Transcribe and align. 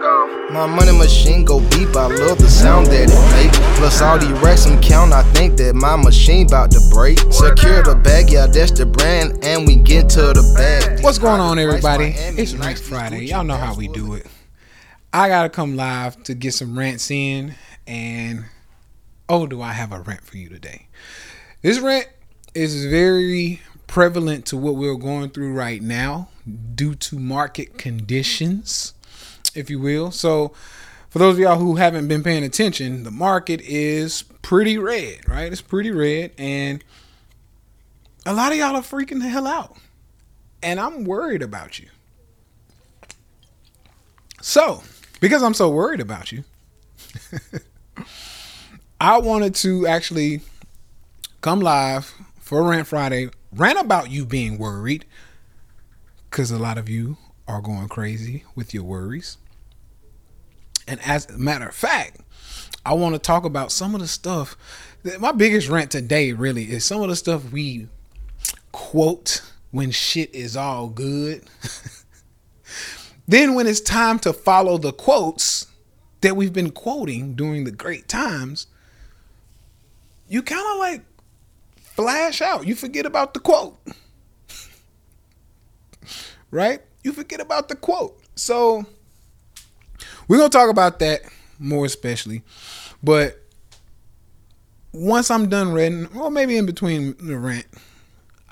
My 0.00 0.64
money 0.66 0.96
machine 0.96 1.44
go 1.44 1.60
beep, 1.60 1.94
I 1.94 2.06
love 2.06 2.38
the 2.38 2.48
sound 2.48 2.86
that 2.86 3.10
it 3.10 3.32
make. 3.36 3.52
Plus 3.76 4.00
all 4.00 4.18
these 4.18 4.30
racks 4.40 4.66
I'm 4.66 4.80
count, 4.80 5.12
I 5.12 5.22
think 5.34 5.58
that 5.58 5.74
my 5.74 5.94
machine 5.94 6.46
about 6.46 6.70
to 6.70 6.80
break. 6.90 7.18
Secure 7.30 7.82
the 7.82 8.00
bag, 8.02 8.30
yeah, 8.30 8.46
that's 8.46 8.70
the 8.70 8.86
brand, 8.86 9.44
and 9.44 9.66
we 9.66 9.76
get 9.76 10.08
to 10.10 10.22
the 10.22 10.54
bag. 10.56 11.04
What's 11.04 11.18
going 11.18 11.42
on, 11.42 11.58
everybody? 11.58 12.14
It's 12.16 12.54
Rant 12.54 12.78
Friday. 12.78 13.26
Y'all 13.26 13.44
know 13.44 13.56
how 13.56 13.74
we 13.74 13.88
do 13.88 14.14
it. 14.14 14.26
I 15.12 15.28
gotta 15.28 15.50
come 15.50 15.76
live 15.76 16.22
to 16.22 16.34
get 16.34 16.54
some 16.54 16.78
rants 16.78 17.10
in, 17.10 17.54
and 17.86 18.46
oh, 19.28 19.46
do 19.46 19.60
I 19.60 19.72
have 19.72 19.92
a 19.92 20.00
rant 20.00 20.24
for 20.24 20.38
you 20.38 20.48
today? 20.48 20.86
This 21.60 21.78
rant 21.78 22.08
is 22.54 22.86
very 22.86 23.60
prevalent 23.86 24.46
to 24.46 24.56
what 24.56 24.76
we're 24.76 24.94
going 24.94 25.28
through 25.28 25.52
right 25.52 25.82
now 25.82 26.28
due 26.74 26.94
to 26.94 27.18
market 27.18 27.76
conditions, 27.76 28.94
if 29.54 29.70
you 29.70 29.78
will. 29.78 30.10
So, 30.10 30.52
for 31.08 31.18
those 31.18 31.34
of 31.34 31.40
y'all 31.40 31.58
who 31.58 31.76
haven't 31.76 32.06
been 32.06 32.22
paying 32.22 32.44
attention, 32.44 33.02
the 33.02 33.10
market 33.10 33.60
is 33.62 34.22
pretty 34.42 34.78
red, 34.78 35.28
right? 35.28 35.50
It's 35.50 35.60
pretty 35.60 35.90
red, 35.90 36.32
and 36.38 36.84
a 38.24 38.32
lot 38.32 38.52
of 38.52 38.58
y'all 38.58 38.76
are 38.76 38.82
freaking 38.82 39.20
the 39.20 39.28
hell 39.28 39.46
out. 39.46 39.76
And 40.62 40.78
I'm 40.78 41.04
worried 41.04 41.42
about 41.42 41.78
you. 41.78 41.88
So, 44.40 44.82
because 45.20 45.42
I'm 45.42 45.54
so 45.54 45.68
worried 45.68 46.00
about 46.00 46.32
you, 46.32 46.44
I 49.00 49.18
wanted 49.18 49.54
to 49.56 49.86
actually 49.86 50.42
come 51.40 51.60
live 51.60 52.14
for 52.38 52.62
Rant 52.62 52.86
Friday, 52.86 53.30
rant 53.52 53.80
about 53.80 54.10
you 54.10 54.24
being 54.24 54.58
worried, 54.58 55.04
because 56.30 56.50
a 56.50 56.58
lot 56.58 56.78
of 56.78 56.88
you 56.88 57.16
are 57.48 57.60
going 57.60 57.88
crazy 57.88 58.44
with 58.54 58.72
your 58.72 58.84
worries. 58.84 59.38
And 60.90 60.98
as 61.06 61.30
a 61.30 61.38
matter 61.38 61.68
of 61.68 61.74
fact, 61.74 62.20
I 62.84 62.94
want 62.94 63.14
to 63.14 63.20
talk 63.20 63.44
about 63.44 63.70
some 63.70 63.94
of 63.94 64.00
the 64.00 64.08
stuff. 64.08 64.56
That, 65.04 65.20
my 65.20 65.30
biggest 65.30 65.68
rant 65.68 65.92
today 65.92 66.32
really 66.32 66.64
is 66.64 66.84
some 66.84 67.00
of 67.00 67.08
the 67.08 67.14
stuff 67.14 67.52
we 67.52 67.86
quote 68.72 69.40
when 69.70 69.92
shit 69.92 70.34
is 70.34 70.56
all 70.56 70.88
good. 70.88 71.44
then 73.28 73.54
when 73.54 73.68
it's 73.68 73.80
time 73.80 74.18
to 74.18 74.32
follow 74.32 74.78
the 74.78 74.92
quotes 74.92 75.68
that 76.22 76.34
we've 76.34 76.52
been 76.52 76.72
quoting 76.72 77.34
during 77.34 77.62
the 77.62 77.70
great 77.70 78.08
times, 78.08 78.66
you 80.26 80.42
kind 80.42 80.66
of 80.72 80.78
like 80.80 81.02
flash 81.76 82.42
out. 82.42 82.66
You 82.66 82.74
forget 82.74 83.06
about 83.06 83.32
the 83.32 83.38
quote. 83.38 83.78
right? 86.50 86.80
You 87.04 87.12
forget 87.12 87.38
about 87.38 87.68
the 87.68 87.76
quote. 87.76 88.20
So 88.34 88.86
we're 90.30 90.38
to 90.38 90.48
talk 90.48 90.70
about 90.70 91.00
that 91.00 91.22
more 91.58 91.84
especially. 91.84 92.42
But 93.02 93.42
once 94.92 95.28
I'm 95.28 95.48
done 95.48 95.72
reading, 95.72 96.06
or 96.16 96.30
maybe 96.30 96.56
in 96.56 96.66
between 96.66 97.16
the 97.18 97.36
rant, 97.36 97.66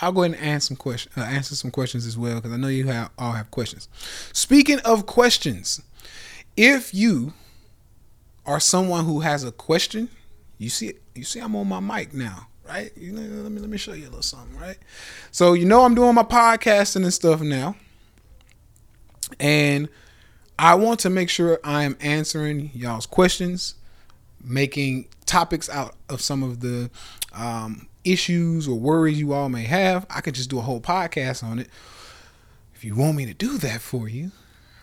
I'll 0.00 0.10
go 0.10 0.24
ahead 0.24 0.36
and 0.36 0.44
answer 0.44 0.66
some 0.66 0.76
questions, 0.76 1.16
uh, 1.16 1.20
answer 1.20 1.54
some 1.54 1.70
questions 1.70 2.04
as 2.04 2.18
well, 2.18 2.34
because 2.36 2.52
I 2.52 2.56
know 2.56 2.66
you 2.66 2.88
have, 2.88 3.10
all 3.16 3.30
have 3.30 3.52
questions. 3.52 3.88
Speaking 4.32 4.80
of 4.80 5.06
questions, 5.06 5.80
if 6.56 6.92
you 6.92 7.32
are 8.44 8.58
someone 8.58 9.04
who 9.04 9.20
has 9.20 9.44
a 9.44 9.52
question, 9.52 10.08
you 10.58 10.70
see, 10.70 10.94
you 11.14 11.22
see, 11.22 11.38
I'm 11.38 11.54
on 11.54 11.68
my 11.68 11.78
mic 11.78 12.12
now, 12.12 12.48
right? 12.66 12.90
You 12.96 13.12
know, 13.12 13.42
let 13.42 13.52
me 13.52 13.60
let 13.60 13.70
me 13.70 13.78
show 13.78 13.92
you 13.92 14.06
a 14.06 14.10
little 14.10 14.22
something, 14.22 14.58
right? 14.58 14.78
So 15.30 15.52
you 15.52 15.64
know, 15.64 15.84
I'm 15.84 15.94
doing 15.94 16.16
my 16.16 16.24
podcasting 16.24 17.04
and 17.04 17.14
stuff 17.14 17.40
now, 17.40 17.76
and 19.38 19.88
I 20.58 20.74
want 20.74 21.00
to 21.00 21.10
make 21.10 21.30
sure 21.30 21.60
I 21.62 21.84
am 21.84 21.96
answering 22.00 22.70
y'all's 22.74 23.06
questions, 23.06 23.76
making 24.42 25.06
topics 25.24 25.70
out 25.70 25.94
of 26.08 26.20
some 26.20 26.42
of 26.42 26.60
the 26.60 26.90
um, 27.32 27.88
issues 28.04 28.66
or 28.66 28.78
worries 28.78 29.20
you 29.20 29.32
all 29.32 29.48
may 29.48 29.64
have. 29.64 30.04
I 30.10 30.20
could 30.20 30.34
just 30.34 30.50
do 30.50 30.58
a 30.58 30.62
whole 30.62 30.80
podcast 30.80 31.44
on 31.44 31.60
it. 31.60 31.68
If 32.74 32.84
you 32.84 32.96
want 32.96 33.16
me 33.16 33.26
to 33.26 33.34
do 33.34 33.58
that 33.58 33.80
for 33.80 34.08
you, 34.08 34.32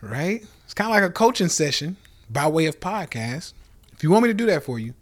right? 0.02 0.46
It's 0.64 0.74
kind 0.74 0.90
of 0.90 0.96
like 0.96 1.03
a 1.03 1.14
coaching 1.14 1.50
session 1.50 1.97
by 2.30 2.47
way 2.47 2.68
of 2.68 2.80
podcast. 2.80 3.53
If 3.91 4.02
you 4.02 4.12
want 4.12 4.24
me 4.24 4.30
to 4.30 4.34
do 4.34 4.46
that 4.46 4.64
for 4.64 4.80
you, 4.80 4.94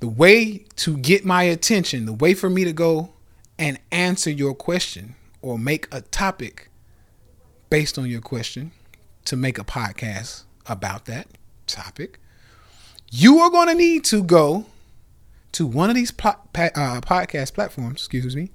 the 0.00 0.08
way 0.08 0.64
to 0.76 0.96
get 0.96 1.24
my 1.24 1.44
attention, 1.44 2.06
the 2.06 2.12
way 2.12 2.34
for 2.34 2.50
me 2.50 2.64
to 2.64 2.72
go 2.72 3.10
and 3.56 3.78
answer 3.92 4.30
your 4.30 4.54
question 4.54 5.14
or 5.42 5.58
make 5.58 5.86
a 5.92 6.00
topic 6.00 6.70
based 7.70 7.98
on 7.98 8.06
your 8.06 8.20
question 8.20 8.72
to 9.24 9.36
make 9.36 9.58
a 9.58 9.64
podcast 9.64 10.44
about 10.66 11.06
that 11.06 11.28
topic, 11.66 12.18
you 13.10 13.38
are 13.40 13.50
going 13.50 13.68
to 13.68 13.74
need 13.74 14.04
to 14.04 14.22
go 14.22 14.66
to 15.52 15.66
one 15.66 15.90
of 15.90 15.96
these 15.96 16.10
po- 16.10 16.30
uh, 16.54 17.00
podcast 17.02 17.54
platforms. 17.54 18.00
Excuse 18.00 18.34
me. 18.34 18.50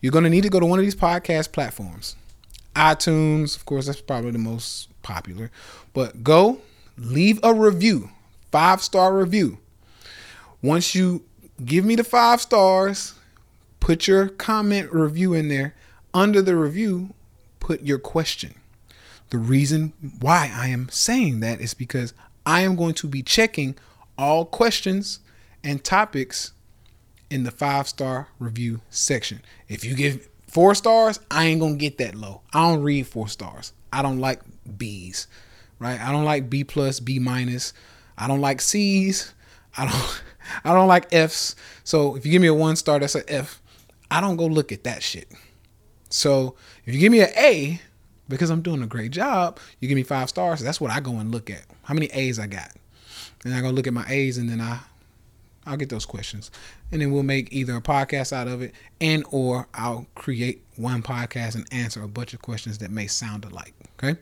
You're 0.00 0.12
going 0.12 0.24
to 0.24 0.30
need 0.30 0.42
to 0.42 0.50
go 0.50 0.58
to 0.60 0.66
one 0.66 0.78
of 0.78 0.84
these 0.84 0.96
podcast 0.96 1.52
platforms. 1.52 2.16
iTunes, 2.74 3.56
of 3.56 3.64
course, 3.64 3.86
that's 3.86 4.00
probably 4.00 4.32
the 4.32 4.38
most 4.38 4.88
popular. 5.02 5.50
But 5.94 6.24
go 6.24 6.60
leave 6.98 7.38
a 7.42 7.54
review, 7.54 8.10
five 8.50 8.82
star 8.82 9.16
review. 9.16 9.58
Once 10.60 10.94
you 10.94 11.24
give 11.64 11.84
me 11.84 11.94
the 11.94 12.04
five 12.04 12.40
stars, 12.40 13.14
put 13.80 14.06
your 14.06 14.28
comment 14.28 14.92
review 14.92 15.34
in 15.34 15.48
there. 15.48 15.74
Under 16.14 16.42
the 16.42 16.56
review, 16.56 17.14
put 17.60 17.82
your 17.82 17.98
question. 17.98 18.54
The 19.32 19.38
reason 19.38 19.94
why 20.20 20.52
I 20.54 20.68
am 20.68 20.90
saying 20.90 21.40
that 21.40 21.62
is 21.62 21.72
because 21.72 22.12
I 22.44 22.60
am 22.60 22.76
going 22.76 22.92
to 22.96 23.06
be 23.06 23.22
checking 23.22 23.76
all 24.18 24.44
questions 24.44 25.20
and 25.64 25.82
topics 25.82 26.52
in 27.30 27.44
the 27.44 27.50
five 27.50 27.88
star 27.88 28.28
review 28.38 28.82
section. 28.90 29.40
If 29.68 29.86
you 29.86 29.94
give 29.94 30.28
four 30.46 30.74
stars, 30.74 31.18
I 31.30 31.46
ain't 31.46 31.62
gonna 31.62 31.76
get 31.76 31.96
that 31.96 32.14
low. 32.14 32.42
I 32.52 32.68
don't 32.68 32.82
read 32.82 33.06
four 33.06 33.26
stars. 33.26 33.72
I 33.90 34.02
don't 34.02 34.18
like 34.18 34.40
B's, 34.76 35.28
right? 35.78 35.98
I 35.98 36.12
don't 36.12 36.26
like 36.26 36.50
B 36.50 36.62
plus, 36.62 37.00
B 37.00 37.18
minus. 37.18 37.72
I 38.18 38.28
don't 38.28 38.42
like 38.42 38.60
C's. 38.60 39.32
I 39.78 39.86
don't 39.86 40.22
I 40.62 40.74
don't 40.74 40.88
like 40.88 41.10
F's. 41.10 41.56
So 41.84 42.16
if 42.16 42.26
you 42.26 42.32
give 42.32 42.42
me 42.42 42.48
a 42.48 42.54
one 42.54 42.76
star, 42.76 43.00
that's 43.00 43.14
an 43.14 43.24
F. 43.28 43.62
I 44.10 44.20
don't 44.20 44.36
go 44.36 44.44
look 44.44 44.72
at 44.72 44.84
that 44.84 45.02
shit. 45.02 45.32
So 46.10 46.54
if 46.84 46.92
you 46.92 47.00
give 47.00 47.12
me 47.12 47.22
an 47.22 47.30
A, 47.34 47.80
because 48.32 48.50
I'm 48.50 48.62
doing 48.62 48.82
a 48.82 48.86
great 48.86 49.12
job, 49.12 49.60
you 49.78 49.88
give 49.88 49.96
me 49.96 50.02
five 50.02 50.28
stars. 50.28 50.60
That's 50.60 50.80
what 50.80 50.90
I 50.90 51.00
go 51.00 51.18
and 51.18 51.30
look 51.30 51.50
at. 51.50 51.62
How 51.84 51.94
many 51.94 52.06
A's 52.06 52.38
I 52.38 52.46
got. 52.46 52.72
And 53.44 53.54
I 53.54 53.60
go 53.60 53.70
look 53.70 53.86
at 53.86 53.92
my 53.92 54.06
A's 54.08 54.38
and 54.38 54.48
then 54.48 54.60
I 54.60 54.80
I'll 55.64 55.76
get 55.76 55.90
those 55.90 56.06
questions. 56.06 56.50
And 56.90 57.00
then 57.00 57.12
we'll 57.12 57.22
make 57.22 57.52
either 57.52 57.76
a 57.76 57.80
podcast 57.80 58.32
out 58.32 58.48
of 58.48 58.62
it 58.62 58.74
and 59.00 59.24
or 59.30 59.68
I'll 59.74 60.06
create 60.14 60.64
one 60.76 61.02
podcast 61.02 61.54
and 61.54 61.66
answer 61.72 62.02
a 62.02 62.08
bunch 62.08 62.34
of 62.34 62.42
questions 62.42 62.78
that 62.78 62.90
may 62.90 63.06
sound 63.06 63.44
alike. 63.44 63.74
Okay. 64.02 64.18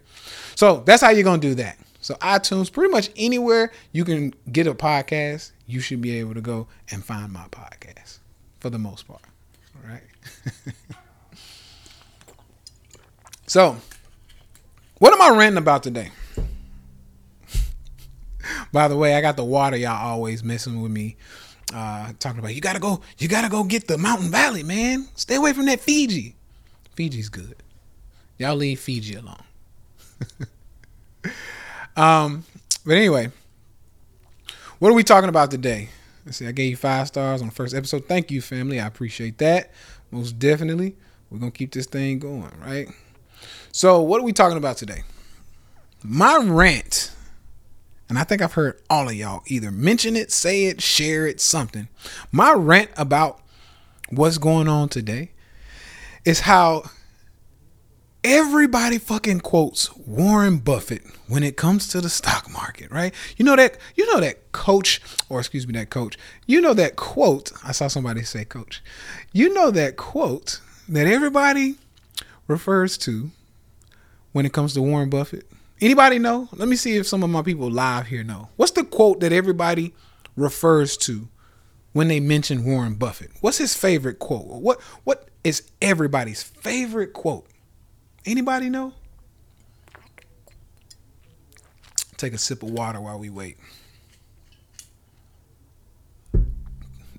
So 0.54 0.82
that's 0.84 1.02
how 1.02 1.10
you're 1.10 1.24
gonna 1.24 1.40
do 1.40 1.54
that. 1.54 1.78
So 2.00 2.14
iTunes, 2.16 2.72
pretty 2.72 2.90
much 2.90 3.10
anywhere 3.16 3.72
you 3.92 4.04
can 4.04 4.34
get 4.50 4.66
a 4.66 4.74
podcast, 4.74 5.52
you 5.66 5.80
should 5.80 6.00
be 6.00 6.18
able 6.18 6.34
to 6.34 6.40
go 6.40 6.66
and 6.90 7.04
find 7.04 7.32
my 7.32 7.46
podcast 7.50 8.18
for 8.58 8.70
the 8.70 8.78
most 8.78 9.06
part. 9.06 9.22
All 9.76 9.90
right. 9.90 10.02
so 13.46 13.76
what 15.00 15.14
am 15.14 15.22
I 15.22 15.36
ranting 15.36 15.56
about 15.56 15.82
today? 15.82 16.10
By 18.72 18.86
the 18.86 18.96
way, 18.96 19.14
I 19.14 19.22
got 19.22 19.36
the 19.36 19.44
water 19.44 19.76
y'all 19.76 19.96
always 19.96 20.44
messing 20.44 20.82
with 20.82 20.92
me. 20.92 21.16
Uh, 21.74 22.12
talking 22.18 22.38
about 22.38 22.54
you 22.54 22.60
gotta 22.60 22.78
go, 22.78 23.00
you 23.18 23.26
gotta 23.26 23.48
go 23.48 23.64
get 23.64 23.86
the 23.86 23.96
Mountain 23.96 24.30
Valley, 24.30 24.62
man. 24.62 25.08
Stay 25.14 25.36
away 25.36 25.54
from 25.54 25.66
that 25.66 25.80
Fiji. 25.80 26.36
Fiji's 26.94 27.30
good. 27.30 27.56
Y'all 28.36 28.56
leave 28.56 28.78
Fiji 28.78 29.14
alone. 29.14 29.42
um, 31.96 32.44
but 32.84 32.96
anyway, 32.96 33.30
what 34.80 34.90
are 34.90 34.94
we 34.94 35.02
talking 35.02 35.30
about 35.30 35.50
today? 35.50 35.88
Let's 36.26 36.36
see, 36.36 36.46
I 36.46 36.52
gave 36.52 36.70
you 36.70 36.76
five 36.76 37.06
stars 37.06 37.40
on 37.40 37.48
the 37.48 37.54
first 37.54 37.74
episode. 37.74 38.06
Thank 38.06 38.30
you, 38.30 38.42
family. 38.42 38.78
I 38.78 38.86
appreciate 38.86 39.38
that. 39.38 39.70
Most 40.10 40.38
definitely. 40.38 40.94
We're 41.30 41.38
gonna 41.38 41.52
keep 41.52 41.72
this 41.72 41.86
thing 41.86 42.18
going, 42.18 42.52
right? 42.60 42.88
So, 43.72 44.00
what 44.00 44.20
are 44.20 44.24
we 44.24 44.32
talking 44.32 44.58
about 44.58 44.76
today? 44.76 45.02
My 46.02 46.38
rant 46.42 47.14
and 48.10 48.18
I 48.18 48.24
think 48.24 48.42
I've 48.42 48.54
heard 48.54 48.82
all 48.90 49.08
of 49.08 49.14
y'all 49.14 49.42
either 49.46 49.70
mention 49.70 50.16
it, 50.16 50.32
say 50.32 50.64
it, 50.64 50.82
share 50.82 51.28
it, 51.28 51.40
something. 51.40 51.88
My 52.32 52.52
rant 52.52 52.90
about 52.96 53.40
what's 54.08 54.36
going 54.36 54.66
on 54.66 54.88
today 54.88 55.30
is 56.24 56.40
how 56.40 56.90
everybody 58.24 58.98
fucking 58.98 59.40
quotes 59.40 59.96
Warren 59.96 60.58
Buffett 60.58 61.02
when 61.28 61.44
it 61.44 61.56
comes 61.56 61.86
to 61.88 62.00
the 62.00 62.10
stock 62.10 62.50
market, 62.50 62.90
right? 62.90 63.14
You 63.36 63.44
know 63.44 63.54
that 63.54 63.78
you 63.94 64.12
know 64.12 64.18
that 64.18 64.50
coach 64.50 65.00
or 65.28 65.38
excuse 65.38 65.68
me 65.68 65.72
that 65.74 65.90
coach. 65.90 66.18
You 66.46 66.60
know 66.60 66.74
that 66.74 66.96
quote, 66.96 67.52
I 67.64 67.70
saw 67.70 67.86
somebody 67.86 68.24
say 68.24 68.44
coach. 68.44 68.82
You 69.32 69.54
know 69.54 69.70
that 69.70 69.96
quote 69.96 70.60
that 70.88 71.06
everybody 71.06 71.76
refers 72.50 72.98
to 72.98 73.30
when 74.32 74.44
it 74.44 74.52
comes 74.52 74.74
to 74.74 74.82
Warren 74.82 75.08
Buffett 75.08 75.50
Anybody 75.80 76.18
know? 76.18 76.48
Let 76.52 76.68
me 76.68 76.76
see 76.76 76.96
if 76.96 77.06
some 77.06 77.22
of 77.22 77.30
my 77.30 77.40
people 77.42 77.70
live 77.70 78.06
here 78.06 78.22
know. 78.22 78.50
What's 78.56 78.72
the 78.72 78.84
quote 78.84 79.20
that 79.20 79.32
everybody 79.32 79.94
refers 80.36 80.96
to 80.98 81.28
when 81.92 82.08
they 82.08 82.20
mention 82.20 82.64
Warren 82.64 82.94
Buffett? 82.94 83.30
What's 83.40 83.56
his 83.56 83.74
favorite 83.74 84.18
quote? 84.18 84.46
What 84.46 84.80
what 85.04 85.28
is 85.42 85.70
everybody's 85.80 86.42
favorite 86.42 87.14
quote? 87.14 87.46
Anybody 88.26 88.68
know? 88.68 88.92
Take 92.18 92.34
a 92.34 92.38
sip 92.38 92.62
of 92.62 92.70
water 92.70 93.00
while 93.00 93.18
we 93.18 93.30
wait. 93.30 93.56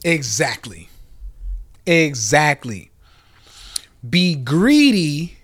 Exactly. 0.03 0.89
Exactly. 1.87 2.90
Be 4.07 4.35
greedy 4.35 5.37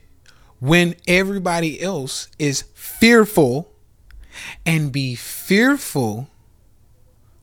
when 0.60 0.96
everybody 1.08 1.82
else 1.82 2.30
is 2.40 2.64
fearful, 2.74 3.72
and 4.66 4.92
be 4.92 5.16
fearful 5.16 6.30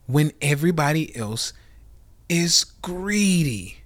when 0.06 0.32
everybody 0.40 1.14
else 1.16 1.52
is 2.28 2.64
greedy. 2.82 3.78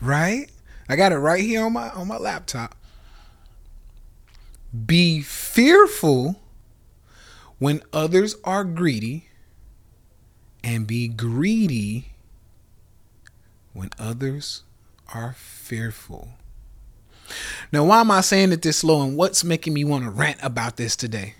Right? 0.00 0.50
I 0.88 0.96
got 0.96 1.12
it 1.12 1.18
right 1.18 1.42
here 1.42 1.64
on 1.64 1.72
my 1.72 1.90
on 1.90 2.08
my 2.08 2.16
laptop. 2.16 2.74
Be 4.86 5.20
fearful 5.20 6.40
when 7.58 7.82
others 7.92 8.36
are 8.44 8.64
greedy 8.64 9.26
and 10.64 10.86
be 10.86 11.08
greedy 11.08 12.12
when 13.72 13.90
others 13.98 14.62
are 15.14 15.34
fearful. 15.34 16.28
Now, 17.72 17.84
why 17.84 18.00
am 18.00 18.10
I 18.10 18.20
saying 18.20 18.52
it 18.52 18.62
this 18.62 18.78
slow 18.78 19.02
and 19.02 19.16
what's 19.16 19.44
making 19.44 19.72
me 19.74 19.84
want 19.84 20.04
to 20.04 20.10
rant 20.10 20.38
about 20.42 20.76
this 20.76 20.96
today? 20.96 21.34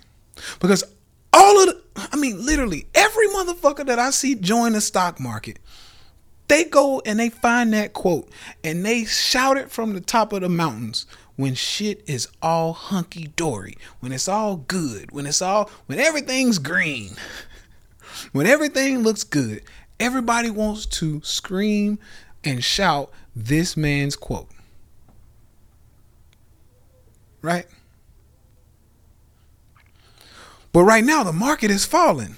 Because 0.59 0.83
all 1.33 1.61
of 1.61 1.67
the, 1.67 1.81
I 2.11 2.15
mean, 2.15 2.45
literally 2.45 2.87
every 2.95 3.27
motherfucker 3.29 3.85
that 3.85 3.99
I 3.99 4.11
see 4.11 4.35
join 4.35 4.73
the 4.73 4.81
stock 4.81 5.19
market, 5.19 5.59
they 6.47 6.63
go 6.65 7.01
and 7.05 7.19
they 7.19 7.29
find 7.29 7.73
that 7.73 7.93
quote 7.93 8.29
and 8.63 8.85
they 8.85 9.05
shout 9.05 9.57
it 9.57 9.71
from 9.71 9.93
the 9.93 10.01
top 10.01 10.33
of 10.33 10.41
the 10.41 10.49
mountains 10.49 11.05
when 11.35 11.55
shit 11.55 12.03
is 12.07 12.27
all 12.41 12.73
hunky 12.73 13.27
dory, 13.35 13.77
when 13.99 14.11
it's 14.11 14.27
all 14.27 14.57
good, 14.57 15.11
when 15.11 15.25
it's 15.25 15.41
all, 15.41 15.69
when 15.85 15.99
everything's 15.99 16.59
green, 16.59 17.11
when 18.31 18.47
everything 18.47 18.99
looks 18.99 19.23
good, 19.23 19.63
everybody 19.99 20.49
wants 20.49 20.85
to 20.85 21.21
scream 21.23 21.99
and 22.43 22.63
shout 22.63 23.11
this 23.35 23.77
man's 23.77 24.15
quote. 24.15 24.49
Right? 27.41 27.65
But 30.73 30.83
right 30.83 31.03
now, 31.03 31.23
the 31.23 31.33
market 31.33 31.71
is 31.71 31.85
falling. 31.85 32.37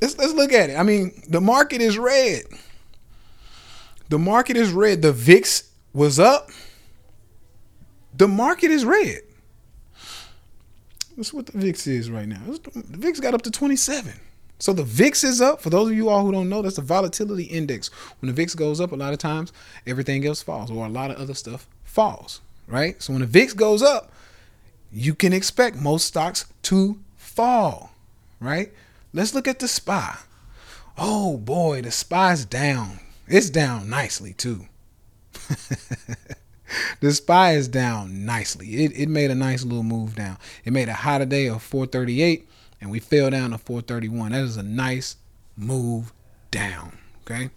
Let's, 0.00 0.16
let's 0.18 0.32
look 0.32 0.52
at 0.52 0.70
it. 0.70 0.76
I 0.76 0.82
mean, 0.82 1.22
the 1.28 1.40
market 1.40 1.80
is 1.80 1.98
red. 1.98 2.44
The 4.08 4.18
market 4.18 4.56
is 4.56 4.72
red. 4.72 5.02
The 5.02 5.12
VIX 5.12 5.64
was 5.92 6.18
up. 6.18 6.50
The 8.16 8.28
market 8.28 8.70
is 8.70 8.84
red. 8.84 9.20
That's 11.16 11.32
what 11.32 11.46
the 11.46 11.58
VIX 11.58 11.86
is 11.86 12.10
right 12.10 12.28
now. 12.28 12.40
The 12.46 12.98
VIX 12.98 13.20
got 13.20 13.34
up 13.34 13.42
to 13.42 13.50
27. 13.50 14.12
So 14.58 14.72
the 14.72 14.84
VIX 14.84 15.24
is 15.24 15.40
up. 15.40 15.60
For 15.60 15.70
those 15.70 15.90
of 15.90 15.96
you 15.96 16.08
all 16.08 16.24
who 16.24 16.32
don't 16.32 16.48
know, 16.48 16.62
that's 16.62 16.76
the 16.76 16.82
volatility 16.82 17.44
index. 17.44 17.88
When 18.20 18.28
the 18.28 18.32
VIX 18.32 18.54
goes 18.54 18.80
up, 18.80 18.92
a 18.92 18.96
lot 18.96 19.12
of 19.12 19.18
times 19.18 19.52
everything 19.86 20.26
else 20.26 20.42
falls, 20.42 20.70
or 20.70 20.86
a 20.86 20.88
lot 20.88 21.10
of 21.10 21.16
other 21.16 21.34
stuff 21.34 21.66
falls, 21.84 22.40
right? 22.66 23.00
So 23.02 23.12
when 23.12 23.20
the 23.20 23.26
VIX 23.26 23.52
goes 23.54 23.82
up, 23.82 24.12
you 24.92 25.14
can 25.14 25.32
expect 25.32 25.76
most 25.76 26.06
stocks 26.06 26.46
to 26.62 26.98
fall, 27.16 27.92
right? 28.40 28.72
Let's 29.12 29.34
look 29.34 29.48
at 29.48 29.58
the 29.58 29.68
SPY. 29.68 30.16
Oh 30.96 31.36
boy, 31.36 31.82
the 31.82 31.90
SPY's 31.90 32.44
down. 32.44 33.00
It's 33.26 33.50
down 33.50 33.90
nicely 33.90 34.32
too. 34.34 34.66
the 37.00 37.12
SPY 37.12 37.52
is 37.52 37.68
down 37.68 38.24
nicely. 38.24 38.84
It, 38.84 38.92
it 38.96 39.08
made 39.08 39.30
a 39.30 39.34
nice 39.34 39.64
little 39.64 39.82
move 39.82 40.14
down. 40.14 40.38
It 40.64 40.72
made 40.72 40.88
a 40.88 40.94
high 40.94 41.18
today 41.18 41.48
of 41.48 41.62
438 41.62 42.48
and 42.84 42.92
we 42.92 43.00
fell 43.00 43.30
down 43.30 43.50
to 43.50 43.58
431. 43.58 44.32
That 44.32 44.44
is 44.44 44.58
a 44.58 44.62
nice 44.62 45.16
move 45.56 46.12
down. 46.50 46.98
Okay, 47.22 47.50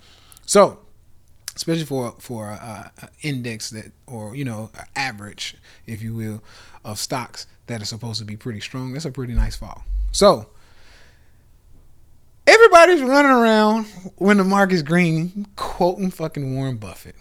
so 0.45 0.79
especially 1.53 1.83
for 1.83 2.15
for 2.17 2.47
a 2.47 2.91
index 3.21 3.69
that 3.71 3.91
or 4.07 4.35
you 4.35 4.45
know 4.45 4.71
average, 4.95 5.55
if 5.85 6.01
you 6.01 6.15
will, 6.15 6.41
of 6.85 6.97
stocks 6.97 7.45
that 7.67 7.81
are 7.81 7.85
supposed 7.85 8.19
to 8.19 8.25
be 8.25 8.37
pretty 8.37 8.61
strong, 8.61 8.93
that's 8.93 9.03
a 9.03 9.11
pretty 9.11 9.33
nice 9.33 9.57
fall. 9.57 9.83
So 10.13 10.49
everybody's 12.47 13.01
running 13.01 13.31
around 13.31 13.85
when 14.15 14.37
the 14.37 14.45
market's 14.45 14.81
green, 14.81 15.45
quoting 15.57 16.09
fucking 16.09 16.55
Warren 16.55 16.77
Buffett. 16.77 17.15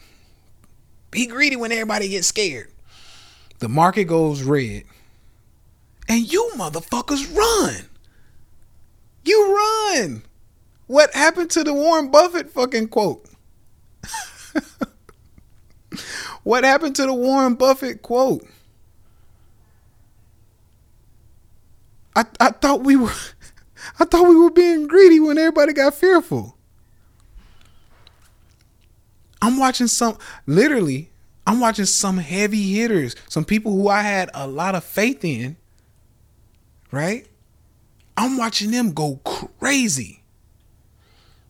Be 1.11 1.27
greedy 1.27 1.57
when 1.57 1.73
everybody 1.73 2.09
gets 2.09 2.29
scared. 2.29 2.71
The 3.59 3.69
market 3.69 4.05
goes 4.05 4.43
red. 4.45 4.85
And 6.09 6.33
you 6.33 6.53
motherfuckers 6.57 7.35
run. 7.35 7.89
You 9.27 9.55
run. 9.55 10.23
What 10.87 11.13
happened 11.13 11.51
to 11.51 11.65
the 11.65 11.75
Warren 11.75 12.11
Buffett 12.11 12.49
fucking 12.51 12.89
quote? 12.89 13.29
what 16.45 16.63
happened 16.63 16.95
to 16.97 17.03
the 17.03 17.13
Warren 17.13 17.55
Buffett 17.55 18.03
quote? 18.03 18.47
I 22.15 22.25
I 22.39 22.51
thought 22.51 22.85
we 22.85 22.95
were 22.95 23.11
I 24.01 24.05
thought 24.05 24.29
we 24.29 24.37
were 24.37 24.51
being 24.51 24.87
greedy 24.87 25.19
when 25.19 25.39
everybody 25.39 25.73
got 25.73 25.95
fearful. 25.95 26.57
I'm 29.43 29.59
watching 29.59 29.89
some 29.89 30.19
literally 30.47 31.11
I'm 31.49 31.59
watching 31.61 31.85
some 31.85 32.19
heavy 32.19 32.75
hitters, 32.75 33.15
some 33.29 33.45
people 33.45 33.73
who 33.73 33.89
I 33.89 34.03
had 34.03 34.31
a 34.35 34.47
lot 34.47 34.75
of 34.75 34.85
faith 34.85 35.25
in, 35.25 35.57
right? 36.91 37.27
I'm 38.17 38.37
watching 38.39 38.71
them 38.71 38.93
go 38.93 39.17
crazy. 39.25 40.23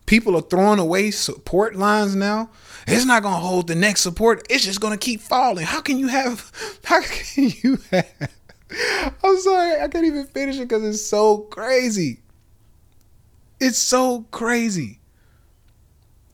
People 0.05 0.37
are 0.37 0.41
throwing 0.41 0.79
away 0.79 1.11
support 1.11 1.75
lines 1.75 2.15
now. 2.15 2.49
It's 2.87 3.05
not 3.05 3.23
gonna 3.23 3.35
hold 3.35 3.67
the 3.67 3.75
next 3.75 4.01
support. 4.01 4.45
It's 4.49 4.63
just 4.63 4.79
gonna 4.79 4.97
keep 4.97 5.19
falling. 5.19 5.65
How 5.65 5.81
can 5.81 5.97
you 5.97 6.07
have? 6.07 6.51
How 6.83 7.01
can 7.01 7.51
you 7.61 7.77
have? 7.91 8.31
I'm 9.23 9.39
sorry, 9.39 9.81
I 9.81 9.87
can't 9.87 10.05
even 10.05 10.25
finish 10.27 10.55
it 10.57 10.67
because 10.67 10.83
it's 10.83 11.05
so 11.05 11.39
crazy. 11.39 12.19
It's 13.59 13.77
so 13.77 14.25
crazy. 14.31 14.99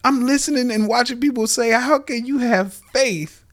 I'm 0.03 0.25
listening 0.25 0.69
and 0.71 0.87
watching 0.87 1.19
people 1.19 1.47
say, 1.47 1.71
"How 1.71 1.99
can 1.99 2.25
you 2.25 2.39
have 2.39 2.73
faith 2.93 3.43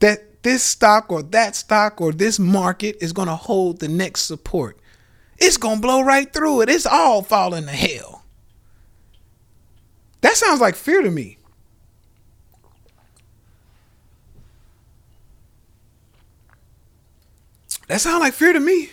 that 0.00 0.42
this 0.42 0.62
stock 0.62 1.10
or 1.10 1.22
that 1.22 1.56
stock 1.56 2.00
or 2.00 2.12
this 2.12 2.38
market 2.38 2.96
is 3.00 3.12
gonna 3.12 3.36
hold 3.36 3.80
the 3.80 3.88
next 3.88 4.22
support?" 4.22 4.77
It's 5.38 5.56
gonna 5.56 5.80
blow 5.80 6.02
right 6.02 6.32
through 6.32 6.62
it. 6.62 6.68
It's 6.68 6.86
all 6.86 7.22
falling 7.22 7.66
to 7.66 7.72
hell. 7.72 8.24
That 10.20 10.36
sounds 10.36 10.60
like 10.60 10.74
fear 10.74 11.02
to 11.02 11.10
me. 11.10 11.38
That 17.86 18.00
sounds 18.00 18.20
like 18.20 18.34
fear 18.34 18.52
to 18.52 18.60
me. 18.60 18.90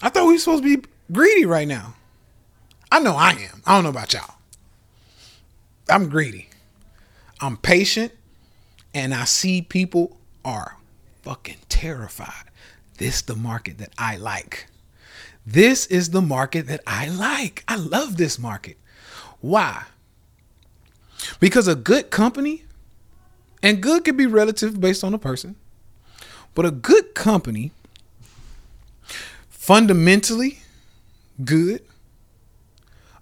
I 0.00 0.08
thought 0.08 0.26
we 0.26 0.34
were 0.34 0.38
supposed 0.38 0.62
to 0.62 0.76
be 0.76 0.88
greedy 1.10 1.44
right 1.44 1.66
now. 1.66 1.94
I 2.92 3.00
know 3.00 3.16
I 3.16 3.30
am. 3.30 3.62
I 3.66 3.74
don't 3.74 3.84
know 3.84 3.90
about 3.90 4.12
y'all. 4.12 4.36
I'm 5.88 6.08
greedy. 6.08 6.48
I'm 7.40 7.56
patient 7.56 8.12
and 8.94 9.12
I 9.14 9.24
see 9.24 9.62
people 9.62 10.16
are 10.44 10.76
fucking 11.22 11.58
terrified. 11.68 12.47
This 12.98 13.22
the 13.22 13.34
market 13.34 13.78
that 13.78 13.92
I 13.96 14.16
like. 14.16 14.66
This 15.46 15.86
is 15.86 16.10
the 16.10 16.20
market 16.20 16.66
that 16.66 16.82
I 16.86 17.08
like. 17.08 17.64
I 17.66 17.76
love 17.76 18.16
this 18.16 18.38
market. 18.38 18.76
Why? 19.40 19.84
Because 21.40 21.66
a 21.66 21.74
good 21.74 22.10
company, 22.10 22.64
and 23.62 23.82
good 23.82 24.04
can 24.04 24.16
be 24.16 24.26
relative 24.26 24.80
based 24.80 25.02
on 25.02 25.12
the 25.12 25.18
person, 25.18 25.56
but 26.54 26.66
a 26.66 26.70
good 26.70 27.14
company, 27.14 27.72
fundamentally 29.48 30.58
good, 31.44 31.82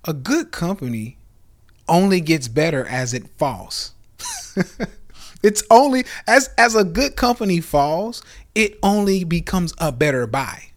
a 0.05 0.13
good 0.13 0.51
company 0.51 1.17
only 1.89 2.21
gets 2.21 2.49
better 2.49 2.87
as 2.87 3.15
it 3.15 3.29
falls. 3.37 3.93
it's 5.43 5.63
only 5.71 6.05
as 6.27 6.51
as 6.59 6.75
a 6.75 6.85
good 6.85 7.17
company 7.17 7.61
falls, 7.61 8.23
it 8.57 8.79
only 8.83 9.23
becomes 9.23 9.75
a 9.79 9.93
better 9.93 10.27
buy. 10.27 10.71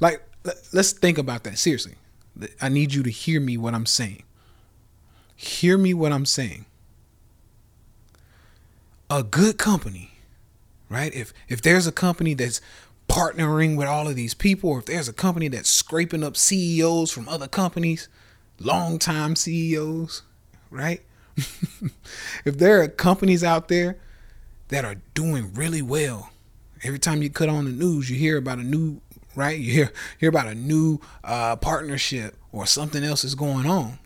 Like, 0.00 0.22
let's 0.70 0.92
think 0.92 1.16
about 1.16 1.44
that 1.44 1.58
seriously. 1.58 1.94
I 2.60 2.68
need 2.68 2.92
you 2.92 3.02
to 3.02 3.10
hear 3.10 3.40
me 3.40 3.56
what 3.56 3.74
I'm 3.74 3.86
saying. 3.86 4.22
Hear 5.34 5.78
me 5.78 5.94
what 5.94 6.12
I'm 6.12 6.26
saying. 6.26 6.66
a 9.08 9.22
good 9.24 9.58
company, 9.58 10.12
right? 10.90 11.12
If 11.14 11.32
if 11.48 11.62
there's 11.62 11.86
a 11.86 11.92
company 11.92 12.34
that's 12.34 12.60
partnering 13.08 13.76
with 13.76 13.88
all 13.88 14.06
of 14.06 14.14
these 14.14 14.34
people, 14.34 14.70
or 14.70 14.78
if 14.80 14.84
there's 14.84 15.08
a 15.08 15.12
company 15.12 15.48
that's 15.48 15.70
scraping 15.70 16.22
up 16.22 16.36
CEOs 16.36 17.10
from 17.10 17.28
other 17.28 17.48
companies, 17.48 18.08
long-time 18.60 19.34
CEOs, 19.34 20.22
right? 20.70 21.02
if 22.44 22.58
there 22.58 22.82
are 22.82 22.88
companies 22.88 23.42
out 23.42 23.68
there 23.68 23.98
that 24.70 24.84
are 24.84 24.96
doing 25.14 25.52
really 25.54 25.82
well, 25.82 26.30
every 26.82 26.98
time 26.98 27.22
you 27.22 27.30
cut 27.30 27.48
on 27.48 27.66
the 27.66 27.70
news, 27.70 28.10
you 28.10 28.16
hear 28.16 28.38
about 28.38 28.58
a 28.58 28.64
new 28.64 29.00
right? 29.34 29.58
You 29.58 29.72
hear 29.72 29.92
hear 30.18 30.28
about 30.28 30.46
a 30.46 30.54
new 30.54 31.00
uh, 31.22 31.56
partnership 31.56 32.36
or 32.52 32.66
something 32.66 33.04
else 33.04 33.24
is 33.24 33.34
going 33.34 33.66
on. 33.66 33.98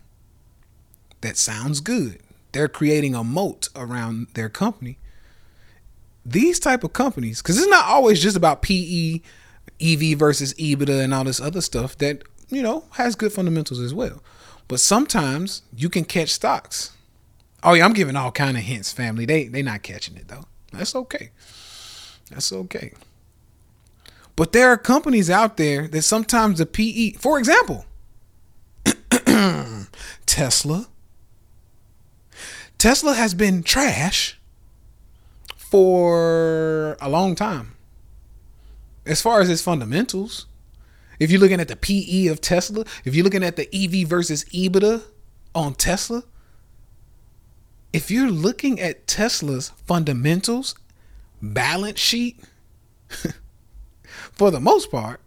That 1.21 1.37
sounds 1.37 1.79
good. 1.79 2.19
They're 2.51 2.67
creating 2.67 3.15
a 3.15 3.23
moat 3.23 3.69
around 3.75 4.27
their 4.33 4.49
company. 4.49 4.97
These 6.25 6.59
type 6.59 6.83
of 6.83 6.93
companies, 6.93 7.41
because 7.41 7.57
it's 7.57 7.67
not 7.67 7.85
always 7.85 8.21
just 8.21 8.37
about 8.37 8.61
PE, 8.61 9.21
EV 9.81 10.17
versus 10.17 10.53
EBITDA, 10.55 11.03
and 11.03 11.13
all 11.13 11.23
this 11.23 11.39
other 11.39 11.61
stuff 11.61 11.97
that 11.99 12.23
you 12.49 12.61
know 12.61 12.85
has 12.91 13.15
good 13.15 13.31
fundamentals 13.31 13.79
as 13.79 13.93
well. 13.93 14.23
But 14.67 14.79
sometimes 14.79 15.61
you 15.75 15.89
can 15.89 16.05
catch 16.05 16.29
stocks. 16.29 16.91
Oh 17.63 17.73
yeah, 17.73 17.85
I'm 17.85 17.93
giving 17.93 18.15
all 18.15 18.31
kind 18.31 18.57
of 18.57 18.63
hints, 18.63 18.91
family. 18.91 19.25
They 19.25 19.47
they 19.47 19.61
not 19.61 19.83
catching 19.83 20.15
it 20.15 20.27
though. 20.27 20.45
That's 20.77 20.95
okay. 20.95 21.31
That's 22.29 22.51
okay. 22.51 22.93
But 24.35 24.51
there 24.51 24.69
are 24.69 24.77
companies 24.77 25.29
out 25.29 25.57
there 25.57 25.87
that 25.87 26.01
sometimes 26.01 26.59
the 26.59 26.65
PE, 26.65 27.11
for 27.13 27.39
example, 27.39 27.85
Tesla. 30.25 30.87
Tesla 32.77 33.13
has 33.13 33.33
been 33.33 33.63
trash 33.63 34.37
for 35.55 36.97
a 37.01 37.09
long 37.09 37.35
time. 37.35 37.75
As 39.05 39.21
far 39.21 39.39
as 39.39 39.49
its 39.49 39.61
fundamentals, 39.61 40.47
if 41.19 41.31
you're 41.31 41.39
looking 41.39 41.61
at 41.61 41.67
the 41.67 41.75
PE 41.75 42.27
of 42.27 42.41
Tesla, 42.41 42.83
if 43.05 43.15
you're 43.15 43.23
looking 43.23 43.43
at 43.43 43.55
the 43.55 43.69
EV 43.73 44.07
versus 44.07 44.43
EBITDA 44.45 45.03
on 45.53 45.75
Tesla, 45.75 46.23
if 47.95 48.11
you're 48.11 48.29
looking 48.29 48.77
at 48.81 49.07
Tesla's 49.07 49.69
fundamentals, 49.87 50.75
balance 51.41 51.97
sheet, 51.97 52.43
for 54.33 54.51
the 54.51 54.59
most 54.59 54.91
part, 54.91 55.21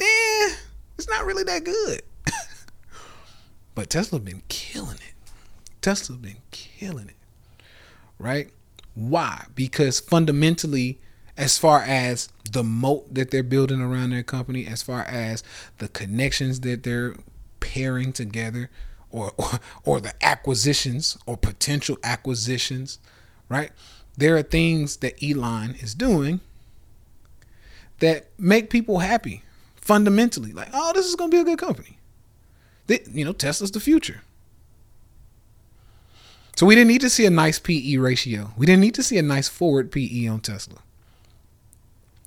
eh, 0.00 0.54
it's 0.96 1.06
not 1.06 1.26
really 1.26 1.42
that 1.44 1.64
good. 1.64 2.00
but 3.74 3.90
Tesla 3.90 4.18
has 4.18 4.24
been 4.24 4.42
killing 4.48 4.96
it. 4.96 5.14
Tesla 5.82 6.16
has 6.16 6.22
been 6.22 6.38
killing 6.50 7.08
it. 7.08 7.66
Right? 8.18 8.48
Why? 8.94 9.44
Because 9.54 10.00
fundamentally, 10.00 11.00
as 11.36 11.58
far 11.58 11.82
as 11.82 12.30
the 12.50 12.64
moat 12.64 13.12
that 13.12 13.32
they're 13.32 13.42
building 13.42 13.82
around 13.82 14.10
their 14.10 14.22
company, 14.22 14.66
as 14.66 14.82
far 14.82 15.02
as 15.02 15.42
the 15.76 15.88
connections 15.88 16.60
that 16.60 16.84
they're 16.84 17.16
pairing 17.60 18.14
together, 18.14 18.70
or, 19.14 19.32
or, 19.38 19.60
or 19.84 20.00
the 20.00 20.12
acquisitions 20.22 21.16
or 21.24 21.36
potential 21.36 21.96
acquisitions, 22.02 22.98
right? 23.48 23.70
There 24.16 24.36
are 24.36 24.42
things 24.42 24.98
that 24.98 25.22
Elon 25.22 25.76
is 25.80 25.94
doing 25.94 26.40
that 28.00 28.26
make 28.38 28.70
people 28.70 28.98
happy 28.98 29.42
fundamentally. 29.76 30.52
Like, 30.52 30.68
oh, 30.74 30.92
this 30.94 31.06
is 31.06 31.14
going 31.14 31.30
to 31.30 31.36
be 31.36 31.40
a 31.40 31.44
good 31.44 31.58
company. 31.58 31.98
They, 32.86 33.00
you 33.10 33.24
know, 33.24 33.32
Tesla's 33.32 33.70
the 33.70 33.80
future. 33.80 34.22
So 36.56 36.66
we 36.66 36.74
didn't 36.74 36.88
need 36.88 37.00
to 37.00 37.10
see 37.10 37.26
a 37.26 37.30
nice 37.30 37.58
PE 37.58 37.96
ratio. 37.96 38.52
We 38.56 38.66
didn't 38.66 38.82
need 38.82 38.94
to 38.94 39.02
see 39.02 39.18
a 39.18 39.22
nice 39.22 39.48
forward 39.48 39.90
PE 39.90 40.26
on 40.26 40.40
Tesla. 40.40 40.78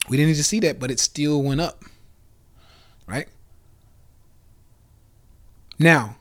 We 0.09 0.17
didn't 0.17 0.29
need 0.29 0.37
to 0.37 0.43
see 0.43 0.59
that, 0.61 0.79
but 0.79 0.89
it 0.89 0.99
still 0.99 1.41
went 1.43 1.61
up. 1.61 1.83
Right? 3.05 3.27
Now, 5.79 6.17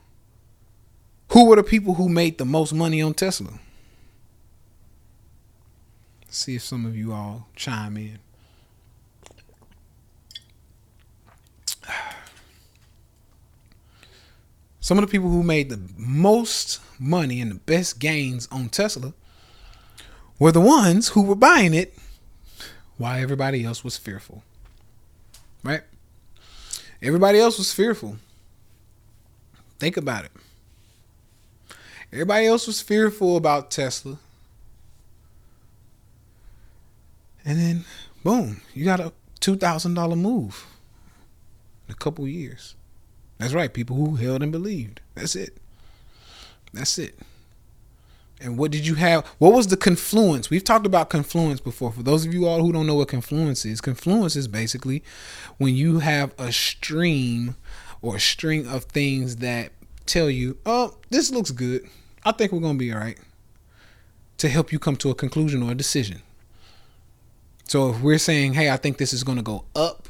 who 1.29 1.45
were 1.45 1.55
the 1.55 1.63
people 1.63 1.95
who 1.95 2.09
made 2.09 2.37
the 2.37 2.45
most 2.45 2.73
money 2.73 3.01
on 3.01 3.13
Tesla? 3.13 3.59
Let's 6.23 6.37
see 6.37 6.55
if 6.55 6.63
some 6.63 6.85
of 6.85 6.95
you 6.95 7.13
all 7.13 7.47
chime 7.55 7.97
in. 7.97 8.19
Some 14.79 14.97
of 14.97 15.01
the 15.05 15.11
people 15.11 15.29
who 15.29 15.43
made 15.43 15.69
the 15.69 15.81
most 15.97 16.79
money 16.97 17.41
and 17.41 17.51
the 17.51 17.55
best 17.55 17.99
gains 17.99 18.47
on 18.49 18.69
Tesla 18.69 19.13
were 20.39 20.53
the 20.53 20.61
ones 20.61 21.09
who 21.09 21.23
were 21.23 21.35
buying 21.35 21.73
it 21.73 21.93
while 22.97 23.21
everybody 23.21 23.65
else 23.65 23.83
was 23.83 23.97
fearful. 23.97 24.43
Right? 25.61 25.81
Everybody 27.01 27.39
else 27.39 27.57
was 27.57 27.73
fearful. 27.73 28.17
Think 29.77 29.97
about 29.97 30.23
it. 30.25 30.31
Everybody 32.11 32.45
else 32.45 32.67
was 32.67 32.81
fearful 32.81 33.35
about 33.35 33.69
Tesla. 33.69 34.17
And 37.45 37.59
then, 37.59 37.85
boom, 38.23 38.61
you 38.73 38.85
got 38.85 38.99
a 38.99 39.13
$2,000 39.41 40.17
move 40.17 40.65
in 41.87 41.93
a 41.93 41.95
couple 41.95 42.27
years. 42.27 42.75
That's 43.37 43.53
right, 43.53 43.73
people 43.73 43.95
who 43.95 44.15
held 44.15 44.41
and 44.41 44.51
believed. 44.51 45.01
That's 45.15 45.35
it. 45.35 45.57
That's 46.73 46.97
it. 46.97 47.17
And 48.39 48.57
what 48.57 48.71
did 48.71 48.85
you 48.85 48.95
have? 48.95 49.25
What 49.39 49.53
was 49.53 49.67
the 49.67 49.77
confluence? 49.77 50.49
We've 50.49 50.63
talked 50.63 50.85
about 50.85 51.09
confluence 51.09 51.59
before. 51.59 51.91
For 51.91 52.03
those 52.03 52.25
of 52.25 52.33
you 52.33 52.45
all 52.45 52.61
who 52.61 52.71
don't 52.71 52.85
know 52.85 52.95
what 52.95 53.07
confluence 53.07 53.65
is, 53.65 53.81
confluence 53.81 54.35
is 54.35 54.47
basically 54.47 55.03
when 55.57 55.75
you 55.75 55.99
have 55.99 56.33
a 56.37 56.51
stream 56.51 57.55
or 58.01 58.17
a 58.17 58.19
string 58.19 58.67
of 58.67 58.83
things 58.83 59.37
that 59.37 59.71
tell 60.07 60.29
you, 60.29 60.57
oh, 60.65 60.97
this 61.09 61.31
looks 61.31 61.51
good. 61.51 61.87
I 62.23 62.31
think 62.31 62.51
we're 62.51 62.59
going 62.59 62.75
to 62.75 62.79
be 62.79 62.91
all 62.91 62.99
right. 62.99 63.17
To 64.39 64.49
help 64.49 64.71
you 64.71 64.79
come 64.79 64.95
to 64.97 65.09
a 65.09 65.15
conclusion 65.15 65.63
or 65.63 65.71
a 65.71 65.75
decision. 65.75 66.21
So 67.63 67.89
if 67.89 68.01
we're 68.01 68.17
saying, 68.17 68.53
hey, 68.53 68.69
I 68.69 68.77
think 68.77 68.97
this 68.97 69.13
is 69.13 69.23
going 69.23 69.37
to 69.37 69.43
go 69.43 69.65
up 69.75 70.07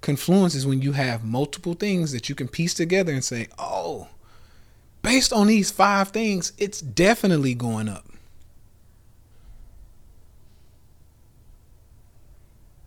confluence 0.00 0.54
is 0.54 0.66
when 0.66 0.82
you 0.82 0.92
have 0.92 1.24
multiple 1.24 1.74
things 1.74 2.12
that 2.12 2.28
you 2.28 2.34
can 2.34 2.48
piece 2.48 2.74
together 2.74 3.12
and 3.12 3.24
say, 3.24 3.48
oh, 3.58 4.08
based 5.02 5.32
on 5.32 5.46
these 5.46 5.70
five 5.70 6.08
things, 6.08 6.52
it's 6.58 6.80
definitely 6.80 7.54
going 7.54 7.88
up. 7.88 8.06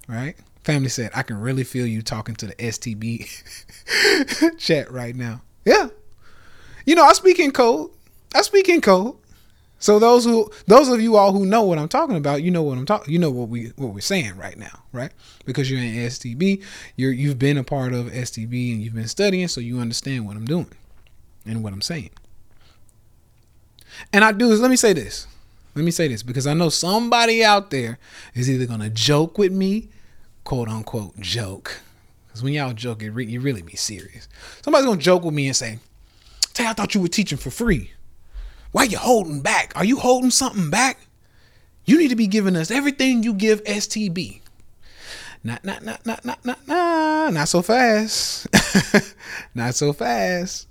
Right? 0.08 0.36
Family 0.64 0.90
said, 0.90 1.12
I 1.16 1.24
can 1.24 1.40
really 1.40 1.64
feel 1.64 1.86
you 1.86 2.02
talking 2.02 2.36
to 2.36 2.48
the 2.48 2.56
STB 2.56 3.28
chat 4.58 4.92
right 4.92 5.16
now. 5.16 5.42
Yeah. 5.66 5.88
You 6.92 6.96
know, 6.96 7.06
I 7.06 7.14
speak 7.14 7.40
in 7.40 7.52
code. 7.52 7.90
I 8.36 8.42
speak 8.42 8.68
in 8.68 8.82
code. 8.82 9.16
So 9.80 9.98
those 9.98 10.26
who 10.26 10.52
those 10.68 10.90
of 10.90 11.00
you 11.00 11.16
all 11.16 11.32
who 11.32 11.46
know 11.46 11.64
what 11.64 11.78
I'm 11.78 11.88
talking 11.88 12.18
about, 12.18 12.44
you 12.44 12.52
know 12.52 12.64
what 12.64 12.78
I'm 12.78 12.86
talking 12.86 13.14
you 13.14 13.18
know 13.18 13.32
what 13.32 13.48
we 13.48 13.68
what 13.78 13.94
we're 13.94 14.02
saying 14.02 14.36
right 14.36 14.58
now, 14.58 14.84
right? 14.92 15.14
Because 15.46 15.72
you're 15.72 15.80
in 15.80 15.96
STB, 15.96 16.62
you're 16.98 17.14
you've 17.14 17.40
been 17.40 17.58
a 17.58 17.64
part 17.64 17.94
of 17.94 18.08
STB 18.08 18.74
and 18.74 18.84
you've 18.84 18.94
been 18.94 19.08
studying, 19.08 19.48
so 19.48 19.62
you 19.62 19.80
understand 19.80 20.28
what 20.28 20.36
I'm 20.36 20.44
doing 20.44 20.68
and 21.46 21.64
what 21.64 21.72
I'm 21.72 21.82
saying. 21.82 22.10
And 24.12 24.26
I 24.26 24.34
do 24.34 24.52
is 24.52 24.60
let 24.60 24.70
me 24.70 24.76
say 24.76 24.92
this. 24.92 25.28
Let 25.76 25.86
me 25.86 25.92
say 25.92 26.10
this 26.10 26.24
because 26.24 26.46
I 26.46 26.54
know 26.54 26.68
somebody 26.68 27.42
out 27.42 27.70
there 27.70 28.00
is 28.34 28.50
either 28.50 28.66
gonna 28.66 28.90
joke 28.90 29.38
with 29.38 29.54
me, 29.54 29.88
quote 30.44 30.68
unquote 30.68 31.18
joke. 31.22 31.80
Because 32.28 32.44
when 32.44 32.52
y'all 32.52 32.74
joke, 32.74 33.02
it 33.02 33.12
re- 33.12 33.26
you 33.26 33.40
really 33.40 33.62
be 33.62 33.78
serious. 33.78 34.28
Somebody's 34.62 34.88
gonna 34.88 35.00
joke 35.00 35.24
with 35.24 35.34
me 35.34 35.48
and 35.48 35.56
say, 35.56 35.80
"Tay, 36.54 36.68
I 36.68 36.74
thought 36.74 36.96
you 36.96 37.02
were 37.02 37.08
teaching 37.08 37.38
for 37.38 37.52
free." 37.52 37.92
Why 38.72 38.84
you 38.84 38.98
holding 38.98 39.42
back? 39.42 39.74
Are 39.76 39.84
you 39.84 39.98
holding 39.98 40.32
something 40.32 40.70
back? 40.70 40.98
You 41.86 41.98
need 41.98 42.10
to 42.10 42.16
be 42.16 42.28
giving 42.28 42.56
us 42.56 42.72
everything 42.72 43.24
you 43.24 43.34
give 43.34 43.64
STB. 43.66 44.42
Not, 45.44 45.66
not, 45.66 45.84
not, 45.84 46.06
not, 46.06 46.24
not, 46.24 46.46
not, 46.46 46.68
not, 46.68 47.34
not 47.34 47.50
so 47.50 47.62
fast. 47.62 48.48
not 49.56 49.76
so 49.76 49.92
fast. 49.92 50.68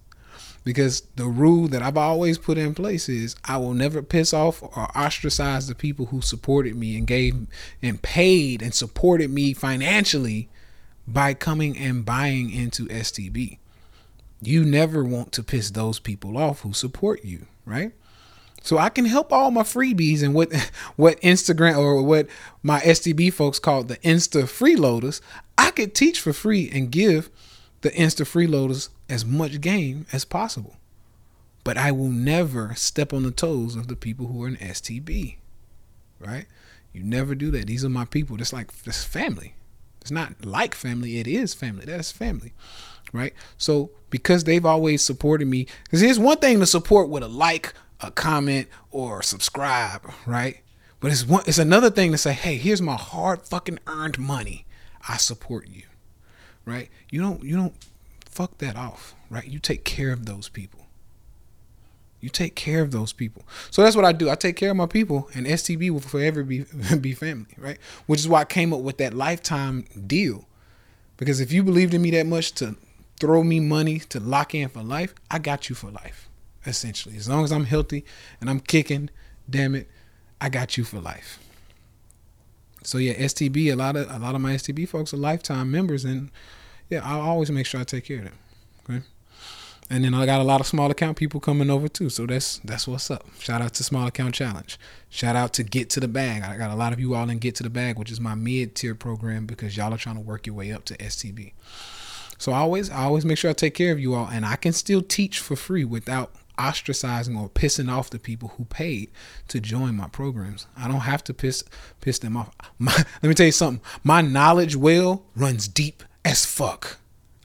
Because 0.62 1.02
the 1.16 1.26
rule 1.26 1.68
that 1.68 1.82
I've 1.82 1.96
always 1.96 2.38
put 2.38 2.58
in 2.58 2.74
place 2.74 3.08
is 3.08 3.34
I 3.44 3.56
will 3.56 3.74
never 3.74 4.02
piss 4.02 4.32
off 4.32 4.62
or 4.62 4.96
ostracize 4.96 5.66
the 5.66 5.74
people 5.74 6.06
who 6.06 6.20
supported 6.20 6.76
me 6.76 6.96
and 6.96 7.06
gave 7.06 7.46
and 7.82 8.00
paid 8.00 8.62
and 8.62 8.72
supported 8.72 9.30
me 9.30 9.52
financially 9.54 10.48
by 11.08 11.34
coming 11.34 11.76
and 11.76 12.04
buying 12.04 12.50
into 12.50 12.86
STB. 12.86 13.58
You 14.42 14.64
never 14.64 15.04
want 15.04 15.32
to 15.32 15.42
piss 15.42 15.70
those 15.70 15.98
people 15.98 16.38
off 16.38 16.60
who 16.60 16.72
support 16.72 17.24
you 17.24 17.46
right? 17.70 17.92
So 18.62 18.76
I 18.76 18.90
can 18.90 19.06
help 19.06 19.32
all 19.32 19.50
my 19.50 19.62
freebies 19.62 20.22
and 20.22 20.34
what 20.34 20.52
what 20.96 21.20
Instagram 21.20 21.78
or 21.78 22.02
what 22.02 22.26
my 22.62 22.80
STB 22.80 23.32
folks 23.32 23.58
call 23.58 23.84
the 23.84 23.96
Insta 23.98 24.42
freeloaders. 24.42 25.20
I 25.56 25.70
could 25.70 25.94
teach 25.94 26.20
for 26.20 26.32
free 26.32 26.68
and 26.70 26.90
give 26.90 27.30
the 27.80 27.90
Insta 27.90 28.26
freeloaders 28.26 28.90
as 29.08 29.24
much 29.24 29.60
game 29.60 30.06
as 30.12 30.24
possible. 30.24 30.76
But 31.64 31.76
I 31.78 31.92
will 31.92 32.08
never 32.10 32.74
step 32.74 33.12
on 33.12 33.22
the 33.22 33.30
toes 33.30 33.76
of 33.76 33.88
the 33.88 33.96
people 33.96 34.26
who 34.26 34.42
are 34.44 34.48
in 34.48 34.56
STB. 34.56 35.36
right? 36.18 36.46
You 36.92 37.02
never 37.02 37.34
do 37.34 37.50
that. 37.52 37.66
These 37.66 37.84
are 37.84 37.90
my 37.90 38.04
people. 38.04 38.40
It's 38.40 38.52
like 38.52 38.82
this 38.82 39.04
family. 39.04 39.54
It's 40.00 40.10
not 40.10 40.44
like 40.44 40.74
family. 40.74 41.18
It 41.18 41.26
is 41.28 41.54
family. 41.54 41.84
That's 41.84 42.10
family, 42.10 42.52
right? 43.12 43.32
So 43.58 43.90
because 44.10 44.44
they've 44.44 44.64
always 44.66 45.02
supported 45.02 45.46
me, 45.46 45.66
because 45.84 46.00
here's 46.00 46.18
one 46.18 46.38
thing 46.38 46.60
to 46.60 46.66
support 46.66 47.08
with 47.08 47.22
a 47.22 47.28
like, 47.28 47.74
a 48.00 48.10
comment, 48.10 48.68
or 48.90 49.22
subscribe, 49.22 50.10
right? 50.26 50.60
But 51.00 51.12
it's 51.12 51.26
one. 51.26 51.44
It's 51.46 51.58
another 51.58 51.90
thing 51.90 52.12
to 52.12 52.18
say, 52.18 52.32
hey, 52.32 52.56
here's 52.56 52.82
my 52.82 52.96
hard 52.96 53.42
fucking 53.42 53.78
earned 53.86 54.18
money. 54.18 54.66
I 55.08 55.16
support 55.16 55.68
you, 55.68 55.84
right? 56.64 56.90
You 57.10 57.22
don't. 57.22 57.42
You 57.42 57.56
don't 57.56 57.74
fuck 58.26 58.58
that 58.58 58.76
off, 58.76 59.14
right? 59.30 59.46
You 59.46 59.58
take 59.58 59.84
care 59.84 60.12
of 60.12 60.26
those 60.26 60.48
people. 60.48 60.80
You 62.20 62.28
take 62.28 62.54
care 62.54 62.82
of 62.82 62.90
those 62.90 63.14
people. 63.14 63.44
So 63.70 63.82
that's 63.82 63.96
what 63.96 64.04
I 64.04 64.12
do. 64.12 64.28
I 64.28 64.34
take 64.34 64.56
care 64.56 64.70
of 64.70 64.76
my 64.76 64.86
people, 64.86 65.30
and 65.34 65.46
STB 65.46 65.90
will 65.90 66.00
forever 66.00 66.42
be 66.42 66.66
be 67.00 67.14
family, 67.14 67.54
right? 67.56 67.78
Which 68.06 68.20
is 68.20 68.28
why 68.28 68.40
I 68.40 68.44
came 68.44 68.74
up 68.74 68.80
with 68.80 68.98
that 68.98 69.14
lifetime 69.14 69.86
deal. 70.06 70.46
Because 71.16 71.40
if 71.40 71.52
you 71.52 71.62
believed 71.62 71.94
in 71.94 72.02
me 72.02 72.10
that 72.12 72.26
much 72.26 72.52
to 72.52 72.76
throw 73.20 73.44
me 73.44 73.60
money 73.60 74.00
to 74.00 74.18
lock 74.18 74.54
in 74.54 74.68
for 74.68 74.82
life, 74.82 75.14
I 75.30 75.38
got 75.38 75.68
you 75.68 75.76
for 75.76 75.90
life. 75.90 76.28
Essentially, 76.66 77.16
as 77.16 77.28
long 77.28 77.44
as 77.44 77.52
I'm 77.52 77.64
healthy 77.64 78.04
and 78.40 78.50
I'm 78.50 78.60
kicking, 78.60 79.08
damn 79.48 79.74
it, 79.74 79.88
I 80.40 80.48
got 80.48 80.76
you 80.76 80.84
for 80.84 81.00
life. 81.00 81.38
So 82.82 82.98
yeah, 82.98 83.14
STB. 83.14 83.72
A 83.72 83.76
lot 83.76 83.96
of 83.96 84.10
a 84.10 84.18
lot 84.18 84.34
of 84.34 84.40
my 84.40 84.54
STB 84.54 84.88
folks 84.88 85.14
are 85.14 85.18
lifetime 85.18 85.70
members, 85.70 86.04
and 86.04 86.30
yeah, 86.88 87.00
I 87.04 87.18
always 87.18 87.50
make 87.50 87.66
sure 87.66 87.80
I 87.80 87.84
take 87.84 88.04
care 88.04 88.18
of 88.18 88.24
them. 88.24 88.38
Okay. 88.88 89.02
And 89.92 90.04
then 90.04 90.14
I 90.14 90.24
got 90.24 90.40
a 90.40 90.44
lot 90.44 90.60
of 90.60 90.68
small 90.68 90.88
account 90.90 91.16
people 91.16 91.40
coming 91.40 91.68
over 91.68 91.88
too. 91.88 92.10
So 92.10 92.24
that's 92.24 92.58
that's 92.58 92.86
what's 92.86 93.10
up. 93.10 93.26
Shout 93.40 93.60
out 93.60 93.74
to 93.74 93.84
Small 93.84 94.06
Account 94.06 94.34
Challenge. 94.34 94.78
Shout 95.08 95.34
out 95.34 95.52
to 95.54 95.64
Get 95.64 95.90
to 95.90 96.00
the 96.00 96.08
Bag. 96.08 96.42
I 96.42 96.56
got 96.56 96.70
a 96.70 96.76
lot 96.76 96.92
of 96.92 97.00
you 97.00 97.14
all 97.14 97.28
in 97.28 97.38
Get 97.38 97.56
to 97.56 97.62
the 97.62 97.70
Bag, 97.70 97.98
which 97.98 98.10
is 98.10 98.20
my 98.20 98.34
mid 98.34 98.76
tier 98.76 98.94
program 98.94 99.46
because 99.46 99.76
y'all 99.76 99.92
are 99.92 99.98
trying 99.98 100.14
to 100.14 100.20
work 100.20 100.46
your 100.46 100.54
way 100.54 100.72
up 100.72 100.84
to 100.86 100.96
STB. 100.98 101.52
So 102.40 102.52
I 102.52 102.60
always 102.60 102.88
I 102.88 103.02
always 103.02 103.26
make 103.26 103.36
sure 103.36 103.50
I 103.50 103.52
take 103.52 103.74
care 103.74 103.92
of 103.92 104.00
you 104.00 104.14
all 104.14 104.26
and 104.26 104.46
I 104.46 104.56
can 104.56 104.72
still 104.72 105.02
teach 105.02 105.38
for 105.38 105.56
free 105.56 105.84
without 105.84 106.32
ostracizing 106.56 107.38
or 107.38 107.50
pissing 107.50 107.92
off 107.92 108.08
the 108.08 108.18
people 108.18 108.54
who 108.56 108.64
paid 108.64 109.10
to 109.48 109.60
join 109.60 109.94
my 109.94 110.08
programs. 110.08 110.66
I 110.74 110.88
don't 110.88 111.00
have 111.00 111.22
to 111.24 111.34
piss 111.34 111.62
piss 112.00 112.18
them 112.18 112.38
off. 112.38 112.54
My, 112.78 112.94
let 113.22 113.28
me 113.28 113.34
tell 113.34 113.44
you 113.44 113.52
something. 113.52 113.84
My 114.02 114.22
knowledge 114.22 114.74
well 114.74 115.22
runs 115.36 115.68
deep 115.68 116.02
as 116.24 116.46
fuck. 116.46 116.96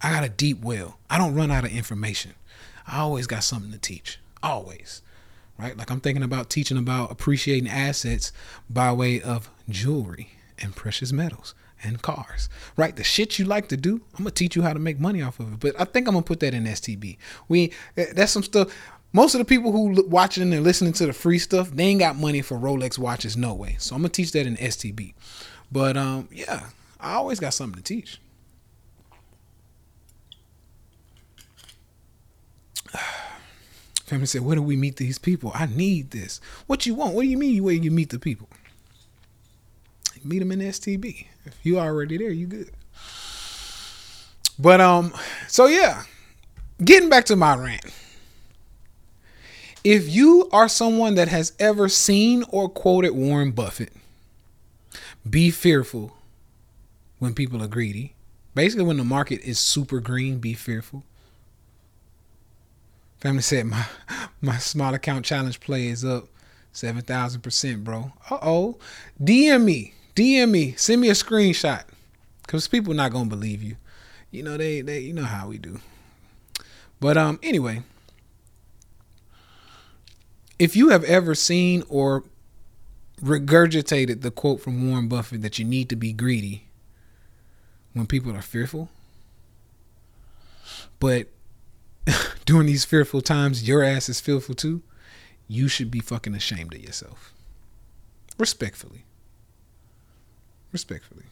I 0.02 0.14
got 0.14 0.24
a 0.24 0.30
deep 0.30 0.62
well. 0.62 0.98
I 1.10 1.18
don't 1.18 1.36
run 1.36 1.52
out 1.52 1.66
of 1.66 1.72
information. 1.72 2.34
I 2.88 3.00
always 3.00 3.28
got 3.28 3.44
something 3.44 3.74
to 3.74 3.78
teach. 3.78 4.20
Always. 4.42 5.02
Right? 5.60 5.78
Like 5.78 5.92
I'm 5.92 6.00
thinking 6.00 6.24
about 6.24 6.50
teaching 6.50 6.78
about 6.78 7.12
appreciating 7.12 7.70
assets 7.70 8.32
by 8.70 8.94
way 8.94 9.22
of 9.22 9.50
jewelry 9.68 10.30
and 10.58 10.74
precious 10.74 11.12
metals 11.12 11.54
and 11.84 12.02
cars. 12.02 12.50
Right? 12.78 12.96
The 12.96 13.04
shit 13.04 13.40
you 13.40 13.46
like 13.46 13.68
to 13.70 13.78
do, 13.78 14.02
I'm 14.14 14.20
gonna 14.20 14.32
teach 14.32 14.56
you 14.56 14.62
how 14.62 14.74
to 14.74 14.80
make 14.80 15.00
money 15.00 15.22
off 15.22 15.40
of 15.40 15.54
it. 15.54 15.60
But 15.60 15.80
I 15.80 15.86
think 15.86 16.08
I'm 16.08 16.14
gonna 16.14 16.24
put 16.24 16.40
that 16.42 16.54
in 16.54 16.66
STB. 16.66 17.18
We 17.48 17.72
eh, 17.98 18.08
that's 18.14 18.32
some 18.32 18.44
stuff. 18.44 18.74
Most 19.14 19.34
of 19.34 19.40
the 19.40 19.46
people 19.46 19.72
who 19.72 20.06
watching 20.10 20.52
and 20.54 20.64
listening 20.64 20.92
to 20.94 21.06
the 21.06 21.14
free 21.14 21.40
stuff, 21.40 21.72
they 21.72 21.86
ain't 21.86 22.02
got 22.02 22.18
money 22.18 22.42
for 22.42 22.58
Rolex 22.58 22.98
watches, 22.98 23.38
no 23.38 23.54
way. 23.54 23.78
So 23.80 23.96
I'm 23.96 24.02
gonna 24.02 24.10
teach 24.10 24.32
that 24.34 24.46
in 24.46 24.58
STB. 24.58 25.14
But 25.72 25.96
um, 25.98 26.28
yeah, 26.32 26.68
I 27.00 27.14
always 27.14 27.40
got 27.40 27.54
something 27.54 27.82
to 27.82 27.84
teach. 27.84 28.20
Family 34.06 34.26
said, 34.26 34.42
Where 34.42 34.56
do 34.56 34.62
we 34.62 34.76
meet 34.76 34.98
these 34.98 35.18
people? 35.18 35.52
I 35.54 35.66
need 35.68 36.12
this. 36.12 36.42
What 36.68 36.86
you 36.86 36.96
want? 36.96 37.14
What 37.14 37.24
do 37.24 37.28
you 37.28 37.38
mean 37.38 37.64
where 37.64 37.74
you 37.74 37.92
meet 37.92 38.10
the 38.10 38.20
people? 38.20 38.50
Meet 40.26 40.40
them 40.40 40.52
in 40.52 40.60
STB. 40.60 41.28
If 41.46 41.58
you 41.64 41.80
already 41.80 42.18
there, 42.18 42.32
you 42.32 42.48
good. 42.48 42.72
But 44.58 44.82
um, 44.82 45.14
so 45.48 45.68
yeah, 45.68 46.04
getting 46.84 47.10
back 47.10 47.26
to 47.26 47.36
my 47.36 47.56
rant. 47.56 47.94
If 49.84 50.10
you 50.10 50.50
are 50.52 50.68
someone 50.68 51.14
that 51.16 51.28
has 51.28 51.54
ever 51.60 51.90
seen 51.90 52.44
or 52.50 52.68
quoted 52.68 53.12
Warren 53.12 53.52
Buffett, 53.52 53.94
be 55.30 55.52
fearful 55.52 56.16
when 57.20 57.36
people 57.36 57.62
are 57.62 57.68
greedy. 57.68 58.14
Basically, 58.56 58.86
when 58.86 58.98
the 58.98 59.04
market 59.04 59.42
is 59.42 59.60
super 59.60 60.00
green, 60.00 60.40
be 60.40 60.54
fearful. 60.54 61.04
Family 63.20 63.42
said 63.42 63.66
my 63.66 63.86
my 64.42 64.58
small 64.58 64.94
account 64.94 65.26
challenge 65.26 65.60
play 65.60 65.88
is 65.88 66.06
up 66.06 66.28
seven 66.72 67.02
thousand 67.02 67.42
percent, 67.42 67.84
bro. 67.84 68.14
Uh 68.30 68.40
oh. 68.42 68.78
DM 69.22 69.66
me. 69.66 69.95
DM 70.16 70.50
me. 70.50 70.74
Send 70.78 71.02
me 71.02 71.10
a 71.10 71.14
screenshot. 71.14 71.84
Cause 72.48 72.68
people 72.68 72.94
not 72.94 73.12
gonna 73.12 73.30
believe 73.30 73.62
you. 73.64 73.76
You 74.32 74.44
know, 74.44 74.58
they 74.58 74.82
they 74.82 75.00
you 75.00 75.14
know 75.14 75.24
how 75.24 75.48
we 75.48 75.58
do. 75.58 75.80
But 77.00 77.18
um 77.18 77.40
anyway. 77.44 77.84
If 80.58 80.76
you 80.76 80.90
have 80.90 81.04
ever 81.04 81.36
seen 81.36 81.84
or 81.90 82.24
regurgitated 83.22 84.22
the 84.22 84.32
quote 84.32 84.62
from 84.62 84.90
Warren 84.90 85.10
Buffett 85.10 85.42
that 85.42 85.60
you 85.60 85.66
need 85.66 85.90
to 85.90 85.96
be 85.96 86.14
greedy 86.14 86.66
when 87.94 88.08
people 88.08 88.34
are 88.36 88.42
fearful, 88.42 88.90
but 91.00 91.28
during 92.46 92.68
these 92.68 92.86
fearful 92.86 93.22
times, 93.22 93.68
your 93.68 93.84
ass 93.84 94.08
is 94.08 94.22
fearful 94.22 94.56
too, 94.56 94.82
you 95.48 95.68
should 95.68 95.92
be 95.92 96.00
fucking 96.00 96.36
ashamed 96.36 96.74
of 96.74 96.82
yourself. 96.82 97.34
Respectfully. 98.38 99.04
Respectfully. 100.76 101.24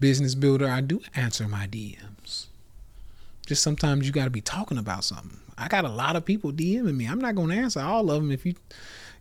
Business 0.00 0.34
builder, 0.34 0.68
I 0.68 0.80
do 0.80 1.00
answer 1.14 1.46
my 1.46 1.68
DMs. 1.68 2.46
Just 3.46 3.62
sometimes 3.62 4.04
you 4.04 4.12
got 4.12 4.24
to 4.24 4.30
be 4.30 4.40
talking 4.40 4.76
about 4.76 5.04
something. 5.04 5.38
I 5.56 5.68
got 5.68 5.84
a 5.84 5.88
lot 5.88 6.16
of 6.16 6.24
people 6.24 6.50
DMing 6.50 6.96
me. 6.96 7.06
I'm 7.06 7.20
not 7.20 7.36
going 7.36 7.50
to 7.50 7.54
answer 7.54 7.78
all 7.78 8.10
of 8.10 8.20
them 8.20 8.32
if 8.32 8.44
you 8.44 8.56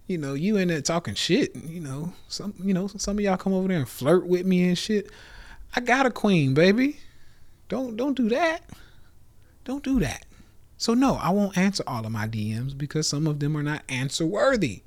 you 0.07 0.17
know, 0.17 0.33
you 0.33 0.57
in 0.57 0.69
there 0.69 0.81
talking 0.81 1.13
shit, 1.13 1.55
you 1.55 1.81
know, 1.81 2.13
some 2.29 2.55
you 2.57 2.73
know, 2.73 2.87
some 2.87 3.19
of 3.19 3.23
y'all 3.23 3.37
come 3.37 3.53
over 3.53 3.67
there 3.67 3.77
and 3.77 3.87
flirt 3.87 4.25
with 4.25 4.47
me 4.47 4.67
and 4.67 4.75
shit. 4.75 5.11
I 5.75 5.81
got 5.81 6.07
a 6.07 6.11
queen, 6.11 6.55
baby. 6.55 6.97
Don't 7.69 7.95
don't 7.95 8.17
do 8.17 8.27
that. 8.29 8.61
Don't 9.65 9.83
do 9.83 9.99
that. 9.99 10.25
So 10.77 10.95
no, 10.95 11.17
I 11.21 11.29
won't 11.29 11.59
answer 11.59 11.83
all 11.85 12.07
of 12.07 12.11
my 12.11 12.27
DMs 12.27 12.75
because 12.75 13.07
some 13.07 13.27
of 13.27 13.39
them 13.39 13.55
are 13.55 13.61
not 13.61 13.83
answer 13.87 14.25
worthy. 14.25 14.81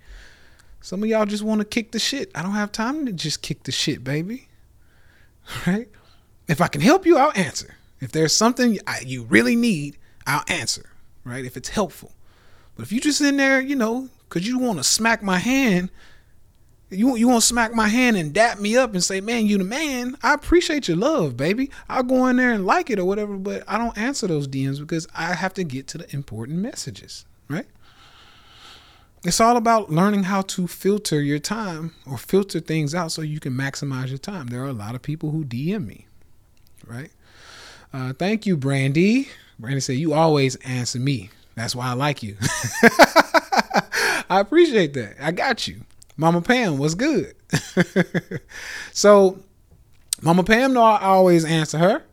Some 0.80 1.02
of 1.02 1.08
y'all 1.08 1.26
just 1.26 1.42
want 1.42 1.60
to 1.60 1.64
kick 1.64 1.92
the 1.92 1.98
shit. 1.98 2.30
I 2.34 2.42
don't 2.42 2.52
have 2.52 2.72
time 2.72 3.06
to 3.06 3.12
just 3.12 3.42
kick 3.42 3.64
the 3.64 3.72
shit, 3.72 4.04
baby. 4.04 4.48
Right? 5.66 5.88
If 6.48 6.60
I 6.60 6.66
can 6.66 6.80
help 6.80 7.06
you, 7.06 7.16
I'll 7.18 7.32
answer. 7.36 7.76
If 8.00 8.10
there's 8.10 8.34
something 8.34 8.78
you 9.04 9.22
really 9.24 9.54
need, 9.54 9.96
I'll 10.26 10.44
answer. 10.48 10.90
Right? 11.24 11.44
If 11.44 11.56
it's 11.56 11.68
helpful. 11.68 12.12
But 12.74 12.84
if 12.84 12.92
you 12.92 13.00
just 13.00 13.20
in 13.20 13.36
there, 13.36 13.60
you 13.60 13.76
know, 13.76 14.08
because 14.28 14.46
you 14.46 14.58
want 14.58 14.78
to 14.78 14.84
smack 14.84 15.22
my 15.22 15.38
hand 15.38 15.90
you 16.90 17.16
you 17.16 17.28
want 17.28 17.40
to 17.40 17.46
smack 17.46 17.74
my 17.74 17.88
hand 17.88 18.16
and 18.16 18.32
dap 18.32 18.60
me 18.60 18.76
up 18.76 18.92
and 18.92 19.02
say, 19.02 19.20
"Man, 19.20 19.46
you 19.46 19.58
the 19.58 19.64
man." 19.64 20.16
I 20.22 20.34
appreciate 20.34 20.86
your 20.86 20.96
love, 20.96 21.36
baby. 21.36 21.70
I'll 21.88 22.04
go 22.04 22.26
in 22.28 22.36
there 22.36 22.52
and 22.52 22.64
like 22.64 22.90
it 22.90 22.98
or 22.98 23.04
whatever, 23.04 23.36
but 23.36 23.64
I 23.66 23.76
don't 23.78 23.96
answer 23.98 24.26
those 24.26 24.46
DMs 24.46 24.78
because 24.78 25.06
I 25.14 25.34
have 25.34 25.54
to 25.54 25.64
get 25.64 25.88
to 25.88 25.98
the 25.98 26.14
important 26.14 26.58
messages, 26.58 27.24
right? 27.48 27.66
It's 29.26 29.40
all 29.40 29.56
about 29.56 29.90
learning 29.90 30.22
how 30.22 30.42
to 30.42 30.68
filter 30.68 31.20
your 31.20 31.40
time 31.40 31.94
or 32.08 32.16
filter 32.16 32.60
things 32.60 32.94
out 32.94 33.10
so 33.10 33.22
you 33.22 33.40
can 33.40 33.54
maximize 33.54 34.08
your 34.08 34.18
time. 34.18 34.46
There 34.46 34.62
are 34.62 34.68
a 34.68 34.72
lot 34.72 34.94
of 34.94 35.02
people 35.02 35.32
who 35.32 35.44
DM 35.44 35.84
me, 35.84 36.06
right? 36.86 37.10
Uh, 37.92 38.12
thank 38.12 38.46
you, 38.46 38.56
Brandy. 38.56 39.28
Brandy 39.58 39.80
said, 39.80 39.96
You 39.96 40.12
always 40.12 40.54
answer 40.56 41.00
me. 41.00 41.30
That's 41.56 41.74
why 41.74 41.88
I 41.88 41.94
like 41.94 42.22
you. 42.22 42.36
I 44.30 44.38
appreciate 44.38 44.94
that. 44.94 45.16
I 45.20 45.32
got 45.32 45.66
you. 45.66 45.80
Mama 46.16 46.40
Pam 46.40 46.78
was 46.78 46.94
good. 46.94 47.34
so 48.92 49.40
Mama 50.22 50.44
Pam 50.44 50.72
know 50.72 50.82
I 50.84 51.00
always 51.00 51.44
answer 51.44 51.78
her. 51.78 52.04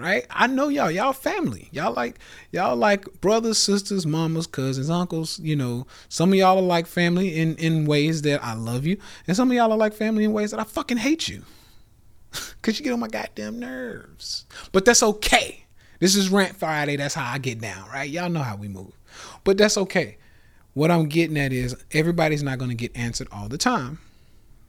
Right? 0.00 0.26
I 0.30 0.46
know 0.46 0.68
y'all. 0.68 0.90
Y'all 0.90 1.12
family. 1.12 1.68
Y'all 1.72 1.92
like 1.92 2.18
y'all 2.52 2.76
like 2.76 3.20
brothers, 3.20 3.58
sisters, 3.58 4.06
mamas, 4.06 4.46
cousins, 4.46 4.90
uncles. 4.90 5.38
You 5.40 5.56
know, 5.56 5.86
some 6.08 6.32
of 6.32 6.38
y'all 6.38 6.58
are 6.58 6.62
like 6.62 6.86
family 6.86 7.36
in 7.36 7.56
in 7.56 7.86
ways 7.86 8.22
that 8.22 8.42
I 8.44 8.54
love 8.54 8.86
you, 8.86 8.98
and 9.26 9.36
some 9.36 9.50
of 9.50 9.56
y'all 9.56 9.72
are 9.72 9.78
like 9.78 9.94
family 9.94 10.24
in 10.24 10.32
ways 10.32 10.50
that 10.52 10.60
I 10.60 10.64
fucking 10.64 10.98
hate 10.98 11.28
you. 11.28 11.44
Cause 12.62 12.78
you 12.78 12.84
get 12.84 12.92
on 12.92 13.00
my 13.00 13.08
goddamn 13.08 13.58
nerves. 13.58 14.46
But 14.72 14.84
that's 14.84 15.02
okay. 15.02 15.64
This 15.98 16.16
is 16.16 16.30
Rant 16.30 16.56
Friday. 16.56 16.96
That's 16.96 17.14
how 17.14 17.30
I 17.30 17.38
get 17.38 17.60
down, 17.60 17.88
right? 17.88 18.08
Y'all 18.08 18.30
know 18.30 18.42
how 18.42 18.56
we 18.56 18.68
move. 18.68 18.92
But 19.44 19.58
that's 19.58 19.76
okay 19.76 20.16
what 20.74 20.90
I'm 20.90 21.06
getting 21.06 21.36
at 21.36 21.52
is 21.52 21.76
everybody's 21.92 22.42
not 22.42 22.58
going 22.58 22.70
to 22.70 22.76
get 22.76 22.96
answered 22.96 23.28
all 23.32 23.48
the 23.48 23.58
time 23.58 23.98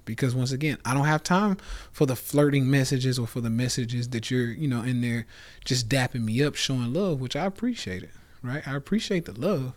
because 0.05 0.33
once 0.35 0.51
again, 0.51 0.77
I 0.85 0.93
don't 0.93 1.05
have 1.05 1.23
time 1.23 1.57
for 1.91 2.05
the 2.05 2.15
flirting 2.15 2.69
messages 2.69 3.19
or 3.19 3.27
for 3.27 3.41
the 3.41 3.49
messages 3.49 4.09
that 4.09 4.31
you're, 4.31 4.47
you 4.51 4.67
know, 4.67 4.81
in 4.81 5.01
there 5.01 5.25
just 5.65 5.87
dapping 5.89 6.23
me 6.23 6.43
up, 6.43 6.55
showing 6.55 6.93
love, 6.93 7.19
which 7.21 7.35
I 7.35 7.45
appreciate 7.45 8.03
it, 8.03 8.11
right? 8.43 8.67
I 8.67 8.75
appreciate 8.75 9.25
the 9.25 9.39
love. 9.39 9.73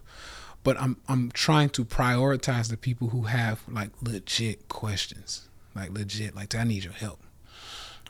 but 0.62 0.80
I'm 0.80 0.96
I'm 1.08 1.30
trying 1.30 1.68
to 1.70 1.84
prioritize 1.84 2.70
the 2.70 2.76
people 2.76 3.08
who 3.10 3.22
have 3.22 3.62
like 3.68 3.90
legit 4.02 4.68
questions, 4.68 5.48
like 5.74 5.90
legit, 5.92 6.34
like 6.34 6.54
I 6.54 6.64
need 6.64 6.84
your 6.84 6.94
help. 6.94 7.20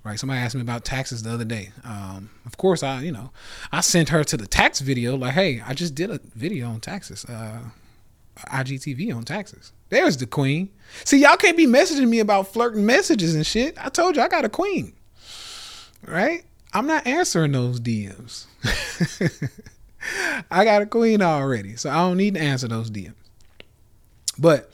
Right? 0.05 0.19
Somebody 0.21 0.41
asked 0.41 0.55
me 0.55 0.61
about 0.61 0.85
taxes 0.85 1.23
the 1.23 1.33
other 1.33 1.47
day. 1.47 1.71
Um, 1.83 2.29
of 2.45 2.57
course, 2.59 2.83
I 2.83 3.01
you 3.03 3.13
know 3.13 3.31
I 3.73 3.81
sent 3.81 4.11
her 4.11 4.23
to 4.25 4.37
the 4.37 4.47
tax 4.47 4.81
video. 4.81 5.17
Like, 5.17 5.33
hey, 5.35 5.61
I 5.67 5.75
just 5.75 5.95
did 5.95 6.11
a 6.11 6.21
video 6.35 6.69
on 6.69 6.81
taxes. 6.81 7.25
Uh, 7.25 7.61
IGTV 8.37 9.15
on 9.15 9.25
taxes. 9.25 9.73
There's 9.89 10.17
the 10.17 10.27
queen. 10.27 10.71
See, 11.05 11.23
y'all 11.23 11.37
can't 11.37 11.57
be 11.57 11.67
messaging 11.67 12.09
me 12.09 12.21
about 12.21 12.49
flirting 12.49 12.85
messages 12.85 13.35
and 13.35 13.47
shit. 13.47 13.77
I 13.83 13.89
told 13.89 14.17
you 14.17 14.23
I 14.23 14.29
got 14.29 14.45
a 14.45 14.49
queen. 14.49 14.95
Right? 16.07 16.45
I'm 16.73 16.87
not 16.87 17.07
answering 17.07 17.53
those 17.53 17.81
DMs. 17.81 18.47
I 20.51 20.65
got 20.65 20.83
a 20.83 20.87
queen 20.87 21.23
already, 21.23 21.77
so 21.77 21.91
I 21.91 21.95
don't 21.95 22.17
need 22.17 22.35
to 22.35 22.41
answer 22.41 22.69
those 22.69 22.91
DMs. 22.91 23.15
But 24.39 24.71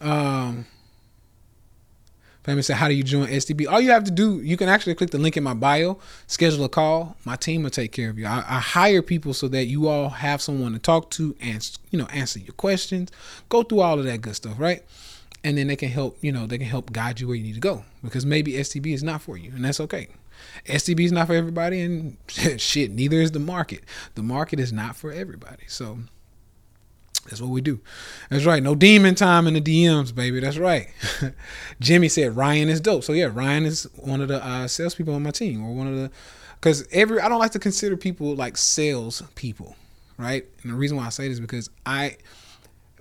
um 0.00 0.66
Family 2.46 2.62
said, 2.62 2.76
How 2.76 2.86
do 2.86 2.94
you 2.94 3.02
join 3.02 3.26
STB? 3.26 3.68
All 3.68 3.80
you 3.80 3.90
have 3.90 4.04
to 4.04 4.10
do, 4.12 4.40
you 4.40 4.56
can 4.56 4.68
actually 4.68 4.94
click 4.94 5.10
the 5.10 5.18
link 5.18 5.36
in 5.36 5.42
my 5.42 5.52
bio, 5.52 5.98
schedule 6.28 6.64
a 6.64 6.68
call. 6.68 7.16
My 7.24 7.34
team 7.34 7.64
will 7.64 7.70
take 7.70 7.90
care 7.90 8.08
of 8.08 8.20
you. 8.20 8.26
I, 8.26 8.44
I, 8.46 8.60
hire 8.60 9.02
people 9.02 9.34
so 9.34 9.48
that 9.48 9.64
you 9.64 9.88
all 9.88 10.10
have 10.10 10.40
someone 10.40 10.72
to 10.72 10.78
talk 10.78 11.10
to 11.10 11.34
and 11.40 11.68
you 11.90 11.98
know 11.98 12.06
answer 12.06 12.38
your 12.38 12.52
questions, 12.54 13.10
go 13.48 13.64
through 13.64 13.80
all 13.80 13.98
of 13.98 14.04
that 14.04 14.20
good 14.20 14.36
stuff, 14.36 14.60
right? 14.60 14.84
And 15.42 15.58
then 15.58 15.66
they 15.66 15.74
can 15.74 15.88
help, 15.88 16.18
you 16.20 16.30
know, 16.30 16.46
they 16.46 16.56
can 16.56 16.68
help 16.68 16.92
guide 16.92 17.18
you 17.18 17.26
where 17.26 17.36
you 17.36 17.42
need 17.42 17.54
to 17.54 17.60
go 17.60 17.82
because 18.04 18.24
maybe 18.24 18.52
STB 18.52 18.94
is 18.94 19.02
not 19.02 19.22
for 19.22 19.36
you, 19.36 19.50
and 19.50 19.64
that's 19.64 19.80
okay. 19.80 20.06
STB 20.66 21.00
is 21.00 21.12
not 21.12 21.26
for 21.26 21.34
everybody, 21.34 21.80
and 21.80 22.16
shit, 22.28 22.92
neither 22.92 23.20
is 23.20 23.32
the 23.32 23.40
market. 23.40 23.82
The 24.14 24.22
market 24.22 24.60
is 24.60 24.72
not 24.72 24.94
for 24.94 25.10
everybody. 25.10 25.64
So 25.66 25.98
that's 27.28 27.40
what 27.40 27.50
we 27.50 27.60
do. 27.60 27.80
That's 28.30 28.44
right. 28.44 28.62
No 28.62 28.74
demon 28.74 29.14
time 29.14 29.46
in 29.46 29.54
the 29.54 29.60
DMs, 29.60 30.14
baby. 30.14 30.40
That's 30.40 30.58
right. 30.58 30.88
Jimmy 31.80 32.08
said 32.08 32.36
Ryan 32.36 32.68
is 32.68 32.80
dope. 32.80 33.04
So 33.04 33.12
yeah, 33.12 33.30
Ryan 33.32 33.64
is 33.64 33.84
one 33.96 34.20
of 34.20 34.28
the 34.28 34.44
uh, 34.44 34.68
salespeople 34.68 35.14
on 35.14 35.22
my 35.22 35.30
team, 35.30 35.64
or 35.64 35.74
one 35.74 35.86
of 35.86 35.96
the, 35.96 36.10
because 36.54 36.86
every 36.92 37.20
I 37.20 37.28
don't 37.28 37.38
like 37.38 37.52
to 37.52 37.58
consider 37.58 37.96
people 37.96 38.34
like 38.34 38.56
sales 38.56 39.22
people, 39.34 39.76
right? 40.18 40.46
And 40.62 40.72
the 40.72 40.76
reason 40.76 40.96
why 40.96 41.06
I 41.06 41.10
say 41.10 41.28
this 41.28 41.34
is 41.34 41.40
because 41.40 41.70
I, 41.84 42.16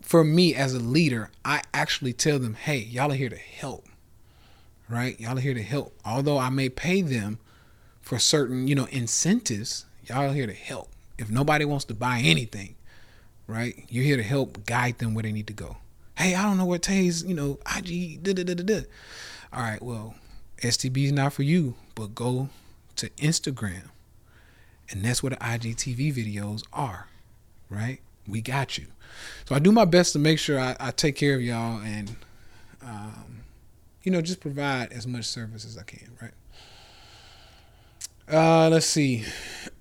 for 0.02 0.24
me 0.24 0.56
as 0.56 0.74
a 0.74 0.80
leader, 0.80 1.32
I 1.44 1.62
actually 1.74 2.14
tell 2.14 2.40
them, 2.40 2.56
hey, 2.56 2.78
y'all 2.78 3.12
are 3.12 3.16
here 3.16 3.30
to 3.30 3.38
help, 3.38 3.88
right? 4.90 5.20
Y'all 5.20 5.38
are 5.38 5.42
here 5.42 5.54
to 5.54 5.64
help. 5.64 5.94
Although 6.04 6.38
I 6.38 6.50
may 6.50 6.70
pay 6.70 7.02
them 7.02 7.40
for 8.02 8.20
certain, 8.20 8.68
you 8.68 8.76
know, 8.76 8.86
incentives, 8.86 9.86
y'all 10.04 10.30
are 10.30 10.34
here 10.34 10.48
to 10.48 10.54
help. 10.54 10.90
If 11.18 11.30
nobody 11.30 11.64
wants 11.64 11.86
to 11.86 11.94
buy 11.94 12.20
anything 12.20 12.75
right? 13.48 13.86
You're 13.90 14.04
here 14.04 14.18
to 14.18 14.24
help 14.24 14.66
guide 14.66 15.00
them 15.00 15.14
where 15.14 15.24
they 15.24 15.32
need 15.32 15.48
to 15.48 15.54
go. 15.54 15.78
Hey, 16.18 16.36
I 16.36 16.44
don't 16.44 16.58
know 16.58 16.66
what 16.66 16.82
Tay's, 16.82 17.24
you 17.24 17.34
know, 17.34 17.60
IG, 17.76 18.24
da 18.24 18.34
da 18.34 18.44
da 18.44 18.54
da 18.54 18.64
da. 18.64 18.82
All 19.52 19.62
right, 19.62 19.82
well, 19.82 20.16
STB 20.62 21.06
is 21.06 21.12
not 21.12 21.34
for 21.34 21.44
you, 21.44 21.76
but 21.94 22.16
go 22.16 22.50
to 22.96 23.10
Instagram. 23.12 23.90
And 24.90 25.04
that's 25.04 25.22
where 25.22 25.32
the 25.32 25.38
IGTV 25.38 26.14
videos 26.14 26.64
are, 26.72 27.08
right? 27.70 28.00
We 28.28 28.42
got 28.42 28.78
you. 28.78 28.88
So 29.46 29.56
I 29.56 29.60
do 29.60 29.72
my 29.72 29.86
best 29.86 30.14
to 30.14 30.20
make 30.20 30.40
sure 30.40 30.60
I, 30.60 30.76
I 30.80 30.92
take 30.92 31.16
care 31.16 31.36
of 31.36 31.42
y'all 31.42 31.82
and, 31.82 32.16
um, 32.84 33.44
you 34.04 34.12
know, 34.12 34.22
just 34.22 34.40
provide 34.40 34.92
as 34.92 35.08
much 35.08 35.26
service 35.26 35.66
as 35.66 35.78
I 35.78 35.84
can, 35.84 36.12
right? 36.22 36.32
Uh, 38.32 38.70
let's 38.70 38.86
see. 38.86 39.26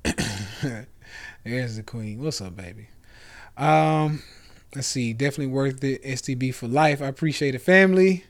There's 1.44 1.76
the 1.76 1.82
queen. 1.82 2.22
What's 2.22 2.40
up, 2.40 2.56
baby? 2.56 2.88
Um, 3.56 4.22
let's 4.74 4.88
see. 4.88 5.12
Definitely 5.12 5.52
worth 5.52 5.82
it. 5.84 6.02
STB 6.02 6.54
for 6.54 6.68
life. 6.68 7.00
I 7.00 7.06
appreciate 7.06 7.54
it, 7.54 7.60
family. 7.60 8.24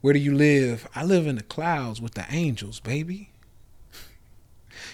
Where 0.00 0.12
do 0.12 0.18
you 0.18 0.34
live? 0.34 0.86
I 0.94 1.04
live 1.04 1.26
in 1.26 1.36
the 1.36 1.42
clouds 1.42 2.00
with 2.00 2.14
the 2.14 2.26
angels, 2.30 2.80
baby. 2.80 3.30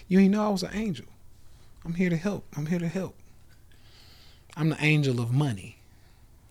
You 0.08 0.20
ain't 0.20 0.32
know 0.32 0.46
I 0.46 0.50
was 0.50 0.62
an 0.62 0.74
angel. 0.74 1.06
I'm 1.84 1.94
here 1.94 2.10
to 2.10 2.16
help. 2.16 2.44
I'm 2.56 2.66
here 2.66 2.78
to 2.78 2.88
help. 2.88 3.16
I'm 4.56 4.68
the 4.68 4.84
angel 4.84 5.20
of 5.20 5.32
money, 5.32 5.78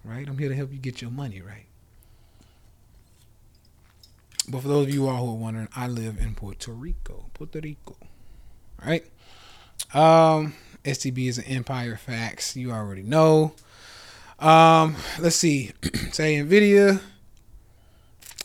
right? 0.03 0.27
I'm 0.27 0.37
here 0.37 0.49
to 0.49 0.55
help 0.55 0.71
you 0.71 0.79
get 0.79 1.01
your 1.01 1.11
money 1.11 1.41
right. 1.41 1.65
But 4.49 4.61
for 4.61 4.67
those 4.67 4.87
of 4.87 4.93
you 4.93 5.07
all 5.07 5.25
who 5.25 5.31
are 5.31 5.37
wondering, 5.37 5.69
I 5.75 5.87
live 5.87 6.17
in 6.19 6.35
Puerto 6.35 6.71
Rico. 6.71 7.25
Puerto 7.33 7.59
Rico. 7.59 7.95
All 8.81 8.89
right. 8.89 9.05
Um, 9.93 10.53
STB 10.83 11.27
is 11.27 11.37
an 11.37 11.45
empire 11.45 11.97
facts. 11.97 12.55
You 12.55 12.71
already 12.71 13.03
know. 13.03 13.53
Um, 14.39 14.95
let's 15.19 15.35
see. 15.35 15.71
Say 16.11 16.35
Nvidia 16.37 17.01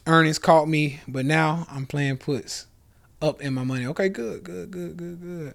earnings 0.07 0.39
caught 0.39 0.69
me, 0.69 1.01
but 1.09 1.25
now 1.25 1.67
I'm 1.71 1.87
playing 1.87 2.19
puts 2.19 2.67
up 3.23 3.41
in 3.41 3.55
my 3.55 3.65
money. 3.65 3.87
Okay, 3.87 4.09
good, 4.09 4.45
good, 4.45 4.71
good, 4.71 4.97
good, 4.97 5.21
good. 5.21 5.55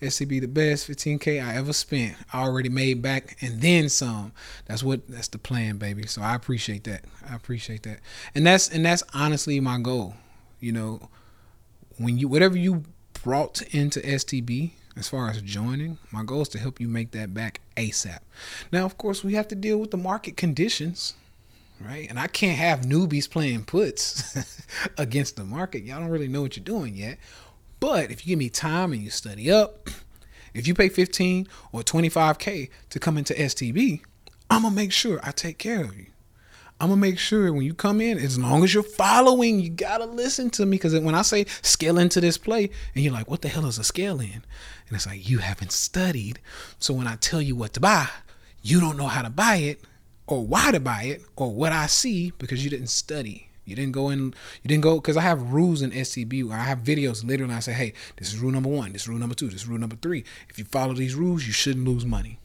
STB 0.00 0.40
the 0.40 0.48
best 0.48 0.88
15k 0.88 1.44
I 1.44 1.56
ever 1.56 1.72
spent. 1.72 2.16
I 2.32 2.42
already 2.42 2.68
made 2.68 3.02
back 3.02 3.36
and 3.40 3.60
then 3.60 3.88
some. 3.88 4.32
That's 4.66 4.82
what 4.82 5.06
that's 5.08 5.28
the 5.28 5.38
plan, 5.38 5.76
baby. 5.76 6.06
So 6.06 6.22
I 6.22 6.34
appreciate 6.34 6.84
that. 6.84 7.04
I 7.28 7.34
appreciate 7.34 7.82
that. 7.84 8.00
And 8.34 8.46
that's 8.46 8.68
and 8.68 8.84
that's 8.84 9.02
honestly 9.14 9.60
my 9.60 9.78
goal. 9.78 10.14
You 10.60 10.72
know, 10.72 11.08
when 11.98 12.18
you 12.18 12.28
whatever 12.28 12.56
you 12.56 12.84
brought 13.22 13.62
into 13.74 14.00
STB, 14.00 14.72
as 14.96 15.08
far 15.08 15.30
as 15.30 15.40
joining, 15.40 15.98
my 16.10 16.22
goal 16.22 16.42
is 16.42 16.48
to 16.50 16.58
help 16.58 16.80
you 16.80 16.88
make 16.88 17.12
that 17.12 17.32
back 17.32 17.60
ASAP. 17.76 18.18
Now, 18.70 18.84
of 18.84 18.98
course, 18.98 19.24
we 19.24 19.34
have 19.34 19.48
to 19.48 19.54
deal 19.54 19.78
with 19.78 19.90
the 19.90 19.96
market 19.96 20.36
conditions, 20.36 21.14
right? 21.80 22.08
And 22.08 22.18
I 22.18 22.26
can't 22.26 22.58
have 22.58 22.82
newbies 22.82 23.28
playing 23.28 23.64
puts 23.64 24.36
against 24.98 25.36
the 25.36 25.44
market. 25.44 25.84
Y'all 25.84 26.00
don't 26.00 26.10
really 26.10 26.28
know 26.28 26.42
what 26.42 26.56
you're 26.56 26.64
doing 26.64 26.94
yet. 26.94 27.18
But 27.80 28.10
if 28.10 28.26
you 28.26 28.32
give 28.32 28.38
me 28.38 28.50
time 28.50 28.92
and 28.92 29.02
you 29.02 29.10
study 29.10 29.50
up, 29.50 29.88
if 30.54 30.66
you 30.68 30.74
pay 30.74 30.88
15 30.88 31.48
or 31.72 31.80
25K 31.80 32.68
to 32.90 32.98
come 33.00 33.16
into 33.16 33.34
STB, 33.34 34.02
I'm 34.50 34.62
going 34.62 34.74
to 34.74 34.76
make 34.76 34.92
sure 34.92 35.20
I 35.22 35.30
take 35.30 35.58
care 35.58 35.82
of 35.82 35.96
you. 35.96 36.06
I'm 36.82 36.88
gonna 36.88 37.00
make 37.00 37.20
sure 37.20 37.52
when 37.52 37.62
you 37.62 37.74
come 37.74 38.00
in, 38.00 38.18
as 38.18 38.36
long 38.40 38.64
as 38.64 38.74
you're 38.74 38.82
following, 38.82 39.60
you 39.60 39.70
gotta 39.70 40.04
listen 40.04 40.50
to 40.50 40.66
me. 40.66 40.78
Because 40.78 40.98
when 40.98 41.14
I 41.14 41.22
say 41.22 41.46
scale 41.62 41.96
into 41.96 42.20
this 42.20 42.36
play, 42.36 42.70
and 42.96 43.04
you're 43.04 43.12
like, 43.12 43.30
what 43.30 43.42
the 43.42 43.46
hell 43.46 43.66
is 43.66 43.78
a 43.78 43.84
scale 43.84 44.18
in? 44.18 44.42
And 44.92 44.98
it's 44.98 45.06
like, 45.06 45.28
you 45.28 45.38
haven't 45.38 45.72
studied. 45.72 46.38
So 46.78 46.92
when 46.92 47.06
I 47.06 47.16
tell 47.16 47.40
you 47.40 47.56
what 47.56 47.72
to 47.72 47.80
buy, 47.80 48.08
you 48.62 48.78
don't 48.78 48.98
know 48.98 49.06
how 49.06 49.22
to 49.22 49.30
buy 49.30 49.56
it, 49.56 49.80
or 50.26 50.46
why 50.46 50.70
to 50.70 50.80
buy 50.80 51.04
it, 51.04 51.22
or 51.34 51.52
what 51.52 51.72
I 51.72 51.86
see 51.86 52.32
because 52.38 52.62
you 52.62 52.70
didn't 52.70 52.90
study. 52.90 53.48
You 53.64 53.74
didn't 53.74 53.92
go 53.92 54.10
in, 54.10 54.34
you 54.62 54.68
didn't 54.68 54.82
go, 54.82 54.96
because 54.96 55.16
I 55.16 55.22
have 55.22 55.52
rules 55.52 55.82
in 55.82 55.92
STB 55.92 56.46
where 56.46 56.58
I 56.58 56.64
have 56.64 56.80
videos 56.80 57.24
literally 57.24 57.54
I 57.54 57.60
say, 57.60 57.72
hey, 57.72 57.94
this 58.16 58.32
is 58.32 58.38
rule 58.38 58.52
number 58.52 58.68
one, 58.68 58.92
this 58.92 59.02
is 59.02 59.08
rule 59.08 59.18
number 59.18 59.34
two, 59.34 59.46
this 59.46 59.62
is 59.62 59.68
rule 59.68 59.78
number 59.78 59.96
three. 59.96 60.24
If 60.48 60.58
you 60.58 60.64
follow 60.64 60.94
these 60.94 61.14
rules, 61.14 61.46
you 61.46 61.52
shouldn't 61.52 61.86
lose 61.86 62.04
money 62.04 62.38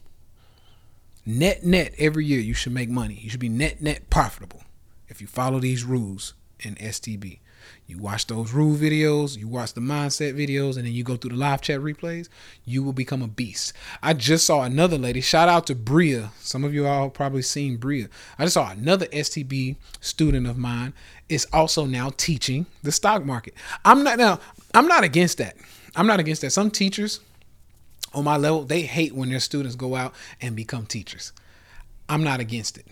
net 1.28 1.62
net 1.62 1.92
every 1.98 2.24
year 2.24 2.40
you 2.40 2.54
should 2.54 2.72
make 2.72 2.88
money. 2.88 3.18
You 3.20 3.28
should 3.28 3.38
be 3.38 3.50
net 3.50 3.82
net 3.82 4.08
profitable 4.08 4.62
if 5.08 5.20
you 5.20 5.26
follow 5.26 5.60
these 5.60 5.84
rules 5.84 6.32
in 6.58 6.74
STB. 6.76 7.40
You 7.86 7.98
watch 7.98 8.26
those 8.26 8.52
rule 8.52 8.76
videos, 8.76 9.36
you 9.36 9.48
watch 9.48 9.72
the 9.72 9.80
mindset 9.80 10.34
videos, 10.34 10.76
and 10.76 10.84
then 10.86 10.92
you 10.92 11.04
go 11.04 11.16
through 11.16 11.30
the 11.30 11.36
live 11.36 11.60
chat 11.60 11.80
replays, 11.80 12.28
you 12.64 12.82
will 12.82 12.92
become 12.92 13.22
a 13.22 13.28
beast. 13.28 13.72
I 14.02 14.14
just 14.14 14.46
saw 14.46 14.62
another 14.62 14.98
lady. 14.98 15.20
Shout 15.20 15.48
out 15.48 15.66
to 15.68 15.74
Bria. 15.74 16.30
Some 16.40 16.64
of 16.64 16.74
you 16.74 16.86
all 16.86 17.10
probably 17.10 17.42
seen 17.42 17.76
Bria. 17.76 18.08
I 18.38 18.44
just 18.44 18.54
saw 18.54 18.70
another 18.70 19.06
STB 19.06 19.76
student 20.00 20.46
of 20.46 20.58
mine 20.58 20.92
is 21.28 21.46
also 21.52 21.86
now 21.86 22.10
teaching 22.16 22.66
the 22.82 22.92
stock 22.92 23.24
market. 23.24 23.54
I'm 23.84 24.04
not 24.04 24.18
now, 24.18 24.40
I'm 24.74 24.86
not 24.86 25.04
against 25.04 25.38
that. 25.38 25.56
I'm 25.96 26.06
not 26.06 26.20
against 26.20 26.42
that. 26.42 26.50
Some 26.50 26.70
teachers 26.70 27.20
on 28.14 28.24
my 28.24 28.36
level, 28.36 28.64
they 28.64 28.82
hate 28.82 29.14
when 29.14 29.30
their 29.30 29.40
students 29.40 29.76
go 29.76 29.94
out 29.94 30.14
and 30.40 30.56
become 30.56 30.86
teachers. 30.86 31.32
I'm 32.08 32.24
not 32.24 32.40
against 32.40 32.78
it. 32.78 32.86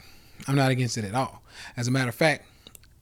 I'm 0.46 0.56
not 0.56 0.70
against 0.70 0.98
it 0.98 1.04
at 1.04 1.14
all. 1.14 1.42
As 1.76 1.88
a 1.88 1.90
matter 1.90 2.08
of 2.08 2.14
fact, 2.14 2.46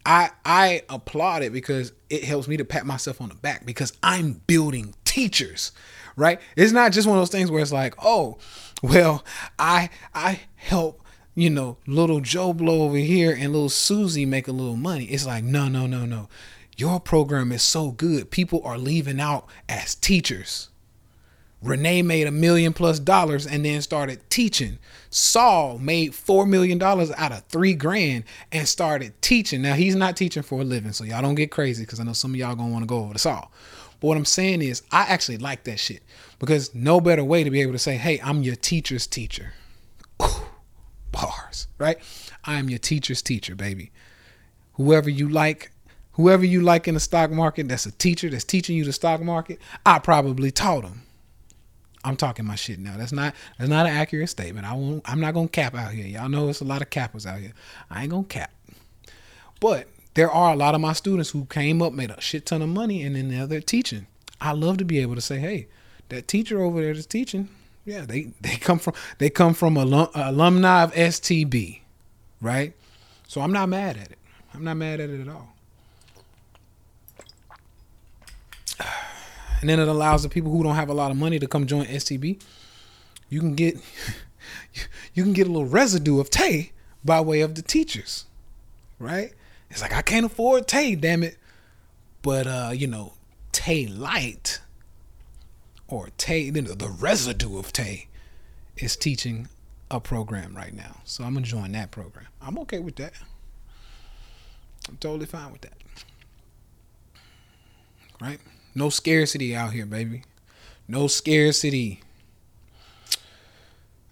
I 0.07 0.31
I 0.45 0.83
applaud 0.88 1.43
it 1.43 1.53
because 1.53 1.93
it 2.11 2.25
helps 2.25 2.49
me 2.49 2.57
to 2.57 2.64
pat 2.64 2.87
myself 2.87 3.21
on 3.21 3.29
the 3.31 3.35
back 3.35 3.64
because 3.64 3.93
I'm 4.03 4.43
building 4.47 4.95
teachers, 5.05 5.73
right? 6.17 6.40
It's 6.57 6.73
not 6.73 6.93
just 6.93 7.09
one 7.09 7.17
of 7.17 7.23
those 7.23 7.31
things 7.31 7.51
where 7.51 7.62
it's 7.62 7.73
like, 7.73 7.95
oh, 8.03 8.38
well, 8.83 9.25
I 9.59 9.90
I 10.14 10.40
help 10.57 11.03
you 11.35 11.51
know 11.51 11.79
little 11.87 12.21
Joe 12.21 12.53
Blow 12.53 12.83
over 12.83 12.97
here 12.97 13.33
and 13.33 13.53
little 13.53 13.69
Susie 13.69 14.27
make 14.27 14.49
a 14.49 14.53
little 14.53 14.77
money. 14.77 15.05
It's 15.07 15.27
like 15.27 15.45
no 15.45 15.69
no 15.69 15.87
no 15.87 16.05
no, 16.05 16.29
your 16.77 17.01
program 17.01 17.53
is 17.53 17.62
so 17.62 17.90
good. 17.90 18.31
People 18.31 18.62
are 18.64 18.79
leaving 18.79 19.21
out 19.21 19.49
as 19.69 19.95
teachers 19.95 20.69
Renee 21.64 22.03
made 22.03 22.27
a 22.27 22.31
million 22.31 22.74
plus 22.74 23.00
dollars 23.00 23.46
and 23.46 23.64
then 23.64 23.81
started 23.81 24.20
teaching. 24.29 24.79
Saul 25.09 25.79
made 25.79 26.14
four 26.14 26.44
million 26.44 26.77
dollars 26.77 27.11
out 27.12 27.33
of 27.33 27.42
three 27.46 27.72
grand 27.72 28.24
and 28.53 28.68
started 28.68 29.20
teaching. 29.22 29.62
Now 29.62 29.72
he's 29.72 29.96
not 29.96 30.14
teaching 30.14 30.42
for 30.42 30.61
a 30.61 30.64
living, 30.64 30.92
so 30.92 31.05
y'all 31.05 31.22
don't 31.22 31.37
get 31.37 31.50
crazy 31.50 31.85
because 31.85 32.00
I 32.00 32.05
know 32.05 32.12
some 32.12 32.33
of 32.33 32.37
y'all 32.37 32.55
gonna 32.55 32.70
want 32.70 32.83
to 32.83 32.87
go 32.87 32.98
over 32.98 33.14
to 33.14 33.18
Saul. 33.18 33.50
But 33.98 34.09
what 34.09 34.18
I'm 34.18 34.27
saying 34.27 34.61
is, 34.61 34.83
I 34.92 35.05
actually 35.05 35.38
like 35.38 35.64
that 35.64 35.79
shit 35.79 36.03
because 36.38 36.74
no 36.74 37.00
better 37.00 37.24
way 37.24 37.44
to 37.44 37.50
be 37.50 37.62
able 37.62 37.72
to 37.72 37.79
say, 37.79 37.96
"Hey, 37.96 38.20
I'm 38.22 38.42
your 38.42 38.57
teacher's 38.57 39.07
teacher." 39.07 39.55
Bars, 41.12 41.68
right? 41.79 41.96
I 42.44 42.59
am 42.59 42.68
your 42.68 42.79
teacher's 42.79 43.22
teacher, 43.22 43.55
baby. 43.55 43.90
Whoever 44.74 45.09
you 45.09 45.31
like, 45.31 45.70
whoever 46.12 46.44
you 46.44 46.61
like 46.61 46.87
in 46.88 46.94
the 46.94 47.00
stock 47.00 47.31
market 47.31 47.68
that's 47.68 47.87
a 47.87 47.92
teacher 47.92 48.29
that's 48.29 48.44
teaching 48.44 48.77
you 48.77 48.85
the 48.85 48.92
stock 48.92 49.22
market, 49.22 49.61
I 49.87 49.98
probably 49.98 50.50
taught 50.50 50.83
them. 50.83 51.05
I'm 52.05 52.17
talking 52.17 52.45
my 52.45 52.55
shit 52.55 52.79
now. 52.79 52.97
That's 52.97 53.12
not 53.12 53.35
that's 53.59 53.71
not 53.71 53.87
an 53.87 53.93
accurate 53.93 54.29
statement. 54.29 54.67
I 54.67 54.75
won't 54.75 55.03
I'm 55.09 55.21
not 55.21 55.35
gonna 55.35 55.49
cap 55.49 55.75
out 55.75 55.93
here. 55.93 56.07
Y'all 56.07 56.29
know 56.29 56.49
it's 56.49 56.61
a 56.61 56.64
lot 56.64 56.83
of 56.83 56.90
cappers 56.90 57.27
out 57.27 57.40
here. 57.40 57.53
I 57.90 58.03
ain't 58.03 58.11
gonna 58.11 58.25
cap. 58.25 58.53
But 59.61 59.88
there 60.14 60.31
are 60.31 60.53
a 60.53 60.57
lot 60.57 60.75
of 60.75 60.81
my 60.81 60.93
students 60.93 61.31
who 61.31 61.47
came 61.47 61.83
up, 61.83 61.93
made 61.93 62.11
a 62.11 62.21
shit 62.21 62.47
ton 62.47 62.62
of 62.62 62.69
money, 62.69 63.03
and 63.03 63.17
then 63.17 63.31
now 63.31 63.47
they're 63.47 63.61
teaching. 63.61 64.07
I 64.40 64.53
love 64.53 64.77
to 64.79 64.85
be 64.85 64.99
able 65.01 65.14
to 65.14 65.21
say, 65.21 65.38
hey, 65.38 65.69
that 66.11 66.29
teacher 66.29 66.61
over 66.61 66.81
there 66.81 66.95
that's 66.95 67.07
teaching, 67.07 67.49
yeah, 67.85 68.03
they 68.03 68.33
they 68.40 68.57
come 68.57 68.79
from 68.79 68.95
they 69.19 69.31
come 69.31 69.55
from 69.55 69.77
alum, 69.77 70.09
alumni 70.14 70.85
of 70.85 70.93
STB, 70.93 71.81
right? 72.40 72.75
So 73.27 73.40
I'm 73.40 73.53
not 73.53 73.69
mad 73.69 73.97
at 73.97 74.12
it. 74.12 74.19
I'm 74.55 74.64
not 74.64 74.77
mad 74.77 75.01
at 75.01 75.11
it 75.11 75.21
at 75.21 75.29
all. 75.29 75.49
And 79.64 79.68
then 79.70 79.81
it 79.81 79.88
allows 79.88 80.22
the 80.22 80.29
people 80.29 80.50
who 80.50 80.62
don't 80.62 80.74
have 80.74 80.90
a 80.90 80.92
lot 80.92 81.11
of 81.11 81.16
money 81.16 81.38
to 81.38 81.46
come 81.46 81.66
join 81.66 81.87
STB. 81.87 82.38
You 83.31 83.40
can 83.40 83.55
get 83.55 83.79
you 85.14 85.22
can 85.22 85.33
get 85.33 85.46
a 85.46 85.50
little 85.50 85.64
residue 85.64 86.20
of 86.20 86.29
Tay 86.29 86.72
by 87.03 87.22
way 87.22 87.40
of 87.40 87.55
the 87.55 87.62
teachers, 87.62 88.27
right? 88.98 89.33
It's 89.70 89.81
like 89.81 89.94
I 89.94 90.03
can't 90.03 90.27
afford 90.27 90.68
Tay, 90.68 90.96
damn 90.96 91.22
it. 91.22 91.38
But 92.20 92.46
uh, 92.46 92.72
you 92.74 92.87
know, 92.87 93.14
Tay 93.53 93.87
Light 93.87 94.61
or 95.88 96.11
Tay, 96.18 96.40
you 96.40 96.61
know, 96.61 96.74
the 96.74 96.90
residue 96.90 97.59
of 97.59 97.72
Tay 97.72 98.09
is 98.77 98.96
teaching 98.96 99.48
a 99.90 99.98
program 99.98 100.55
right 100.55 100.74
now. 100.74 101.00
So 101.05 101.24
I'm 101.24 101.33
gonna 101.33 101.46
join 101.46 101.72
that 101.72 101.90
program. 101.90 102.27
I'm 102.42 102.59
okay 102.59 102.81
with 102.81 102.96
that. 102.96 103.14
I'm 104.90 104.98
totally 104.98 105.24
fine 105.24 105.53
with 105.53 105.62
that. 105.62 105.72
Right? 108.20 108.40
No 108.75 108.91
scarcity 108.91 109.55
out 109.55 109.73
here, 109.73 109.87
baby. 109.87 110.25
No 110.89 111.07
scarcity. 111.07 112.01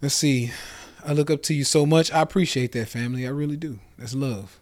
Let's 0.01 0.15
see. 0.15 0.51
I 1.05 1.13
look 1.13 1.29
up 1.29 1.41
to 1.43 1.53
you 1.53 1.63
so 1.63 1.85
much. 1.85 2.11
I 2.11 2.21
appreciate 2.21 2.71
that, 2.73 2.87
family. 2.87 3.27
I 3.27 3.29
really 3.29 3.57
do. 3.57 3.79
That's 3.97 4.13
love. 4.13 4.59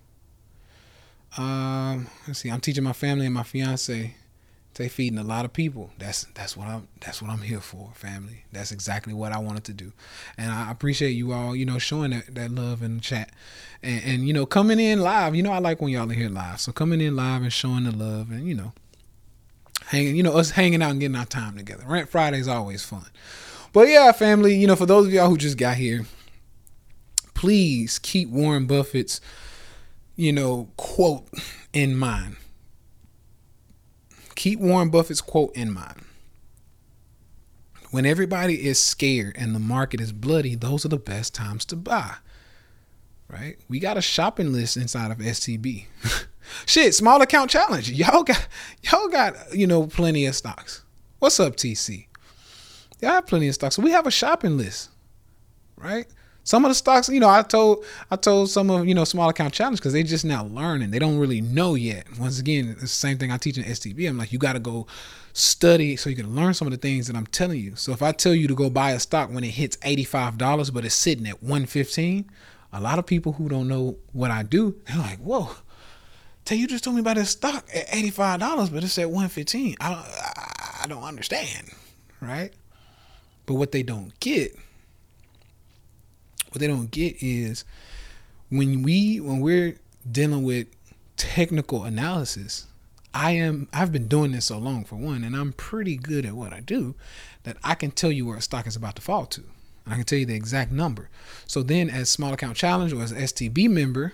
Um, 1.38 2.08
let's 2.28 2.40
see. 2.40 2.50
I'm 2.50 2.62
teaching 2.62 2.84
my 2.84 2.94
family 2.94 3.26
and 3.26 3.34
my 3.34 3.44
fiance. 3.44 4.16
They 4.76 4.90
feeding 4.90 5.20
a 5.20 5.24
lot 5.24 5.46
of 5.46 5.54
people. 5.54 5.92
That's 6.00 6.24
that's 6.34 6.56
what 6.56 6.68
I'm 6.68 6.88
that's 7.02 7.22
what 7.22 7.30
I'm 7.30 7.42
here 7.42 7.60
for, 7.60 7.92
family. 7.94 8.46
That's 8.52 8.72
exactly 8.72 9.14
what 9.14 9.32
I 9.32 9.38
wanted 9.38 9.64
to 9.66 9.74
do. 9.74 9.92
And 10.38 10.52
I 10.52 10.72
appreciate 10.72 11.12
you 11.12 11.34
all, 11.34 11.56
you 11.56 11.66
know, 11.66 11.78
showing 11.78 12.12
that, 12.12 12.34
that 12.34 12.52
love 12.52 12.82
in 12.82 12.96
the 12.96 13.02
chat. 13.02 13.32
And, 13.84 14.02
and 14.04 14.28
you 14.28 14.34
know, 14.34 14.46
coming 14.46 14.80
in 14.80 15.02
live. 15.02 15.36
You 15.36 15.44
know, 15.44 15.52
I 15.52 15.60
like 15.60 15.82
when 15.82 15.92
y'all 15.92 16.10
are 16.10 16.14
here 16.14 16.30
live. 16.30 16.62
So 16.62 16.72
coming 16.72 17.02
in 17.02 17.16
live 17.16 17.44
and 17.44 17.54
showing 17.54 17.84
the 17.84 17.92
love 17.92 18.32
and 18.32 18.48
you 18.48 18.56
know, 18.56 18.72
hanging, 19.88 20.16
you 20.16 20.24
know, 20.24 20.38
us 20.38 20.52
hanging 20.52 20.82
out 20.82 20.92
and 20.92 21.00
getting 21.00 21.16
our 21.16 21.26
time 21.26 21.58
together. 21.58 21.84
Rant 21.86 22.10
Friday 22.10 22.40
is 22.40 22.48
always 22.48 22.84
fun. 22.84 23.08
But 23.74 23.88
yeah, 23.88 24.12
family, 24.12 24.56
you 24.56 24.68
know, 24.68 24.76
for 24.76 24.86
those 24.86 25.08
of 25.08 25.14
y'all 25.14 25.30
who 25.30 25.38
just 25.38 25.58
got 25.58 25.78
here, 25.78 26.06
please 27.34 28.00
keep 28.00 28.30
Warren 28.30 28.66
Buffett's, 28.66 29.22
you 30.16 30.34
know, 30.34 30.70
quote 30.78 31.28
in 31.74 31.96
mind. 31.96 32.36
Keep 34.36 34.60
Warren 34.60 34.90
Buffett's 34.90 35.22
quote 35.22 35.56
in 35.56 35.74
mind. 35.74 36.02
When 37.92 38.06
everybody 38.06 38.66
is 38.66 38.82
scared 38.82 39.36
and 39.38 39.54
the 39.54 39.60
market 39.60 40.00
is 40.00 40.14
bloody, 40.14 40.56
those 40.56 40.86
are 40.86 40.90
the 40.90 40.98
best 40.98 41.36
times 41.36 41.66
to 41.66 41.76
buy. 41.76 42.16
Right? 43.28 43.58
We 43.70 43.80
got 43.80 43.98
a 43.98 44.02
shopping 44.02 44.52
list 44.52 44.78
inside 44.78 45.12
of 45.12 45.18
STB. 45.18 45.86
Shit, 46.66 46.96
small 46.96 47.22
account 47.22 47.50
challenge. 47.50 47.92
Y'all 47.92 48.24
got 48.24 48.48
y'all 48.84 49.08
got, 49.10 49.36
you 49.54 49.68
know, 49.68 49.88
plenty 49.88 50.26
of 50.26 50.36
stocks. 50.36 50.84
What's 51.20 51.40
up, 51.40 51.56
TC? 51.56 52.08
Y'all 53.02 53.12
have 53.12 53.28
plenty 53.28 53.48
of 53.48 53.56
stocks. 53.56 53.76
So 53.76 53.82
we 53.82 53.92
have 53.92 54.08
a 54.08 54.12
shopping 54.12 54.58
list. 54.58 54.90
Right? 55.76 56.08
Some 56.44 56.66
of 56.66 56.70
the 56.70 56.76
stocks, 56.76 57.08
you 57.08 57.20
know, 57.20 57.30
I 57.30 57.44
told 57.44 57.86
I 58.10 58.16
told 58.16 58.50
some 58.50 58.72
of 58.72 58.88
you 58.88 58.96
know 58.96 59.04
small 59.04 59.30
account 59.30 59.54
challenge 59.54 59.80
because 59.80 59.94
they 59.94 60.02
just 60.04 60.26
now 60.26 60.46
learning. 60.46 60.90
They 60.90 61.00
don't 61.00 61.20
really 61.20 61.42
know 61.42 61.76
yet. 61.76 62.08
Once 62.20 62.40
again, 62.40 62.70
it's 62.70 62.82
the 62.82 62.88
same 62.88 63.18
thing 63.18 63.32
I 63.32 63.38
teach 63.38 63.58
in 63.58 63.64
STB. 63.64 64.10
I'm 64.10 64.18
like, 64.18 64.34
you 64.34 64.40
got 64.40 64.54
to 64.54 64.60
go 64.60 64.88
study 65.34 65.96
so 65.96 66.10
you 66.10 66.16
can 66.16 66.36
learn 66.36 66.54
some 66.54 66.68
of 66.68 66.72
the 66.72 66.78
things 66.78 67.08
that 67.08 67.16
I'm 67.16 67.28
telling 67.28 67.60
you. 67.60 67.76
So 67.76 67.92
if 67.92 68.02
I 68.02 68.12
tell 68.12 68.34
you 68.34 68.48
to 68.48 68.56
go 68.56 68.70
buy 68.70 68.92
a 68.92 69.00
stock 69.00 69.30
when 69.30 69.44
it 69.44 69.52
hits 69.52 69.78
eighty 69.84 70.04
five 70.04 70.38
dollars, 70.38 70.72
but 70.72 70.84
it's 70.84 70.96
sitting 70.96 71.28
at 71.28 71.44
one 71.44 71.68
fifteen, 71.68 72.30
a 72.74 72.82
lot 72.82 72.98
of 72.98 73.06
people 73.06 73.34
who 73.34 73.48
don't 73.48 73.68
know 73.68 73.98
what 74.12 74.32
I 74.32 74.42
do, 74.44 74.76
they're 74.88 74.98
like, 74.98 75.20
whoa. 75.20 75.52
Tell 76.46 76.58
you 76.58 76.68
just 76.68 76.84
told 76.84 76.96
me 76.96 77.02
about 77.02 77.18
this 77.18 77.30
stock 77.30 77.68
at 77.74 77.86
eighty 77.94 78.10
five 78.10 78.40
dollars, 78.40 78.70
but 78.70 78.84
it's 78.84 78.98
at 78.98 79.10
one 79.10 79.30
fifteen. 79.30 79.76
I 79.80 79.90
don't, 79.90 80.06
I 80.84 80.88
don't 80.88 81.04
understand, 81.04 81.72
right? 82.20 82.52
But 83.46 83.56
what 83.56 83.72
they 83.72 83.84
don't 83.84 84.18
get 84.20 84.58
what 86.52 86.60
they 86.60 86.68
don't 86.68 86.92
get 86.92 87.16
is 87.22 87.64
when 88.50 88.84
we 88.84 89.20
when 89.20 89.40
we're 89.40 89.78
dealing 90.10 90.44
with 90.44 90.68
technical 91.18 91.84
analysis 91.84 92.68
i 93.14 93.32
am 93.32 93.68
i've 93.74 93.92
been 93.92 94.08
doing 94.08 94.32
this 94.32 94.46
so 94.46 94.58
long 94.58 94.84
for 94.84 94.96
one 94.96 95.24
and 95.24 95.36
i'm 95.36 95.54
pretty 95.54 95.96
good 95.96 96.26
at 96.26 96.34
what 96.34 96.54
i 96.54 96.60
do 96.60 96.96
that 97.44 97.58
i 97.64 97.74
can 97.74 97.92
tell 97.92 98.12
you 98.12 98.26
where 98.26 98.38
a 98.38 98.42
stock 98.42 98.68
is 98.68 98.76
about 98.76 98.96
to 98.96 99.02
fall 99.02 99.26
to 99.26 99.42
and 99.86 99.94
i 99.94 99.96
can 99.96 100.04
tell 100.04 100.20
you 100.20 100.26
the 100.26 100.36
exact 100.36 100.72
number 100.72 101.10
so 101.48 101.64
then 101.64 101.90
as 101.90 102.10
small 102.10 102.34
account 102.34 102.58
challenge 102.58 102.92
or 102.92 103.02
as 103.02 103.14
stb 103.14 103.70
member 103.70 104.14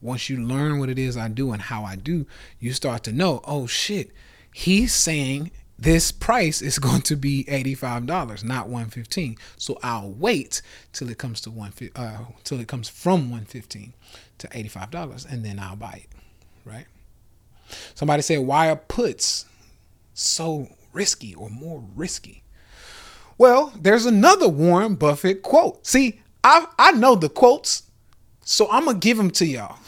once 0.00 0.28
you 0.28 0.36
learn 0.36 0.78
what 0.78 0.88
it 0.88 0.98
is 0.98 1.16
i 1.16 1.28
do 1.28 1.52
and 1.52 1.62
how 1.62 1.84
i 1.84 1.96
do 1.96 2.26
you 2.58 2.72
start 2.72 3.02
to 3.02 3.12
know 3.12 3.40
oh 3.44 3.66
shit 3.66 4.10
he's 4.52 4.94
saying 4.94 5.50
this 5.78 6.10
price 6.10 6.60
is 6.60 6.78
going 6.80 7.02
to 7.02 7.16
be 7.16 7.44
$85 7.44 8.44
not 8.44 8.66
115 8.66 9.36
so 9.56 9.78
i'll 9.82 10.10
wait 10.10 10.62
till 10.92 11.08
it 11.08 11.18
comes 11.18 11.40
to 11.42 11.50
one 11.50 11.72
uh, 11.94 12.18
till 12.44 12.60
it 12.60 12.68
comes 12.68 12.88
from 12.88 13.30
115 13.30 13.92
to 14.38 14.48
$85 14.48 15.30
and 15.30 15.44
then 15.44 15.58
i'll 15.58 15.76
buy 15.76 16.02
it 16.04 16.18
right? 16.68 16.86
Somebody 17.94 18.22
said 18.22 18.40
why 18.40 18.70
are 18.70 18.76
puts 18.76 19.46
so 20.14 20.68
risky 20.92 21.34
or 21.34 21.50
more 21.50 21.82
risky? 21.94 22.42
Well 23.36 23.72
there's 23.78 24.06
another 24.06 24.48
warren 24.48 24.94
buffett 24.94 25.42
quote. 25.42 25.86
See 25.86 26.20
i 26.44 26.66
i 26.78 26.92
know 26.92 27.14
the 27.14 27.28
quotes 27.28 27.82
so 28.48 28.70
i'm 28.70 28.84
gonna 28.84 28.98
give 28.98 29.16
them 29.16 29.30
to 29.30 29.44
y'all 29.44 29.78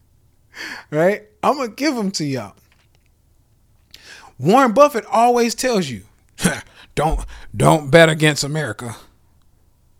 right 0.90 1.28
i'm 1.42 1.56
gonna 1.56 1.68
give 1.68 1.94
them 1.94 2.10
to 2.10 2.24
y'all 2.24 2.54
Warren 4.40 4.72
Buffett 4.72 5.04
always 5.04 5.54
tells 5.54 5.88
you, 5.90 6.02
don't 6.94 7.20
don't 7.54 7.90
bet 7.90 8.08
against 8.08 8.42
America. 8.42 8.96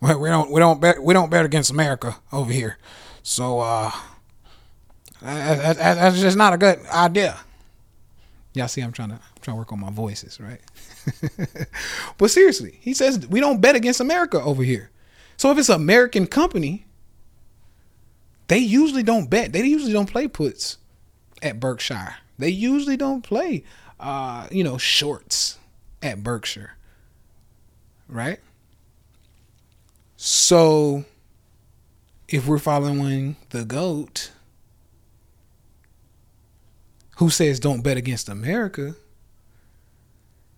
We 0.00 0.08
don't 0.08 0.50
we 0.50 0.58
don't 0.58 0.80
bet 0.80 1.02
we 1.02 1.12
don't 1.12 1.30
bet 1.30 1.44
against 1.44 1.70
America 1.70 2.16
over 2.32 2.50
here. 2.50 2.78
So 3.22 3.60
uh, 3.60 3.90
that, 5.20 5.76
that, 5.76 5.94
that's 5.94 6.20
just 6.20 6.38
not 6.38 6.54
a 6.54 6.58
good 6.58 6.78
idea. 6.86 7.38
Y'all 8.54 8.66
see, 8.66 8.80
I'm 8.80 8.92
trying 8.92 9.10
to 9.10 9.16
I'm 9.16 9.42
trying 9.42 9.56
to 9.56 9.58
work 9.58 9.72
on 9.74 9.80
my 9.80 9.90
voices, 9.90 10.40
right? 10.40 10.60
but 12.16 12.30
seriously, 12.30 12.78
he 12.80 12.94
says 12.94 13.26
we 13.28 13.40
don't 13.40 13.60
bet 13.60 13.76
against 13.76 14.00
America 14.00 14.40
over 14.40 14.62
here. 14.62 14.90
So 15.36 15.50
if 15.50 15.58
it's 15.58 15.68
an 15.68 15.76
American 15.76 16.26
company, 16.26 16.86
they 18.50 18.58
usually 18.58 19.04
don't 19.04 19.30
bet. 19.30 19.52
They 19.52 19.64
usually 19.64 19.92
don't 19.92 20.10
play 20.10 20.26
puts 20.26 20.76
at 21.40 21.60
Berkshire. 21.60 22.16
They 22.36 22.48
usually 22.48 22.96
don't 22.96 23.22
play 23.22 23.62
uh, 24.00 24.48
you 24.50 24.64
know, 24.64 24.76
shorts 24.76 25.58
at 26.02 26.24
Berkshire. 26.24 26.72
Right? 28.08 28.40
So 30.16 31.04
if 32.28 32.48
we're 32.48 32.58
following 32.58 33.36
the 33.50 33.64
GOAT, 33.64 34.32
who 37.18 37.30
says 37.30 37.60
don't 37.60 37.82
bet 37.82 37.96
against 37.96 38.28
America, 38.28 38.96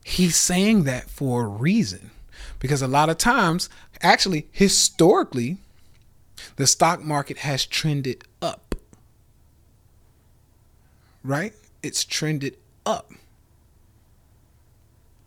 he's 0.02 0.36
saying 0.36 0.84
that 0.84 1.10
for 1.10 1.44
a 1.44 1.48
reason. 1.48 2.10
Because 2.58 2.80
a 2.80 2.88
lot 2.88 3.10
of 3.10 3.18
times, 3.18 3.68
actually, 4.00 4.46
historically, 4.50 5.58
the 6.56 6.66
stock 6.66 7.02
market 7.02 7.38
has 7.38 7.66
trended 7.66 8.24
up. 8.40 8.74
Right? 11.24 11.54
It's 11.82 12.04
trended 12.04 12.56
up. 12.84 13.10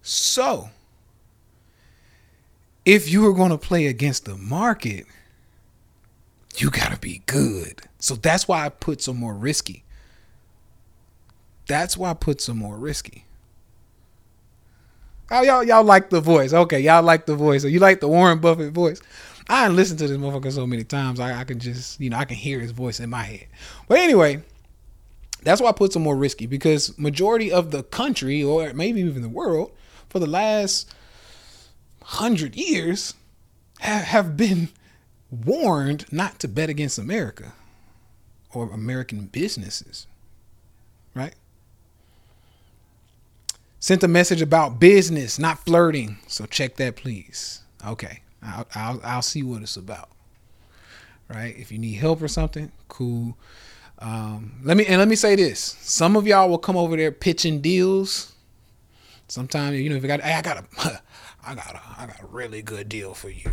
So, 0.01 0.69
if 2.85 3.09
you 3.09 3.25
are 3.27 3.33
going 3.33 3.49
to 3.49 3.57
play 3.57 3.87
against 3.87 4.25
the 4.25 4.37
market, 4.37 5.05
you 6.57 6.69
got 6.69 6.91
to 6.91 6.99
be 6.99 7.23
good. 7.25 7.81
So 7.99 8.15
that's 8.15 8.47
why 8.47 8.65
I 8.65 8.69
put 8.69 9.01
some 9.01 9.17
more 9.17 9.33
risky. 9.33 9.83
That's 11.67 11.97
why 11.97 12.11
I 12.11 12.13
put 12.13 12.39
some 12.39 12.57
more 12.57 12.77
risky. 12.77 13.25
Oh, 15.31 15.41
y'all, 15.41 15.63
y'all 15.63 15.83
like 15.83 16.11
the 16.11 16.21
voice. 16.21 16.53
Okay, 16.53 16.79
y'all 16.79 17.01
like 17.01 17.25
the 17.25 17.35
voice. 17.35 17.63
So 17.63 17.67
you 17.67 17.79
like 17.79 17.99
the 17.99 18.07
Warren 18.07 18.39
Buffett 18.39 18.73
voice. 18.73 19.01
I 19.47 19.67
listened 19.67 19.99
to 19.99 20.07
this 20.07 20.17
motherfucker 20.17 20.51
so 20.51 20.65
many 20.65 20.83
times. 20.83 21.19
I, 21.19 21.39
I 21.39 21.43
can 21.43 21.59
just, 21.59 21.99
you 21.99 22.09
know, 22.09 22.17
I 22.17 22.25
can 22.25 22.37
hear 22.37 22.59
his 22.59 22.71
voice 22.71 22.99
in 22.99 23.09
my 23.09 23.23
head. 23.23 23.47
But 23.87 23.99
anyway, 23.99 24.41
that's 25.43 25.61
why 25.61 25.69
I 25.69 25.73
put 25.73 25.93
some 25.93 26.01
more 26.01 26.15
risky 26.15 26.47
because 26.47 26.97
majority 26.97 27.51
of 27.51 27.71
the 27.71 27.83
country 27.83 28.43
or 28.43 28.73
maybe 28.73 29.01
even 29.01 29.21
the 29.21 29.29
world 29.29 29.71
for 30.09 30.19
the 30.19 30.27
last 30.27 30.91
hundred 32.01 32.55
years 32.55 33.13
have, 33.79 34.03
have 34.03 34.37
been 34.37 34.69
warned 35.29 36.05
not 36.11 36.39
to 36.39 36.47
bet 36.47 36.69
against 36.69 36.97
America 36.97 37.53
or 38.53 38.71
American 38.71 39.27
businesses, 39.27 40.07
right? 41.13 41.35
Sent 43.79 44.03
a 44.03 44.07
message 44.07 44.41
about 44.41 44.79
business, 44.79 45.37
not 45.37 45.59
flirting. 45.59 46.17
So 46.27 46.47
check 46.47 46.77
that, 46.77 46.95
please. 46.95 47.61
Okay, 47.85 48.21
I'll, 48.45 48.67
I'll, 48.75 49.01
I'll 49.03 49.21
see 49.21 49.43
what 49.43 49.61
it's 49.61 49.77
about. 49.77 50.09
Right? 51.27 51.55
If 51.57 51.71
you 51.71 51.79
need 51.79 51.93
help 51.93 52.21
or 52.21 52.27
something, 52.27 52.71
cool. 52.87 53.37
Um, 53.99 54.59
let 54.63 54.77
me 54.77 54.85
and 54.85 54.99
let 54.99 55.07
me 55.07 55.15
say 55.15 55.35
this: 55.35 55.59
some 55.79 56.15
of 56.15 56.27
y'all 56.27 56.49
will 56.49 56.57
come 56.57 56.77
over 56.77 56.95
there 56.95 57.11
pitching 57.11 57.61
deals. 57.61 58.33
Sometimes 59.27 59.79
you 59.79 59.89
know 59.89 59.95
if 59.95 60.03
you 60.03 60.07
got, 60.07 60.21
hey, 60.21 60.33
I 60.33 60.41
got 60.41 60.57
a, 60.57 60.65
I 61.45 61.55
got 61.55 61.73
a, 61.73 61.81
I 61.97 62.05
got 62.05 62.21
a 62.21 62.25
really 62.27 62.61
good 62.61 62.89
deal 62.89 63.13
for 63.13 63.29
you. 63.29 63.49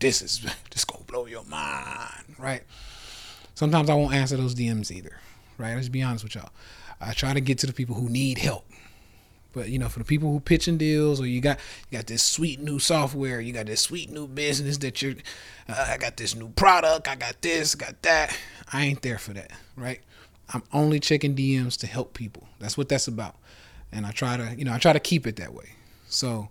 This 0.00 0.22
is 0.22 0.38
just 0.70 0.86
gonna 0.88 1.04
blow 1.04 1.26
your 1.26 1.44
mind, 1.44 2.36
right? 2.38 2.62
Sometimes 3.54 3.90
I 3.90 3.94
won't 3.94 4.14
answer 4.14 4.36
those 4.36 4.54
DMs 4.54 4.90
either, 4.90 5.18
right? 5.58 5.74
Let's 5.74 5.88
be 5.88 6.02
honest 6.02 6.24
with 6.24 6.34
y'all. 6.34 6.50
I 7.00 7.12
try 7.12 7.34
to 7.34 7.40
get 7.40 7.58
to 7.58 7.66
the 7.66 7.72
people 7.72 7.94
who 7.94 8.08
need 8.08 8.38
help. 8.38 8.64
But 9.52 9.68
you 9.68 9.78
know, 9.78 9.88
for 9.88 9.98
the 9.98 10.04
people 10.04 10.30
who 10.30 10.40
pitching 10.40 10.78
deals, 10.78 11.20
or 11.20 11.26
you 11.26 11.40
got 11.40 11.58
you 11.90 11.98
got 11.98 12.06
this 12.06 12.22
sweet 12.22 12.60
new 12.60 12.78
software, 12.78 13.40
you 13.40 13.52
got 13.52 13.66
this 13.66 13.80
sweet 13.80 14.10
new 14.10 14.26
business 14.26 14.78
that 14.78 15.02
you're, 15.02 15.14
uh, 15.68 15.86
I 15.88 15.98
got 15.98 16.16
this 16.16 16.34
new 16.34 16.48
product, 16.50 17.08
I 17.08 17.16
got 17.16 17.40
this, 17.42 17.74
got 17.74 18.00
that. 18.02 18.36
I 18.72 18.84
ain't 18.84 19.02
there 19.02 19.18
for 19.18 19.32
that, 19.32 19.50
right? 19.76 20.00
I'm 20.52 20.62
only 20.72 21.00
checking 21.00 21.34
DMs 21.34 21.78
to 21.78 21.86
help 21.86 22.14
people. 22.14 22.48
That's 22.58 22.76
what 22.76 22.88
that's 22.88 23.08
about, 23.08 23.36
and 23.92 24.06
I 24.06 24.12
try 24.12 24.36
to, 24.36 24.54
you 24.56 24.64
know, 24.64 24.72
I 24.72 24.78
try 24.78 24.92
to 24.92 25.00
keep 25.00 25.26
it 25.26 25.36
that 25.36 25.54
way. 25.54 25.70
So, 26.08 26.48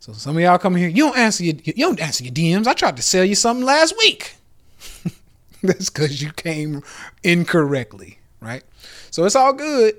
so 0.00 0.12
some 0.12 0.36
of 0.36 0.42
y'all 0.42 0.58
come 0.58 0.76
here, 0.76 0.88
you 0.88 1.06
don't 1.06 1.18
answer 1.18 1.44
your, 1.44 1.54
you 1.64 1.86
don't 1.86 2.00
answer 2.00 2.24
your 2.24 2.32
DMs. 2.32 2.66
I 2.66 2.74
tried 2.74 2.96
to 2.96 3.02
sell 3.02 3.24
you 3.24 3.34
something 3.34 3.64
last 3.64 3.96
week. 3.98 4.36
that's 5.62 5.90
because 5.90 6.22
you 6.22 6.32
came 6.32 6.82
incorrectly, 7.22 8.18
right? 8.40 8.62
So 9.10 9.24
it's 9.24 9.36
all 9.36 9.52
good. 9.52 9.96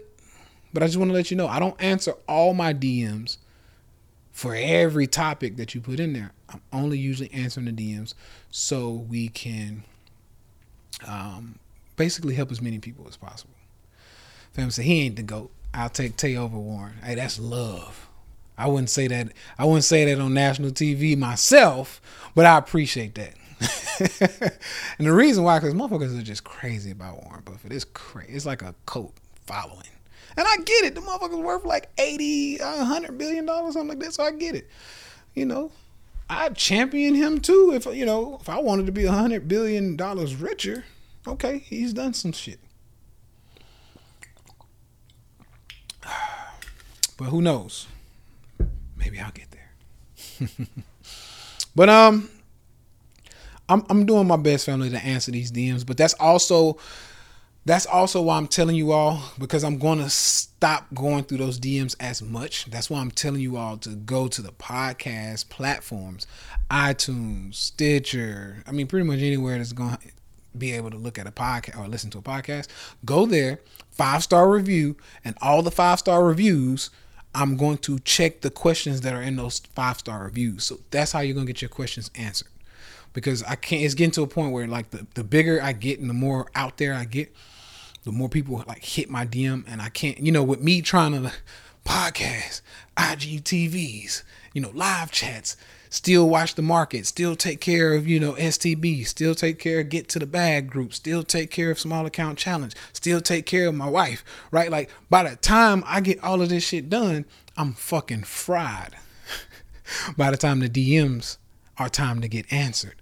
But 0.75 0.83
I 0.83 0.87
just 0.87 0.97
want 0.97 1.09
to 1.09 1.13
let 1.13 1.31
you 1.31 1.37
know 1.37 1.47
I 1.47 1.59
don't 1.59 1.81
answer 1.81 2.15
all 2.27 2.53
my 2.53 2.73
DMs 2.73 3.37
for 4.33 4.53
every 4.53 5.07
topic 5.07 5.55
that 5.55 5.73
you 5.73 5.79
put 5.79 6.01
in 6.01 6.11
there. 6.11 6.33
I'm 6.49 6.61
only 6.73 6.97
usually 6.97 7.31
answering 7.31 7.65
the 7.65 7.71
DMs 7.71 8.13
so 8.51 8.91
we 8.91 9.29
can 9.29 9.85
um, 11.07 11.59
basically 11.95 12.35
help 12.35 12.51
as 12.51 12.61
many 12.61 12.79
people 12.79 13.07
as 13.07 13.15
possible. 13.15 13.53
Fam 14.51 14.69
said 14.69 14.83
he 14.83 15.03
ain't 15.03 15.15
the 15.15 15.23
goat. 15.23 15.49
I'll 15.73 15.87
take 15.87 16.17
Tay 16.17 16.35
over 16.35 16.57
Warren. 16.57 16.95
Hey, 17.01 17.15
that's 17.15 17.39
love. 17.39 18.09
I 18.57 18.67
wouldn't 18.67 18.89
say 18.89 19.07
that. 19.07 19.29
I 19.57 19.63
wouldn't 19.63 19.85
say 19.85 20.03
that 20.03 20.21
on 20.21 20.33
national 20.33 20.71
TV 20.71 21.17
myself, 21.17 22.01
but 22.35 22.45
I 22.45 22.57
appreciate 22.57 23.15
that. 23.15 23.33
and 24.97 25.07
the 25.07 25.13
reason 25.13 25.45
why, 25.45 25.57
because 25.57 25.73
motherfuckers 25.73 26.19
are 26.19 26.21
just 26.21 26.43
crazy 26.43 26.91
about 26.91 27.23
Warren 27.23 27.43
Buffett. 27.45 27.71
It's 27.71 27.85
crazy. 27.85 28.33
It's 28.33 28.45
like 28.45 28.61
a 28.61 28.75
cult 28.85 29.13
following. 29.45 29.87
And 30.37 30.45
I 30.47 30.57
get 30.57 30.85
it. 30.85 30.95
The 30.95 31.01
motherfucker's 31.01 31.37
worth 31.37 31.65
like 31.65 31.89
80, 31.97 32.57
100 32.57 33.17
billion 33.17 33.45
dollars, 33.45 33.73
something 33.73 33.89
like 33.89 33.99
that. 33.99 34.13
So 34.13 34.23
I 34.23 34.31
get 34.31 34.55
it. 34.55 34.69
You 35.33 35.45
know, 35.45 35.71
I'd 36.29 36.55
champion 36.55 37.15
him 37.15 37.39
too 37.39 37.71
if, 37.73 37.85
you 37.85 38.05
know, 38.05 38.37
if 38.41 38.49
I 38.49 38.59
wanted 38.59 38.85
to 38.87 38.91
be 38.91 39.05
100 39.05 39.47
billion 39.47 39.95
dollars 39.95 40.35
richer. 40.35 40.85
Okay, 41.27 41.59
he's 41.59 41.93
done 41.93 42.13
some 42.13 42.31
shit. 42.31 42.59
But 47.17 47.25
who 47.29 47.41
knows? 47.41 47.87
Maybe 48.97 49.19
I'll 49.21 49.31
get 49.31 49.47
there. 49.51 50.49
but 51.75 51.87
um 51.87 52.29
I'm 53.69 53.83
I'm 53.89 54.05
doing 54.05 54.27
my 54.27 54.35
best 54.35 54.65
family 54.65 54.89
to 54.89 54.97
answer 54.97 55.31
these 55.31 55.51
DMs, 55.51 55.85
but 55.85 55.97
that's 55.97 56.13
also 56.15 56.77
that's 57.65 57.87
also 57.87 58.21
why 58.21 58.37
I'm 58.37 58.47
telling 58.47 58.75
you 58.75 58.91
all 58.91 59.23
because 59.39 59.63
I'm 59.63 59.79
going 59.79 59.97
to 59.97 60.09
stop 60.09 60.85
going 60.93 61.23
through 61.23 61.39
those 61.39 61.59
DMs 61.59 61.95
as 61.99 62.21
much. 62.21 62.65
That's 62.65 62.91
why 62.91 62.99
I'm 62.99 63.09
telling 63.09 63.41
you 63.41 63.57
all 63.57 63.77
to 63.77 63.89
go 63.89 64.27
to 64.27 64.41
the 64.41 64.51
podcast 64.51 65.49
platforms, 65.49 66.27
iTunes, 66.69 67.55
Stitcher. 67.55 68.63
I 68.67 68.71
mean, 68.71 68.85
pretty 68.85 69.07
much 69.07 69.19
anywhere 69.19 69.57
that's 69.57 69.73
going 69.73 69.97
to 69.97 69.99
be 70.55 70.73
able 70.73 70.91
to 70.91 70.97
look 70.97 71.17
at 71.17 71.25
a 71.25 71.31
podcast 71.31 71.79
or 71.79 71.87
listen 71.87 72.11
to 72.11 72.19
a 72.19 72.21
podcast. 72.21 72.67
Go 73.03 73.25
there, 73.25 73.59
five 73.89 74.21
star 74.21 74.47
review, 74.47 74.95
and 75.23 75.35
all 75.41 75.63
the 75.63 75.71
five 75.71 75.97
star 75.97 76.23
reviews. 76.23 76.91
I'm 77.33 77.57
going 77.57 77.79
to 77.79 77.99
check 77.99 78.41
the 78.41 78.49
questions 78.49 79.01
that 79.01 79.13
are 79.13 79.21
in 79.21 79.35
those 79.35 79.59
five 79.73 79.97
star 79.97 80.23
reviews. 80.23 80.63
So 80.63 80.79
that's 80.91 81.11
how 81.11 81.19
you're 81.19 81.33
going 81.33 81.47
to 81.47 81.51
get 81.51 81.63
your 81.63 81.69
questions 81.69 82.11
answered. 82.15 82.47
Because 83.11 83.43
I 83.43 83.55
can't, 83.55 83.81
it's 83.81 83.93
getting 83.93 84.11
to 84.11 84.21
a 84.21 84.27
point 84.27 84.51
where, 84.53 84.67
like, 84.67 84.91
the, 84.91 85.07
the 85.15 85.23
bigger 85.23 85.61
I 85.61 85.73
get 85.73 85.99
and 85.99 86.09
the 86.09 86.13
more 86.13 86.47
out 86.53 86.77
there 86.77 86.93
I 86.93 87.05
get, 87.05 87.33
the 88.05 88.11
more 88.11 88.29
people 88.29 88.63
like 88.67 88.83
hit 88.85 89.09
my 89.09 89.25
DM 89.25 89.63
and 89.67 89.81
I 89.81 89.89
can't, 89.89 90.19
you 90.19 90.31
know, 90.31 90.43
with 90.43 90.61
me 90.61 90.81
trying 90.81 91.11
to 91.11 91.33
podcast, 91.83 92.61
IGTVs, 92.95 94.23
you 94.53 94.61
know, 94.61 94.71
live 94.75 95.11
chats, 95.11 95.57
still 95.89 96.29
watch 96.29 96.53
the 96.53 96.61
market, 96.61 97.07
still 97.07 97.35
take 97.35 97.59
care 97.59 97.95
of, 97.95 98.07
you 98.07 98.19
know, 98.19 98.33
STB, 98.33 99.07
still 99.07 99.33
take 99.33 99.57
care 99.57 99.79
of 99.79 99.89
get 99.89 100.07
to 100.09 100.19
the 100.19 100.27
bag 100.27 100.69
group, 100.69 100.93
still 100.93 101.23
take 101.23 101.49
care 101.49 101.71
of 101.71 101.79
small 101.79 102.05
account 102.05 102.37
challenge, 102.37 102.75
still 102.93 103.21
take 103.21 103.47
care 103.47 103.67
of 103.67 103.73
my 103.73 103.89
wife, 103.89 104.23
right? 104.51 104.69
Like 104.69 104.91
by 105.09 105.27
the 105.27 105.35
time 105.35 105.83
I 105.87 105.99
get 105.99 106.23
all 106.23 106.43
of 106.43 106.49
this 106.49 106.63
shit 106.63 106.89
done, 106.91 107.25
I'm 107.57 107.73
fucking 107.73 108.23
fried. 108.23 108.95
by 110.17 110.29
the 110.29 110.37
time 110.37 110.59
the 110.59 110.69
DMs 110.69 111.37
are 111.79 111.89
time 111.89 112.21
to 112.21 112.27
get 112.27 112.51
answered 112.53 113.01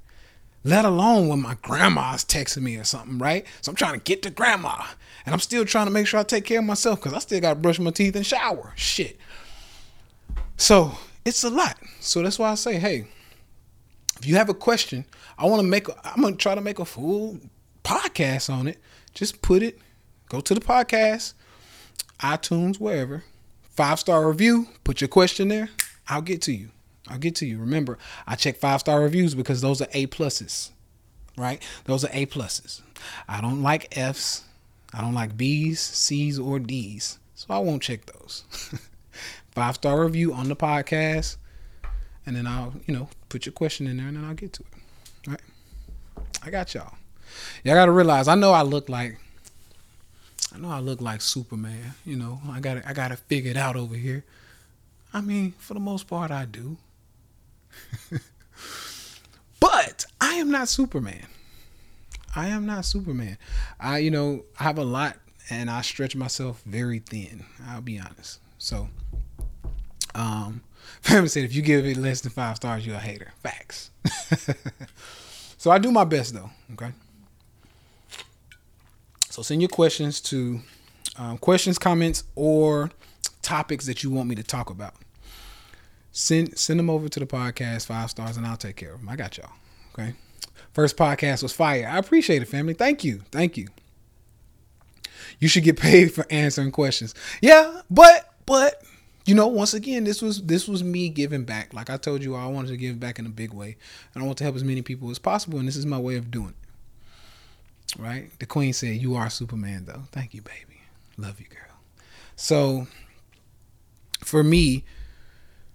let 0.64 0.86
alone 0.86 1.28
when 1.28 1.42
my 1.42 1.58
grandma's 1.62 2.24
texting 2.24 2.62
me 2.62 2.78
or 2.78 2.84
something, 2.84 3.18
right? 3.18 3.46
So 3.62 3.72
I'm 3.72 3.76
trying 3.76 3.94
to 3.96 4.04
get 4.04 4.22
to 4.24 4.30
grandma. 4.30 4.84
And 5.26 5.34
I'm 5.34 5.40
still 5.40 5.66
trying 5.66 5.88
to 5.88 5.92
make 5.92 6.08
sure 6.08 6.20
I 6.20 6.24
take 6.24 6.46
care 6.46 6.60
of 6.60 6.66
myself 6.66 7.00
because 7.00 7.14
I 7.14 7.20
still 7.20 7.42
got 7.42 7.54
to 7.54 7.60
brush 7.60 7.80
my 7.80 7.92
teeth 7.92 8.16
and 8.16 8.26
shower. 8.26 8.74
Shit. 8.76 9.18
So 10.58 10.94
it's 11.26 11.44
a 11.44 11.50
lot. 11.50 11.78
So 12.00 12.22
that's 12.22 12.40
why 12.40 12.52
I 12.52 12.56
say, 12.56 12.78
hey, 12.78 13.06
if 14.20 14.26
you 14.26 14.36
have 14.36 14.50
a 14.50 14.54
question, 14.54 15.06
I 15.38 15.46
want 15.46 15.62
to 15.62 15.68
make, 15.68 15.88
I'm 16.04 16.22
going 16.22 16.36
to 16.36 16.40
try 16.40 16.56
to 16.56 16.62
make 16.62 16.80
a 16.80 16.86
full 16.86 17.40
podcast 17.84 18.54
on 18.54 18.68
it. 18.68 18.80
Just 19.14 19.42
put 19.42 19.64
it, 19.64 19.80
go 20.30 20.42
to 20.42 20.54
the 20.54 20.62
podcast, 20.62 21.34
iTunes, 22.20 22.80
wherever, 22.80 23.24
five 23.70 24.00
star 24.00 24.28
review, 24.28 24.68
put 24.84 25.02
your 25.02 25.08
question 25.08 25.50
there. 25.50 25.70
I'll 26.08 26.22
get 26.22 26.42
to 26.44 26.54
you. 26.54 26.70
I'll 27.10 27.18
get 27.18 27.36
to 27.36 27.46
you. 27.46 27.60
Remember, 27.60 27.98
I 28.26 28.36
check 28.36 28.58
five 28.58 28.80
star 28.80 29.02
reviews 29.02 29.36
because 29.36 29.62
those 29.62 29.82
are 29.82 29.88
A 29.94 30.08
pluses, 30.08 30.72
right? 31.38 31.62
Those 31.86 32.06
are 32.06 32.10
A 32.14 32.26
pluses. 32.26 32.82
I 33.28 33.42
don't 33.42 33.62
like 33.62 33.98
F's. 33.98 34.44
I 34.94 35.02
don't 35.02 35.14
like 35.14 35.36
B's, 35.36 35.80
C's, 35.80 36.40
or 36.40 36.60
D's. 36.60 37.20
So 37.36 37.54
I 37.54 37.58
won't 37.60 37.82
check 37.82 38.06
those. 38.06 38.44
five 39.52 39.76
star 39.76 40.04
review 40.04 40.34
on 40.34 40.48
the 40.48 40.56
podcast. 40.56 41.38
And 42.26 42.36
then 42.36 42.48
I'll, 42.48 42.74
you 42.86 42.94
know, 42.94 43.10
put 43.30 43.46
your 43.46 43.54
question 43.54 43.88
in 43.88 43.98
there 43.98 44.08
and 44.08 44.16
then 44.16 44.24
I'll 44.24 44.34
get 44.34 44.54
to 44.54 44.64
it. 44.64 45.30
Right? 45.30 45.42
I 46.42 46.50
got 46.50 46.74
y'all. 46.74 46.94
Y'all 47.64 47.76
gotta 47.76 47.92
realize 47.92 48.28
I 48.28 48.36
know 48.36 48.52
I 48.52 48.62
look 48.62 48.90
like 48.90 49.18
I 50.54 50.60
know 50.60 50.70
I 50.70 50.80
look 50.80 51.02
like 51.02 51.22
Superman, 51.22 51.96
you 52.06 52.16
know. 52.16 52.40
I 52.50 52.60
got 52.60 52.86
I 52.86 52.94
got 52.94 53.12
it 53.30 53.58
out 53.58 53.76
over 53.76 53.96
here. 53.96 54.24
I 55.14 55.22
mean, 55.22 55.54
for 55.58 55.74
the 55.74 55.80
most 55.80 56.08
part 56.08 56.32
I 56.32 56.46
do. 56.46 56.78
but 59.60 60.06
I 60.20 60.36
am 60.36 60.52
not 60.52 60.68
Superman. 60.68 61.28
I 62.36 62.48
am 62.48 62.66
not 62.66 62.86
Superman. 62.86 63.38
I, 63.80 64.00
you 64.00 64.12
know, 64.12 64.46
I 64.60 64.64
have 64.64 64.78
a 64.78 64.84
lot 64.84 65.18
and 65.50 65.70
I 65.70 65.82
stretch 65.82 66.16
myself 66.16 66.62
very 66.66 67.00
thin. 67.00 67.46
I'll 67.68 67.82
be 67.82 68.00
honest. 68.00 68.40
So, 68.58 68.90
um, 70.16 70.62
Family 71.02 71.28
said 71.30 71.44
if 71.44 71.54
you 71.54 71.62
give 71.62 71.86
it 71.86 71.98
less 71.98 72.22
than 72.22 72.32
five 72.32 72.56
stars, 72.56 72.86
you're 72.86 72.96
a 72.96 73.00
hater. 73.00 73.34
Facts. 73.42 73.92
so 75.58 75.72
I 75.72 75.78
do 75.78 75.92
my 75.92 76.04
best 76.04 76.34
though. 76.34 76.50
Okay. 76.74 76.92
So 79.30 79.42
send 79.42 79.62
your 79.62 79.70
questions 79.70 80.22
to 80.22 80.62
um, 81.18 81.38
questions, 81.38 81.80
comments, 81.80 82.24
or 82.36 82.92
topics 83.42 83.86
that 83.88 84.04
you 84.04 84.12
want 84.12 84.30
me 84.30 84.36
to 84.36 84.44
talk 84.44 84.70
about 84.70 84.94
send 86.14 86.58
send 86.58 86.80
them 86.80 86.90
over 86.90 87.10
to 87.10 87.20
the 87.20 87.26
podcast 87.26 87.88
five 87.88 88.10
stars 88.10 88.38
and 88.38 88.46
I'll 88.46 88.56
take 88.56 88.78
care 88.78 88.94
of 88.94 89.00
them. 89.00 89.10
I 89.10 89.18
got 89.18 89.38
y'all. 89.38 89.50
Okay. 89.94 90.14
First 90.72 90.96
podcast 90.96 91.44
was 91.44 91.52
fire. 91.52 91.88
I 91.88 91.98
appreciate 91.98 92.42
it, 92.42 92.46
family. 92.46 92.74
Thank 92.74 93.04
you. 93.04 93.22
Thank 93.32 93.58
you. 93.58 93.68
You 95.40 95.48
should 95.48 95.64
get 95.64 95.80
paid 95.80 96.14
for 96.14 96.26
answering 96.30 96.72
questions. 96.72 97.14
Yeah, 97.42 97.82
but 97.90 98.34
but 98.46 98.82
you 99.26 99.36
know, 99.36 99.48
once 99.48 99.74
again, 99.74 100.04
this 100.04 100.22
was 100.22 100.42
this 100.44 100.68
was 100.68 100.84
me 100.84 101.10
giving 101.10 101.44
back. 101.44 101.74
Like 101.74 101.90
I 101.90 101.98
told 101.98 102.24
you, 102.24 102.36
I 102.36 102.46
wanted 102.48 102.70
to 102.70 102.78
give 102.78 103.00
back 103.00 103.20
in 103.20 103.26
a 103.26 103.30
big 103.30 103.54
way, 103.54 103.78
and 104.14 104.24
I 104.24 104.26
want 104.26 104.38
to 104.40 104.44
help 104.44 104.56
as 104.56 104.64
many 104.64 104.82
people 104.82 105.10
as 105.10 105.20
possible. 105.20 105.60
And 105.60 105.68
this 105.68 105.76
is 105.76 105.86
my 105.86 106.00
way 106.00 106.16
of 106.16 106.32
doing 106.32 106.54
it. 106.54 108.00
Right? 108.00 108.38
The 108.40 108.46
Queen 108.46 108.74
said, 108.74 108.98
"You 108.98 109.16
are 109.16 109.30
Superman, 109.30 109.86
though." 109.86 110.04
Thank 110.12 110.34
you, 110.34 110.42
baby. 110.42 110.82
Love 111.18 111.40
you, 111.40 111.46
girl. 111.48 111.78
So, 112.36 112.88
for 114.20 114.44
me, 114.44 114.84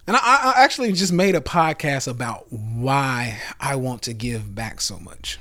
and 0.09 0.17
I, 0.17 0.21
I 0.57 0.65
actually 0.65 0.91
just 0.93 1.13
made 1.13 1.35
a 1.35 1.41
podcast 1.41 2.09
about 2.09 2.51
why 2.51 3.39
I 3.61 3.77
want 3.77 4.01
to 4.05 4.15
give 4.15 4.55
back 4.55 4.81
so 4.81 4.99
much. 4.99 5.39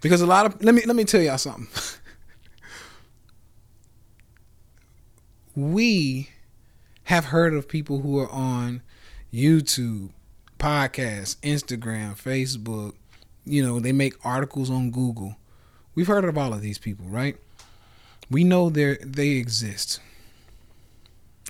Because 0.00 0.20
a 0.20 0.26
lot 0.26 0.46
of 0.46 0.62
let 0.62 0.72
me 0.72 0.82
let 0.86 0.94
me 0.94 1.02
tell 1.02 1.20
y'all 1.20 1.38
something. 1.38 1.66
we 5.56 6.30
have 7.04 7.26
heard 7.26 7.52
of 7.52 7.66
people 7.66 8.00
who 8.00 8.20
are 8.20 8.30
on 8.30 8.82
YouTube, 9.34 10.10
podcasts, 10.56 11.36
Instagram, 11.38 12.12
Facebook, 12.12 12.94
you 13.44 13.60
know, 13.60 13.80
they 13.80 13.90
make 13.90 14.14
articles 14.24 14.70
on 14.70 14.92
Google. 14.92 15.34
We've 15.96 16.06
heard 16.06 16.24
of 16.24 16.38
all 16.38 16.54
of 16.54 16.60
these 16.62 16.78
people, 16.78 17.06
right? 17.06 17.36
We 18.30 18.44
know 18.44 18.70
they 18.70 18.98
they 19.02 19.30
exist. 19.30 19.98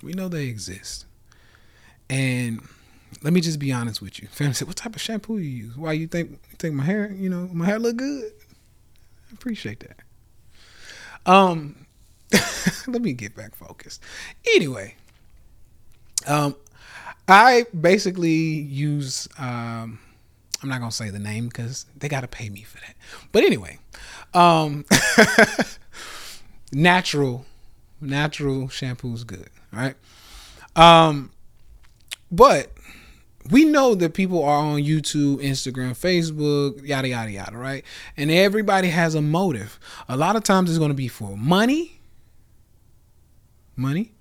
We 0.03 0.13
know 0.13 0.27
they 0.27 0.45
exist. 0.45 1.05
And 2.09 2.61
let 3.21 3.33
me 3.33 3.41
just 3.41 3.59
be 3.59 3.71
honest 3.71 4.01
with 4.01 4.21
you. 4.21 4.27
Family 4.27 4.53
said, 4.53 4.67
"What 4.67 4.77
type 4.77 4.95
of 4.95 5.01
shampoo 5.01 5.37
you 5.37 5.49
use? 5.65 5.77
Why 5.77 5.93
you 5.93 6.07
think 6.07 6.31
you 6.31 6.57
think 6.57 6.75
my 6.75 6.83
hair, 6.83 7.11
you 7.11 7.29
know, 7.29 7.49
my 7.53 7.65
hair 7.65 7.79
look 7.79 7.97
good?" 7.97 8.31
I 9.29 9.33
appreciate 9.33 9.79
that. 9.81 9.97
Um, 11.25 11.85
let 12.87 13.01
me 13.01 13.13
get 13.13 13.35
back 13.35 13.55
focused. 13.55 14.01
Anyway, 14.55 14.95
um, 16.27 16.55
I 17.27 17.65
basically 17.79 18.31
use. 18.31 19.27
Um, 19.37 19.99
I'm 20.63 20.69
not 20.69 20.79
gonna 20.79 20.91
say 20.91 21.09
the 21.09 21.19
name 21.19 21.47
because 21.47 21.85
they 21.97 22.07
gotta 22.07 22.27
pay 22.27 22.49
me 22.49 22.61
for 22.61 22.77
that. 22.79 22.95
But 23.31 23.43
anyway, 23.43 23.79
um, 24.33 24.85
natural, 26.71 27.45
natural 27.99 28.69
shampoo 28.69 29.13
is 29.13 29.23
good, 29.23 29.49
right? 29.71 29.95
Um, 30.75 31.31
but 32.31 32.71
we 33.49 33.65
know 33.65 33.95
that 33.95 34.13
people 34.13 34.43
are 34.43 34.57
on 34.57 34.81
YouTube, 34.81 35.37
Instagram, 35.41 35.91
Facebook, 35.91 36.85
yada 36.85 37.07
yada 37.07 37.31
yada, 37.31 37.57
right? 37.57 37.83
And 38.15 38.29
everybody 38.29 38.89
has 38.89 39.15
a 39.15 39.21
motive. 39.21 39.79
A 40.07 40.15
lot 40.15 40.35
of 40.35 40.43
times 40.43 40.69
it's 40.69 40.79
going 40.79 40.91
to 40.91 40.95
be 40.95 41.07
for 41.07 41.35
money, 41.35 41.99
money, 43.75 44.13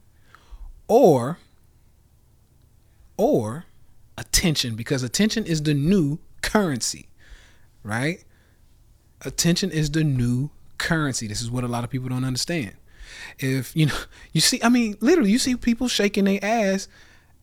or 0.89 1.39
or 3.17 3.67
attention 4.17 4.75
because 4.75 5.03
attention 5.03 5.45
is 5.45 5.63
the 5.63 5.75
new 5.75 6.19
currency, 6.43 7.09
right? 7.83 8.25
Attention 9.23 9.71
is 9.71 9.91
the 9.91 10.03
new 10.03 10.51
currency. 10.79 11.27
This 11.27 11.43
is 11.43 11.51
what 11.51 11.63
a 11.63 11.69
lot 11.69 11.85
of 11.85 11.91
people 11.91 12.09
don't 12.09 12.25
understand. 12.25 12.73
If 13.39 13.75
you 13.77 13.87
know, 13.87 13.99
you 14.33 14.41
see, 14.41 14.61
I 14.63 14.69
mean, 14.69 14.97
literally, 15.01 15.31
you 15.31 15.39
see 15.39 15.57
people 15.57 15.89
shaking 15.89 16.25
their 16.25 16.41
ass 16.43 16.89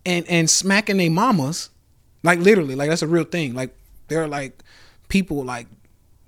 and 0.05 0.27
and 0.27 0.49
smacking 0.49 0.97
their 0.97 1.11
mamas, 1.11 1.69
like 2.23 2.39
literally, 2.39 2.75
like 2.75 2.89
that's 2.89 3.01
a 3.01 3.07
real 3.07 3.23
thing. 3.23 3.53
Like 3.53 3.75
they're 4.07 4.27
like 4.27 4.63
people 5.07 5.43
like 5.43 5.67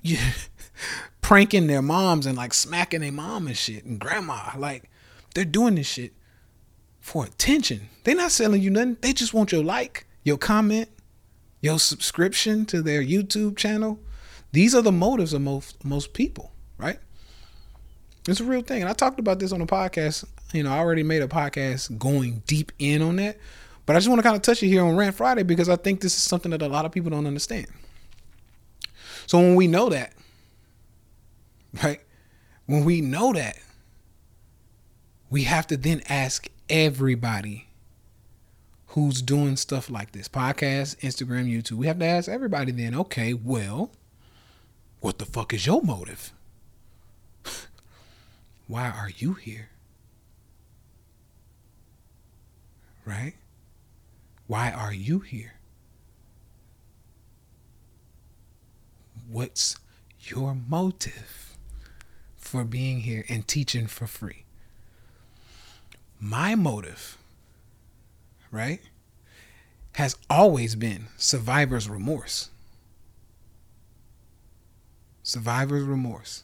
yeah, 0.02 0.32
pranking 1.22 1.68
their 1.68 1.82
moms 1.82 2.26
and 2.26 2.38
like 2.38 2.54
smacking 2.54 3.02
their 3.02 3.12
mom 3.12 3.48
and 3.48 3.58
shit 3.58 3.86
and 3.86 4.00
grandma. 4.00 4.52
Like 4.58 4.90
they're 5.36 5.46
doing 5.46 5.76
this 5.76 5.88
shit 5.88 6.14
for 7.00 7.26
attention. 7.26 7.90
They're 8.04 8.16
not 8.16 8.32
selling 8.32 8.62
you 8.62 8.70
nothing. 8.70 8.98
They 9.02 9.14
just 9.14 9.34
want 9.34 9.52
your 9.52 9.64
like, 9.64 10.08
your 10.24 10.38
comment, 10.38 10.90
your 11.62 11.80
subscription 11.80 12.66
to 12.68 12.82
their 12.82 13.04
YouTube 13.04 13.58
channel. 13.58 14.00
These 14.52 14.74
are 14.74 14.82
the 14.82 14.92
motives 14.92 15.34
of 15.34 15.42
most 15.42 15.84
most 15.84 16.14
people, 16.14 16.52
right? 16.78 17.00
It's 18.28 18.40
a 18.40 18.44
real 18.44 18.62
thing. 18.62 18.82
And 18.82 18.90
I 18.90 18.94
talked 18.94 19.20
about 19.20 19.40
this 19.40 19.52
on 19.52 19.60
the 19.60 19.66
podcast. 19.66 20.26
You 20.54 20.64
know, 20.64 20.72
I 20.72 20.80
already 20.80 21.04
made 21.04 21.22
a 21.22 21.28
podcast 21.28 21.98
going 21.98 22.44
deep 22.48 22.72
in 22.80 23.02
on 23.02 23.16
that. 23.18 23.38
But 23.86 23.96
I 23.96 24.00
just 24.00 24.10
want 24.10 24.20
to 24.20 24.24
kind 24.24 24.36
of 24.36 24.42
touch 24.42 24.62
it 24.62 24.68
here 24.68 24.84
on 24.84 24.96
Rant 24.96 25.16
Friday 25.16 25.44
because 25.44 25.68
I 25.68 25.76
think 25.76 26.02
this 26.02 26.16
is 26.16 26.22
something 26.22 26.52
that 26.52 26.62
a 26.62 26.68
lot 26.68 26.86
of 26.86 26.92
people 26.92 27.10
don't 27.10 27.26
understand. 27.26 27.68
So 29.26 29.40
when 29.40 29.56
we 29.56 29.68
know 29.68 29.90
that, 29.90 30.14
right? 31.84 32.00
When 32.66 32.86
we 32.86 33.02
know 33.02 33.34
that, 33.34 33.58
we 35.30 35.44
have 35.44 35.66
to 35.68 35.78
then 35.78 36.02
ask 36.08 36.48
everybody 36.70 37.68
who's 38.88 39.22
doing 39.22 39.56
stuff 39.56 39.90
like 39.90 40.12
this 40.12 40.28
podcast, 40.28 40.98
Instagram, 41.00 41.52
YouTube. 41.52 41.74
We 41.74 41.88
have 41.88 42.00
to 42.00 42.06
ask 42.06 42.28
everybody 42.30 42.72
then, 42.72 42.96
okay, 42.96 43.34
well, 43.34 43.92
what 45.00 45.20
the 45.20 45.26
fuck 45.26 45.54
is 45.54 45.66
your 45.66 45.82
motive? 45.82 46.32
Why 48.70 48.88
are 48.88 49.10
you 49.10 49.34
here? 49.34 49.70
Right? 53.04 53.34
Why 54.46 54.70
are 54.70 54.94
you 54.94 55.22
here? 55.22 55.56
What's 59.28 59.76
your 60.22 60.54
motive 60.54 61.58
for 62.38 62.64
being 62.64 63.00
here 63.00 63.26
and 63.28 63.48
teaching 63.48 63.88
for 63.88 64.06
free? 64.06 64.46
My 66.20 66.54
motive, 66.54 67.18
right, 68.52 68.82
has 69.94 70.16
always 70.30 70.76
been 70.76 71.08
survivor's 71.18 71.90
remorse. 71.90 72.52
Survivor's 75.24 75.86
remorse. 75.86 76.44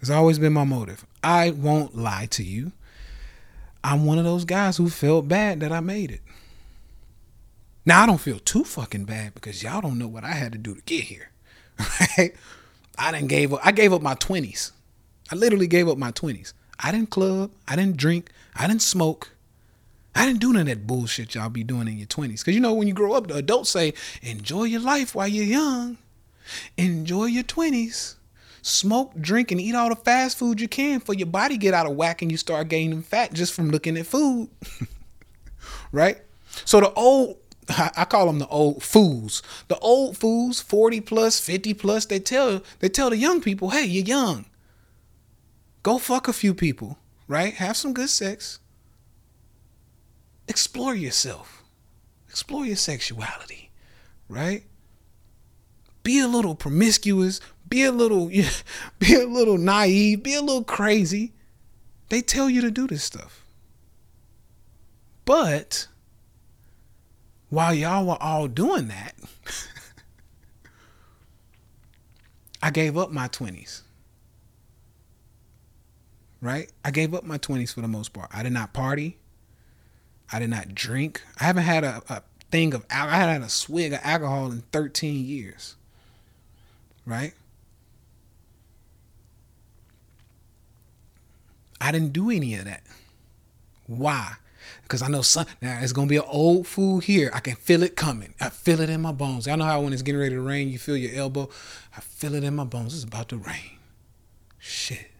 It's 0.00 0.10
always 0.10 0.38
been 0.38 0.52
my 0.52 0.64
motive. 0.64 1.04
I 1.22 1.50
won't 1.50 1.96
lie 1.96 2.26
to 2.30 2.42
you. 2.42 2.72
I'm 3.82 4.04
one 4.04 4.18
of 4.18 4.24
those 4.24 4.44
guys 4.44 4.76
who 4.76 4.88
felt 4.88 5.28
bad 5.28 5.60
that 5.60 5.72
I 5.72 5.80
made 5.80 6.10
it. 6.10 6.20
Now 7.84 8.02
I 8.02 8.06
don't 8.06 8.20
feel 8.20 8.38
too 8.38 8.64
fucking 8.64 9.04
bad 9.04 9.34
because 9.34 9.62
y'all 9.62 9.80
don't 9.80 9.98
know 9.98 10.08
what 10.08 10.24
I 10.24 10.32
had 10.32 10.52
to 10.52 10.58
do 10.58 10.74
to 10.74 10.82
get 10.82 11.04
here. 11.04 11.30
Right? 12.18 12.34
I 12.98 13.12
didn't 13.12 13.28
gave 13.28 13.54
up 13.54 13.60
I 13.64 13.70
gave 13.70 13.92
up 13.92 14.02
my 14.02 14.16
20s. 14.16 14.72
I 15.30 15.36
literally 15.36 15.68
gave 15.68 15.88
up 15.88 15.96
my 15.96 16.10
20s. 16.10 16.52
I 16.80 16.90
didn't 16.90 17.10
club, 17.10 17.52
I 17.68 17.76
didn't 17.76 17.96
drink, 17.96 18.30
I 18.56 18.66
didn't 18.66 18.82
smoke. 18.82 19.30
I 20.16 20.26
didn't 20.26 20.40
do 20.40 20.52
none 20.52 20.62
of 20.62 20.66
that 20.66 20.86
bullshit 20.86 21.36
y'all 21.36 21.48
be 21.48 21.62
doing 21.62 21.86
in 21.86 21.96
your 21.96 22.08
20s. 22.08 22.44
Cause 22.44 22.54
you 22.54 22.60
know 22.60 22.74
when 22.74 22.88
you 22.88 22.94
grow 22.94 23.12
up, 23.12 23.28
the 23.28 23.36
adults 23.36 23.70
say, 23.70 23.94
enjoy 24.20 24.64
your 24.64 24.80
life 24.80 25.14
while 25.14 25.28
you're 25.28 25.44
young. 25.44 25.98
Enjoy 26.76 27.26
your 27.26 27.44
20s 27.44 28.16
smoke, 28.68 29.12
drink, 29.20 29.50
and 29.50 29.60
eat 29.60 29.74
all 29.74 29.88
the 29.88 29.96
fast 29.96 30.38
food 30.38 30.60
you 30.60 30.68
can 30.68 31.00
for 31.00 31.14
your 31.14 31.26
body 31.26 31.56
get 31.56 31.74
out 31.74 31.86
of 31.86 31.96
whack 31.96 32.22
and 32.22 32.30
you 32.30 32.36
start 32.36 32.68
gaining 32.68 33.02
fat 33.02 33.32
just 33.32 33.52
from 33.52 33.70
looking 33.70 33.96
at 33.96 34.06
food. 34.06 34.48
right? 35.92 36.18
So 36.64 36.80
the 36.80 36.92
old 36.92 37.38
I 37.68 38.04
call 38.04 38.26
them 38.26 38.38
the 38.38 38.48
old 38.48 38.82
fools. 38.82 39.42
The 39.68 39.78
old 39.78 40.16
fools, 40.16 40.60
40 40.60 41.00
plus, 41.02 41.38
50 41.40 41.74
plus, 41.74 42.06
they 42.06 42.18
tell 42.18 42.62
they 42.78 42.88
tell 42.88 43.10
the 43.10 43.16
young 43.16 43.40
people, 43.40 43.70
"Hey, 43.70 43.84
you're 43.84 44.04
young. 44.04 44.46
Go 45.82 45.98
fuck 45.98 46.28
a 46.28 46.32
few 46.32 46.54
people, 46.54 46.98
right? 47.26 47.54
Have 47.54 47.76
some 47.76 47.92
good 47.92 48.10
sex. 48.10 48.58
Explore 50.46 50.94
yourself. 50.94 51.62
Explore 52.28 52.66
your 52.66 52.76
sexuality, 52.76 53.70
right? 54.28 54.64
Be 56.02 56.20
a 56.20 56.28
little 56.28 56.54
promiscuous, 56.54 57.40
be 57.68 57.84
a 57.84 57.92
little 57.92 58.26
be 58.98 59.14
a 59.14 59.26
little 59.26 59.58
naive, 59.58 60.22
be 60.22 60.34
a 60.34 60.40
little 60.40 60.64
crazy. 60.64 61.32
They 62.08 62.22
tell 62.22 62.48
you 62.48 62.60
to 62.62 62.70
do 62.70 62.86
this 62.86 63.04
stuff. 63.04 63.44
But 65.24 65.88
while 67.50 67.74
y'all 67.74 68.06
were 68.06 68.20
all 68.20 68.48
doing 68.48 68.88
that, 68.88 69.14
I 72.62 72.70
gave 72.70 72.96
up 72.96 73.10
my 73.10 73.28
20s. 73.28 73.82
Right? 76.40 76.70
I 76.84 76.90
gave 76.90 77.14
up 77.14 77.24
my 77.24 77.36
20s 77.36 77.74
for 77.74 77.80
the 77.80 77.88
most 77.88 78.12
part. 78.12 78.30
I 78.32 78.42
did 78.42 78.52
not 78.52 78.72
party. 78.72 79.18
I 80.32 80.38
did 80.38 80.50
not 80.50 80.74
drink. 80.74 81.22
I 81.40 81.44
haven't 81.44 81.64
had 81.64 81.84
a, 81.84 82.02
a 82.08 82.22
thing 82.50 82.74
of 82.74 82.86
I 82.90 83.16
had 83.16 83.42
a 83.42 83.48
swig 83.48 83.92
of 83.92 84.00
alcohol 84.02 84.50
in 84.50 84.62
13 84.72 85.24
years. 85.24 85.76
Right? 87.04 87.34
I 91.80 91.92
didn't 91.92 92.12
do 92.12 92.30
any 92.30 92.54
of 92.56 92.64
that. 92.64 92.82
Why? 93.86 94.34
Because 94.82 95.02
I 95.02 95.08
know 95.08 95.22
some 95.22 95.46
now 95.60 95.78
it's 95.82 95.92
gonna 95.92 96.08
be 96.08 96.16
an 96.16 96.24
old 96.26 96.66
fool 96.66 97.00
here. 97.00 97.30
I 97.34 97.40
can 97.40 97.56
feel 97.56 97.82
it 97.82 97.96
coming. 97.96 98.34
I 98.40 98.48
feel 98.48 98.80
it 98.80 98.90
in 98.90 99.00
my 99.00 99.12
bones. 99.12 99.46
Y'all 99.46 99.56
know 99.56 99.64
how 99.64 99.80
when 99.80 99.92
it's 99.92 100.02
getting 100.02 100.20
ready 100.20 100.34
to 100.34 100.40
rain, 100.40 100.68
you 100.68 100.78
feel 100.78 100.96
your 100.96 101.14
elbow. 101.14 101.48
I 101.96 102.00
feel 102.00 102.34
it 102.34 102.44
in 102.44 102.54
my 102.56 102.64
bones. 102.64 102.94
It's 102.94 103.04
about 103.04 103.28
to 103.30 103.36
rain. 103.36 103.78
Shit. 104.58 105.10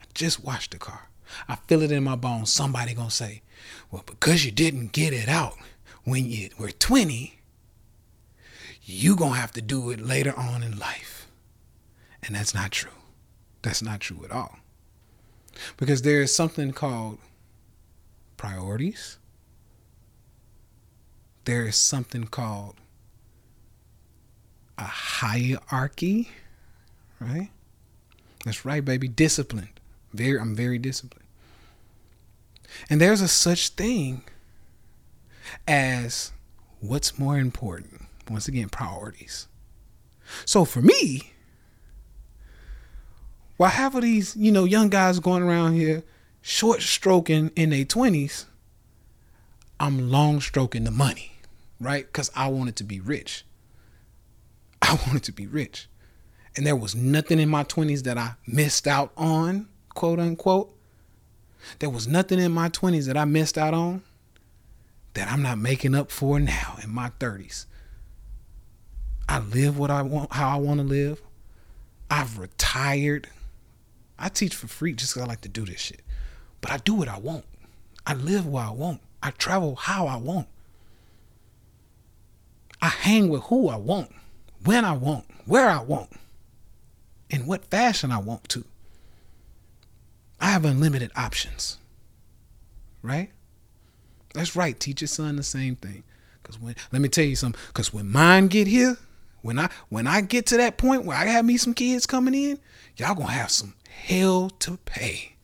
I 0.00 0.04
just 0.14 0.44
washed 0.44 0.72
the 0.72 0.78
car. 0.78 1.08
I 1.48 1.56
feel 1.56 1.82
it 1.82 1.92
in 1.92 2.04
my 2.04 2.16
bones. 2.16 2.50
Somebody 2.50 2.94
gonna 2.94 3.10
say, 3.10 3.42
well, 3.90 4.04
because 4.06 4.44
you 4.44 4.50
didn't 4.50 4.92
get 4.92 5.12
it 5.12 5.28
out 5.28 5.54
when 6.04 6.24
you 6.24 6.48
were 6.58 6.70
20, 6.70 7.40
you 8.82 9.16
gonna 9.16 9.34
have 9.34 9.52
to 9.52 9.62
do 9.62 9.90
it 9.90 10.00
later 10.00 10.34
on 10.36 10.62
in 10.62 10.78
life. 10.78 11.28
And 12.22 12.34
that's 12.34 12.54
not 12.54 12.70
true. 12.70 12.90
That's 13.62 13.82
not 13.82 14.00
true 14.00 14.24
at 14.24 14.30
all. 14.30 14.58
Because 15.76 16.02
there 16.02 16.22
is 16.22 16.34
something 16.34 16.72
called 16.72 17.18
priorities. 18.36 19.18
There 21.44 21.66
is 21.66 21.76
something 21.76 22.24
called 22.24 22.76
a 24.76 24.84
hierarchy, 24.84 26.30
right? 27.20 27.50
That's 28.44 28.64
right, 28.64 28.84
baby. 28.84 29.08
Disciplined. 29.08 29.80
Very 30.12 30.38
I'm 30.38 30.54
very 30.54 30.78
disciplined. 30.78 31.26
And 32.88 33.00
there's 33.00 33.20
a 33.20 33.28
such 33.28 33.70
thing 33.70 34.22
as 35.66 36.32
what's 36.80 37.18
more 37.18 37.38
important. 37.38 38.02
Once 38.30 38.46
again, 38.46 38.68
priorities. 38.68 39.48
So 40.44 40.64
for 40.64 40.82
me, 40.82 41.32
while 43.58 43.70
half 43.70 43.94
of 43.94 44.02
these, 44.02 44.34
you 44.36 44.50
know, 44.50 44.64
young 44.64 44.88
guys 44.88 45.18
going 45.18 45.42
around 45.42 45.74
here 45.74 46.04
short 46.40 46.80
stroking 46.80 47.50
in 47.56 47.70
their 47.70 47.84
20s, 47.84 48.46
I'm 49.80 50.10
long 50.10 50.40
stroking 50.40 50.84
the 50.84 50.90
money, 50.90 51.32
right? 51.80 52.06
Because 52.06 52.30
I 52.34 52.48
wanted 52.48 52.76
to 52.76 52.84
be 52.84 53.00
rich. 53.00 53.44
I 54.80 54.98
wanted 55.06 55.24
to 55.24 55.32
be 55.32 55.46
rich. 55.46 55.88
And 56.56 56.64
there 56.64 56.76
was 56.76 56.94
nothing 56.94 57.38
in 57.38 57.48
my 57.48 57.64
20s 57.64 58.04
that 58.04 58.16
I 58.16 58.34
missed 58.46 58.86
out 58.86 59.12
on, 59.16 59.68
quote 59.94 60.20
unquote. 60.20 60.74
There 61.80 61.90
was 61.90 62.06
nothing 62.06 62.38
in 62.38 62.52
my 62.52 62.68
20s 62.68 63.06
that 63.06 63.16
I 63.16 63.24
missed 63.24 63.58
out 63.58 63.74
on 63.74 64.02
that 65.14 65.30
I'm 65.30 65.42
not 65.42 65.58
making 65.58 65.96
up 65.96 66.12
for 66.12 66.38
now 66.38 66.78
in 66.82 66.90
my 66.90 67.10
30s. 67.18 67.66
I 69.28 69.40
live 69.40 69.76
what 69.76 69.90
I 69.90 70.02
want, 70.02 70.32
how 70.32 70.48
I 70.48 70.60
want 70.60 70.78
to 70.78 70.86
live. 70.86 71.20
I've 72.08 72.38
retired. 72.38 73.28
I 74.18 74.28
teach 74.28 74.54
for 74.54 74.66
free 74.66 74.92
just 74.94 75.14
because 75.14 75.26
I 75.26 75.28
like 75.28 75.42
to 75.42 75.48
do 75.48 75.64
this 75.64 75.80
shit. 75.80 76.02
But 76.60 76.72
I 76.72 76.78
do 76.78 76.94
what 76.94 77.08
I 77.08 77.18
want. 77.18 77.44
I 78.06 78.14
live 78.14 78.46
where 78.46 78.64
I 78.64 78.70
want. 78.70 79.00
I 79.22 79.30
travel 79.30 79.76
how 79.76 80.06
I 80.06 80.16
want. 80.16 80.48
I 82.80 82.88
hang 82.88 83.28
with 83.28 83.42
who 83.44 83.68
I 83.68 83.76
want, 83.76 84.10
when 84.64 84.84
I 84.84 84.92
want, 84.92 85.24
where 85.46 85.68
I 85.68 85.82
want, 85.82 86.10
in 87.28 87.46
what 87.46 87.64
fashion 87.66 88.12
I 88.12 88.18
want 88.18 88.48
to. 88.50 88.64
I 90.40 90.50
have 90.50 90.64
unlimited 90.64 91.10
options. 91.16 91.78
Right? 93.02 93.30
That's 94.34 94.54
right. 94.54 94.78
Teach 94.78 95.00
your 95.00 95.08
son 95.08 95.36
the 95.36 95.42
same 95.42 95.76
thing. 95.76 96.04
Cause 96.44 96.58
when 96.58 96.76
let 96.92 97.02
me 97.02 97.08
tell 97.08 97.24
you 97.24 97.36
something. 97.36 97.60
Cause 97.74 97.92
when 97.92 98.08
mine 98.10 98.46
get 98.46 98.66
here, 98.66 98.96
when 99.48 99.58
I 99.58 99.70
when 99.88 100.06
I 100.06 100.20
get 100.20 100.44
to 100.48 100.58
that 100.58 100.76
point 100.76 101.06
where 101.06 101.16
I 101.16 101.24
have 101.24 101.42
me 101.42 101.56
some 101.56 101.72
kids 101.72 102.04
coming 102.04 102.34
in, 102.34 102.58
y'all 102.98 103.14
gonna 103.14 103.30
have 103.30 103.50
some 103.50 103.72
hell 103.88 104.50
to 104.58 104.76
pay. 104.84 105.36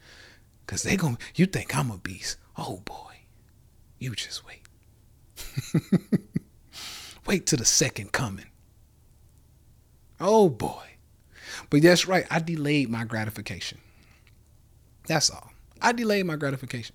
Cause 0.66 0.82
they 0.82 0.98
gonna 0.98 1.16
you 1.34 1.46
think 1.46 1.74
I'm 1.74 1.90
a 1.90 1.96
beast. 1.96 2.36
Oh 2.58 2.82
boy. 2.84 3.14
You 3.98 4.14
just 4.14 4.42
wait. 4.44 4.60
wait 7.26 7.46
till 7.46 7.56
the 7.56 7.64
second 7.64 8.12
coming. 8.12 8.44
Oh 10.20 10.50
boy. 10.50 10.96
But 11.70 11.80
that's 11.80 12.06
right. 12.06 12.26
I 12.30 12.40
delayed 12.40 12.90
my 12.90 13.04
gratification. 13.04 13.78
That's 15.06 15.30
all. 15.30 15.50
I 15.80 15.92
delayed 15.92 16.26
my 16.26 16.36
gratification. 16.36 16.94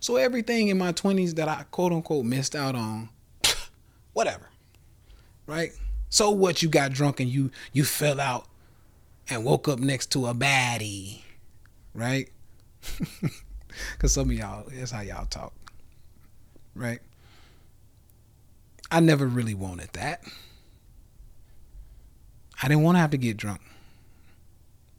So 0.00 0.16
everything 0.16 0.68
in 0.68 0.76
my 0.76 0.92
20s 0.92 1.34
that 1.36 1.48
I 1.48 1.64
quote 1.70 1.92
unquote 1.92 2.26
missed 2.26 2.54
out 2.54 2.74
on, 2.74 3.08
whatever. 4.12 4.50
Right? 5.46 5.72
So 6.12 6.30
what 6.30 6.62
you 6.62 6.68
got 6.68 6.92
drunk 6.92 7.20
and 7.20 7.30
you 7.30 7.50
you 7.72 7.84
fell 7.84 8.20
out 8.20 8.46
and 9.30 9.46
woke 9.46 9.66
up 9.66 9.78
next 9.78 10.12
to 10.12 10.26
a 10.26 10.34
baddie. 10.34 11.22
Right? 11.94 12.28
Cause 13.98 14.12
some 14.12 14.28
of 14.28 14.36
y'all, 14.36 14.66
that's 14.70 14.90
how 14.90 15.00
y'all 15.00 15.24
talk. 15.24 15.54
Right? 16.74 16.98
I 18.90 19.00
never 19.00 19.26
really 19.26 19.54
wanted 19.54 19.88
that. 19.94 20.22
I 22.62 22.68
didn't 22.68 22.82
want 22.82 22.96
to 22.96 23.00
have 23.00 23.12
to 23.12 23.16
get 23.16 23.38
drunk. 23.38 23.62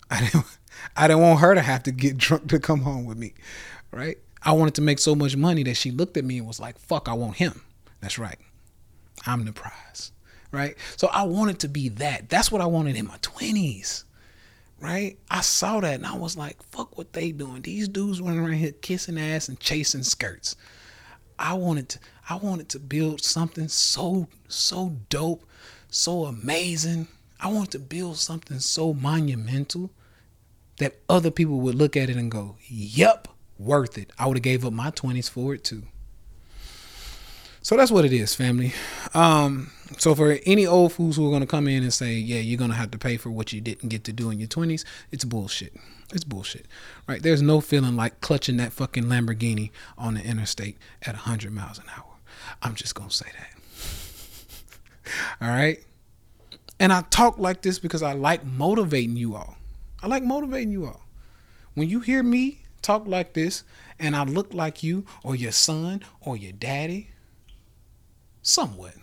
I 0.10 0.22
didn't 0.22 0.46
I 0.98 1.08
didn't 1.08 1.22
want 1.22 1.42
her 1.42 1.54
to 1.54 1.62
have 1.62 1.84
to 1.84 1.92
get 1.92 2.18
drunk 2.18 2.50
to 2.50 2.60
come 2.60 2.82
home 2.82 3.06
with 3.06 3.20
me. 3.20 3.36
Right? 3.92 4.18
I 4.42 4.54
wanted 4.54 4.74
to 4.76 4.82
make 4.82 4.98
so 4.98 5.14
much 5.14 5.36
money 5.36 5.62
that 5.62 5.78
she 5.78 5.92
looked 5.92 6.18
at 6.18 6.26
me 6.26 6.40
and 6.40 6.48
was 6.48 6.60
like, 6.60 6.80
fuck, 6.80 7.08
I 7.08 7.14
want 7.14 7.36
him. 7.36 7.62
That's 8.02 8.18
right. 8.18 8.40
I'm 9.28 9.46
the 9.46 9.54
prize. 9.54 10.13
Right? 10.54 10.78
So 10.96 11.08
I 11.08 11.24
wanted 11.24 11.60
to 11.60 11.68
be 11.68 11.90
that. 11.90 12.30
That's 12.30 12.52
what 12.52 12.62
I 12.62 12.68
wanted 12.68 12.96
in 12.96 13.08
my 13.08 13.18
20s. 13.18 14.06
Right? 14.80 15.18
I 15.32 15.42
saw 15.42 15.80
that 15.80 15.96
and 15.96 16.06
I 16.06 16.16
was 16.16 16.38
like, 16.38 16.62
fuck 16.64 16.98
what 16.98 17.14
they 17.14 17.32
doing. 17.32 17.64
These 17.64 17.88
dudes 17.88 18.22
running 18.22 18.40
around 18.40 18.54
here 18.54 18.72
kissing 18.72 19.18
ass 19.18 19.50
and 19.50 19.60
chasing 19.60 20.04
skirts. 20.04 20.56
I 21.40 21.54
wanted 21.54 21.90
to 21.90 22.00
I 22.30 22.36
wanted 22.36 22.70
to 22.70 22.80
build 22.80 23.24
something 23.24 23.68
so 23.68 24.28
so 24.48 24.96
dope, 25.10 25.46
so 25.90 26.26
amazing. 26.26 27.08
I 27.40 27.48
wanted 27.48 27.72
to 27.72 27.80
build 27.80 28.18
something 28.18 28.60
so 28.60 28.94
monumental 28.94 29.92
that 30.78 31.00
other 31.10 31.32
people 31.32 31.60
would 31.62 31.76
look 31.76 31.98
at 31.98 32.10
it 32.10 32.16
and 32.16 32.32
go, 32.32 32.58
"Yep, 32.68 33.28
worth 33.58 33.98
it." 33.98 34.12
I 34.18 34.28
would 34.28 34.38
have 34.38 34.44
gave 34.44 34.66
up 34.66 34.74
my 34.74 34.92
20s 34.92 35.28
for 35.30 35.54
it 35.54 35.64
too. 35.64 35.84
So 37.64 37.78
that's 37.78 37.92
what 37.92 38.04
it 38.04 38.12
is, 38.12 38.36
family. 38.36 38.74
Um, 39.14 39.72
so 39.98 40.14
for 40.14 40.38
any 40.46 40.68
old 40.68 40.92
fools 40.92 41.16
who 41.16 41.26
are 41.26 41.32
gonna 41.32 41.48
come 41.48 41.70
in 41.70 41.82
and 41.82 41.94
say, 41.94 42.16
"Yeah, 42.16 42.40
you're 42.40 42.58
gonna 42.58 42.74
have 42.74 42.92
to 42.92 42.98
pay 42.98 43.16
for 43.16 43.32
what 43.32 43.54
you 43.54 43.62
didn't 43.62 43.88
get 43.88 44.04
to 44.04 44.12
do 44.12 44.30
in 44.30 44.38
your 44.38 44.50
20s," 44.50 44.84
it's 45.12 45.24
bullshit. 45.24 45.74
It's 46.14 46.26
bullshit, 46.26 46.66
right? 47.08 47.24
There's 47.24 47.42
no 47.42 47.62
feeling 47.62 47.96
like 47.96 48.20
clutching 48.20 48.58
that 48.58 48.74
fucking 48.74 49.06
Lamborghini 49.06 49.72
on 49.98 50.16
the 50.16 50.22
interstate 50.22 50.78
at 51.04 51.16
100 51.16 51.54
miles 51.54 51.78
an 51.78 51.86
hour. 51.98 52.18
I'm 52.62 52.76
just 52.76 52.96
gonna 52.96 53.12
say 53.12 53.28
that. 53.40 53.54
all 55.42 55.48
right. 55.48 55.80
And 56.82 56.92
I 56.92 57.04
talk 57.12 57.38
like 57.38 57.62
this 57.62 57.80
because 57.80 58.04
I 58.04 58.12
like 58.12 58.46
motivating 58.46 59.16
you 59.16 59.38
all. 59.38 59.56
I 60.02 60.08
like 60.08 60.24
motivating 60.24 60.74
you 60.74 60.86
all. 60.86 61.06
When 61.76 61.88
you 61.88 62.02
hear 62.02 62.24
me 62.24 62.64
talk 62.82 63.08
like 63.08 63.34
this 63.34 63.64
and 63.98 64.18
I 64.18 64.26
look 64.26 64.54
like 64.54 64.84
you 64.84 65.06
or 65.24 65.34
your 65.34 65.54
son 65.54 66.04
or 66.20 66.36
your 66.36 66.52
daddy, 66.52 67.12
somewhat. 68.44 68.94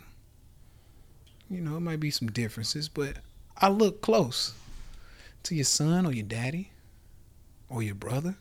You 1.49 1.59
know, 1.59 1.75
it 1.75 1.81
might 1.81 1.99
be 1.99 2.11
some 2.11 2.31
differences, 2.31 2.87
but 2.87 3.17
I 3.57 3.67
look 3.67 4.01
close 4.01 4.53
to 5.43 5.55
your 5.55 5.65
son 5.65 6.05
or 6.05 6.13
your 6.13 6.25
daddy 6.25 6.71
or 7.67 7.83
your 7.83 7.95
brother. 7.95 8.35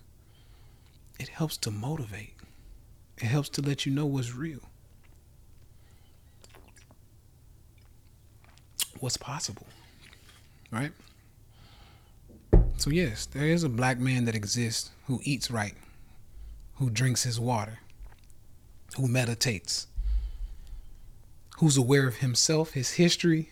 It 1.19 1.29
helps 1.29 1.57
to 1.59 1.71
motivate. 1.71 2.35
It 3.19 3.25
helps 3.25 3.49
to 3.51 3.63
let 3.63 3.85
you 3.85 3.93
know 3.93 4.07
what's 4.07 4.35
real. 4.35 4.61
What's 9.01 9.17
possible. 9.17 9.67
Right? 10.71 10.93
So, 12.77 12.91
yes, 12.91 13.27
there 13.27 13.47
is 13.47 13.65
a 13.65 13.69
black 13.69 13.99
man 13.99 14.25
that 14.25 14.35
exists 14.35 14.91
who 15.07 15.21
eats 15.25 15.51
right, 15.51 15.75
who 16.77 16.89
drinks 16.89 17.25
his 17.25 17.39
water, 17.39 17.79
who 18.97 19.07
meditates, 19.07 19.87
who's 21.61 21.77
aware 21.77 22.09
of 22.09 22.17
himself, 22.17 22.73
his 22.73 22.93
history, 22.93 23.51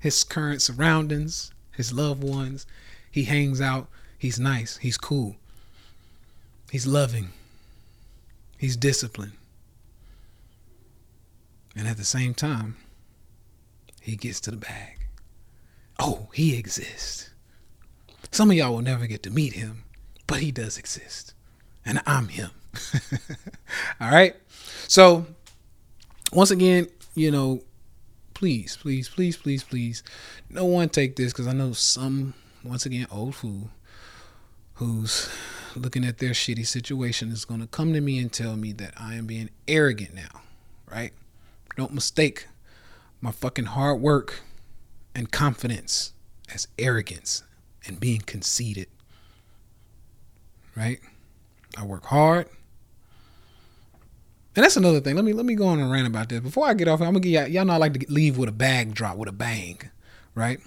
his 0.00 0.24
current 0.24 0.60
surroundings, 0.60 1.52
his 1.70 1.92
loved 1.92 2.24
ones. 2.24 2.66
He 3.08 3.24
hangs 3.24 3.60
out. 3.60 3.88
He's 4.18 4.40
nice. 4.40 4.78
He's 4.78 4.98
cool. 4.98 5.36
He's 6.72 6.84
loving. 6.84 7.28
He's 8.58 8.76
disciplined. 8.76 9.34
And 11.76 11.86
at 11.86 11.96
the 11.96 12.04
same 12.04 12.34
time, 12.34 12.76
he 14.00 14.16
gets 14.16 14.40
to 14.40 14.50
the 14.50 14.56
bag. 14.56 15.06
Oh, 16.00 16.26
he 16.34 16.58
exists. 16.58 17.30
Some 18.32 18.50
of 18.50 18.56
y'all 18.56 18.74
will 18.74 18.82
never 18.82 19.06
get 19.06 19.22
to 19.22 19.30
meet 19.30 19.52
him, 19.52 19.84
but 20.26 20.40
he 20.40 20.50
does 20.50 20.76
exist. 20.76 21.34
And 21.86 22.02
I'm 22.04 22.28
him. 22.28 22.50
All 24.00 24.10
right. 24.10 24.34
So, 24.88 25.26
once 26.32 26.50
again, 26.50 26.88
you 27.14 27.30
know, 27.30 27.62
please, 28.34 28.76
please, 28.76 29.08
please, 29.08 29.36
please, 29.36 29.62
please, 29.64 30.02
no 30.50 30.64
one 30.64 30.88
take 30.88 31.16
this 31.16 31.32
because 31.32 31.46
I 31.46 31.52
know 31.52 31.72
some, 31.72 32.34
once 32.64 32.86
again, 32.86 33.06
old 33.10 33.34
fool 33.34 33.70
who's 34.74 35.30
looking 35.76 36.04
at 36.04 36.18
their 36.18 36.30
shitty 36.30 36.66
situation 36.66 37.30
is 37.30 37.44
going 37.44 37.60
to 37.60 37.66
come 37.66 37.92
to 37.92 38.00
me 38.00 38.18
and 38.18 38.32
tell 38.32 38.56
me 38.56 38.72
that 38.72 38.94
I 38.98 39.14
am 39.14 39.26
being 39.26 39.50
arrogant 39.68 40.14
now, 40.14 40.42
right? 40.90 41.12
Don't 41.76 41.92
mistake 41.94 42.46
my 43.20 43.30
fucking 43.30 43.66
hard 43.66 44.00
work 44.00 44.40
and 45.14 45.30
confidence 45.30 46.12
as 46.52 46.68
arrogance 46.78 47.42
and 47.86 48.00
being 48.00 48.20
conceited. 48.20 48.88
right? 50.76 51.00
I 51.76 51.84
work 51.84 52.06
hard. 52.06 52.48
And 54.56 54.62
that's 54.64 54.76
another 54.76 55.00
thing. 55.00 55.16
Let 55.16 55.24
me 55.24 55.32
let 55.32 55.46
me 55.46 55.54
go 55.54 55.66
on 55.66 55.80
and 55.80 55.90
rant 55.90 56.06
about 56.06 56.28
this. 56.28 56.40
Before 56.40 56.66
I 56.66 56.74
get 56.74 56.86
off, 56.88 57.00
I'm 57.00 57.08
gonna 57.08 57.20
get 57.20 57.30
y'all, 57.30 57.48
y'all 57.48 57.64
know 57.64 57.72
I 57.72 57.78
like 57.78 57.94
to 57.94 58.12
leave 58.12 58.38
with 58.38 58.48
a 58.48 58.52
bag 58.52 58.94
drop 58.94 59.16
with 59.16 59.28
a 59.28 59.32
bang, 59.32 59.80
right? 60.34 60.60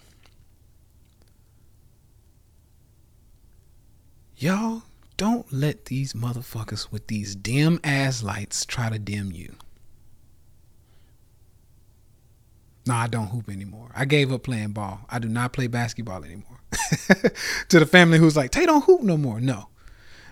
Y'all 4.35 4.83
don't 5.15 5.51
let 5.51 5.85
these 5.85 6.13
motherfuckers 6.13 6.91
with 6.91 7.07
these 7.07 7.35
dim 7.35 7.79
ass 7.83 8.21
lights 8.21 8.65
try 8.65 8.89
to 8.89 8.99
dim 8.99 9.31
you. 9.31 9.55
No, 12.85 12.93
I 12.93 13.07
don't 13.07 13.27
hoop 13.27 13.49
anymore. 13.49 13.89
I 13.95 14.05
gave 14.05 14.31
up 14.31 14.43
playing 14.43 14.71
ball. 14.71 15.01
I 15.09 15.19
do 15.19 15.27
not 15.27 15.53
play 15.53 15.67
basketball 15.67 16.23
anymore. 16.23 16.61
to 17.69 17.79
the 17.79 17.85
family 17.85 18.17
who's 18.17 18.37
like, 18.37 18.51
Tay 18.51 18.65
don't 18.65 18.85
hoop 18.85 19.01
no 19.01 19.17
more. 19.17 19.41
No. 19.41 19.69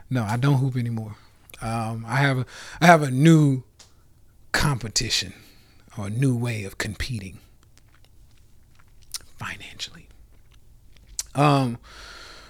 No, 0.10 0.24
I 0.24 0.38
don't 0.38 0.58
hoop 0.60 0.78
anymore. 0.78 1.16
Um, 1.62 2.06
I 2.08 2.18
have 2.18 2.40
a 2.40 2.46
I 2.82 2.86
have 2.86 3.02
a 3.02 3.12
new 3.12 3.64
competition 4.52 5.34
or 5.98 6.08
a 6.08 6.10
new 6.10 6.36
way 6.36 6.64
of 6.64 6.78
competing 6.78 7.40
financially. 9.38 10.08
Um, 11.34 11.78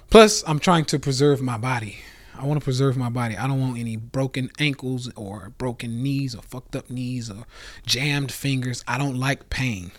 plus, 0.09 0.43
I'm 0.47 0.59
trying 0.59 0.85
to 0.85 0.99
preserve 0.99 1.41
my 1.41 1.57
body. 1.57 1.99
I 2.37 2.45
want 2.45 2.59
to 2.59 2.63
preserve 2.63 2.97
my 2.97 3.09
body. 3.09 3.37
I 3.37 3.47
don't 3.47 3.61
want 3.61 3.77
any 3.77 3.95
broken 3.95 4.51
ankles 4.59 5.09
or 5.15 5.53
broken 5.57 6.03
knees 6.03 6.35
or 6.35 6.41
fucked 6.41 6.75
up 6.75 6.89
knees 6.89 7.29
or 7.29 7.45
jammed 7.85 8.31
fingers. 8.31 8.83
I 8.87 8.97
don't 8.97 9.15
like 9.15 9.49
pain. 9.49 9.91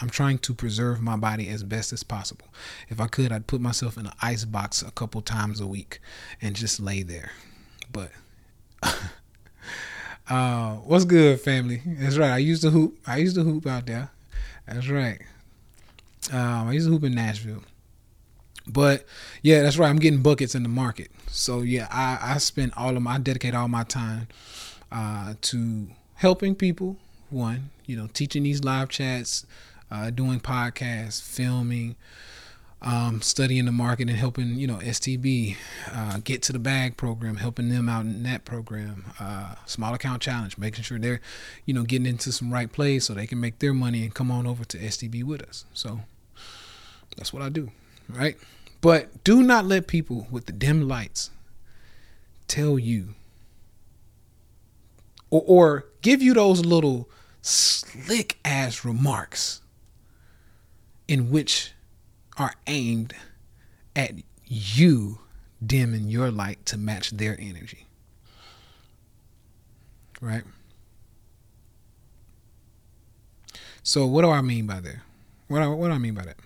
I'm 0.00 0.10
trying 0.10 0.38
to 0.38 0.54
preserve 0.54 1.00
my 1.00 1.16
body 1.16 1.48
as 1.48 1.62
best 1.62 1.92
as 1.92 2.02
possible. 2.02 2.46
If 2.88 3.00
I 3.00 3.06
could, 3.06 3.32
I'd 3.32 3.46
put 3.46 3.60
myself 3.60 3.96
in 3.96 4.06
an 4.06 4.12
ice 4.20 4.44
box 4.44 4.82
a 4.82 4.90
couple 4.90 5.20
times 5.22 5.60
a 5.60 5.66
week 5.66 6.00
and 6.40 6.56
just 6.56 6.80
lay 6.80 7.02
there. 7.02 7.30
But 7.90 8.10
uh, 10.28 10.74
what's 10.76 11.04
good, 11.04 11.40
family? 11.40 11.82
That's 11.84 12.16
right. 12.16 12.32
I 12.32 12.38
used 12.38 12.62
to 12.62 12.70
hoop. 12.70 12.98
I 13.06 13.18
used 13.18 13.36
to 13.36 13.42
hoop 13.42 13.66
out 13.66 13.86
there. 13.86 14.10
That's 14.66 14.88
right. 14.88 15.20
Um, 16.32 16.68
I 16.68 16.72
used 16.72 16.86
to 16.86 16.92
hoop 16.92 17.04
in 17.04 17.14
Nashville. 17.14 17.62
But 18.66 19.04
yeah, 19.42 19.62
that's 19.62 19.76
right. 19.76 19.88
I'm 19.88 19.98
getting 19.98 20.22
buckets 20.22 20.54
in 20.54 20.62
the 20.62 20.68
market. 20.68 21.10
So 21.28 21.60
yeah, 21.60 21.88
I, 21.90 22.34
I 22.34 22.38
spend 22.38 22.72
all 22.76 22.96
of 22.96 23.02
my 23.02 23.14
I 23.14 23.18
dedicate 23.18 23.54
all 23.54 23.68
my 23.68 23.84
time 23.84 24.28
uh, 24.90 25.34
to 25.40 25.88
helping 26.14 26.54
people. 26.54 26.96
One, 27.30 27.70
you 27.86 27.96
know, 27.96 28.08
teaching 28.12 28.42
these 28.42 28.62
live 28.62 28.88
chats, 28.90 29.46
uh, 29.90 30.10
doing 30.10 30.38
podcasts, 30.38 31.20
filming, 31.22 31.96
um, 32.82 33.22
studying 33.22 33.64
the 33.64 33.72
market 33.72 34.08
and 34.08 34.18
helping 34.18 34.56
you 34.56 34.66
know 34.66 34.76
STB 34.76 35.56
uh, 35.92 36.18
get 36.24 36.42
to 36.42 36.52
the 36.52 36.58
bag 36.58 36.96
program, 36.96 37.36
helping 37.36 37.68
them 37.68 37.88
out 37.88 38.04
in 38.04 38.22
that 38.24 38.44
program, 38.44 39.12
uh, 39.20 39.54
small 39.66 39.94
account 39.94 40.20
challenge, 40.20 40.58
making 40.58 40.82
sure 40.82 40.98
they're 40.98 41.20
you 41.64 41.74
know 41.74 41.84
getting 41.84 42.06
into 42.06 42.32
some 42.32 42.52
right 42.52 42.70
plays 42.70 43.06
so 43.06 43.14
they 43.14 43.26
can 43.26 43.40
make 43.40 43.60
their 43.60 43.72
money 43.72 44.02
and 44.02 44.14
come 44.14 44.30
on 44.30 44.46
over 44.46 44.64
to 44.64 44.78
STB 44.78 45.22
with 45.24 45.42
us. 45.42 45.64
So 45.72 46.00
that's 47.16 47.32
what 47.32 47.42
I 47.42 47.48
do, 47.48 47.70
right? 48.08 48.36
But 48.80 49.22
do 49.22 49.42
not 49.42 49.64
let 49.64 49.86
people 49.86 50.26
with 50.30 50.46
the 50.46 50.52
dim 50.52 50.88
lights 50.88 51.30
tell 52.48 52.78
you 52.78 53.14
or, 55.30 55.42
or 55.46 55.86
give 56.02 56.20
you 56.20 56.34
those 56.34 56.64
little 56.64 57.08
slick 57.40 58.38
ass 58.44 58.84
remarks 58.84 59.62
in 61.08 61.30
which 61.30 61.72
are 62.36 62.54
aimed 62.66 63.14
at 63.94 64.12
you 64.46 65.18
dimming 65.64 66.08
your 66.08 66.30
light 66.30 66.64
to 66.66 66.78
match 66.78 67.10
their 67.10 67.36
energy. 67.38 67.86
Right? 70.20 70.44
So 73.82 74.06
what 74.06 74.22
do 74.22 74.30
I 74.30 74.40
mean 74.40 74.66
by 74.66 74.80
that? 74.80 74.96
What 75.48 75.58
do 75.58 75.64
I, 75.64 75.68
what 75.68 75.88
do 75.88 75.94
I 75.94 75.98
mean 75.98 76.14
by 76.14 76.24
that? 76.24 76.36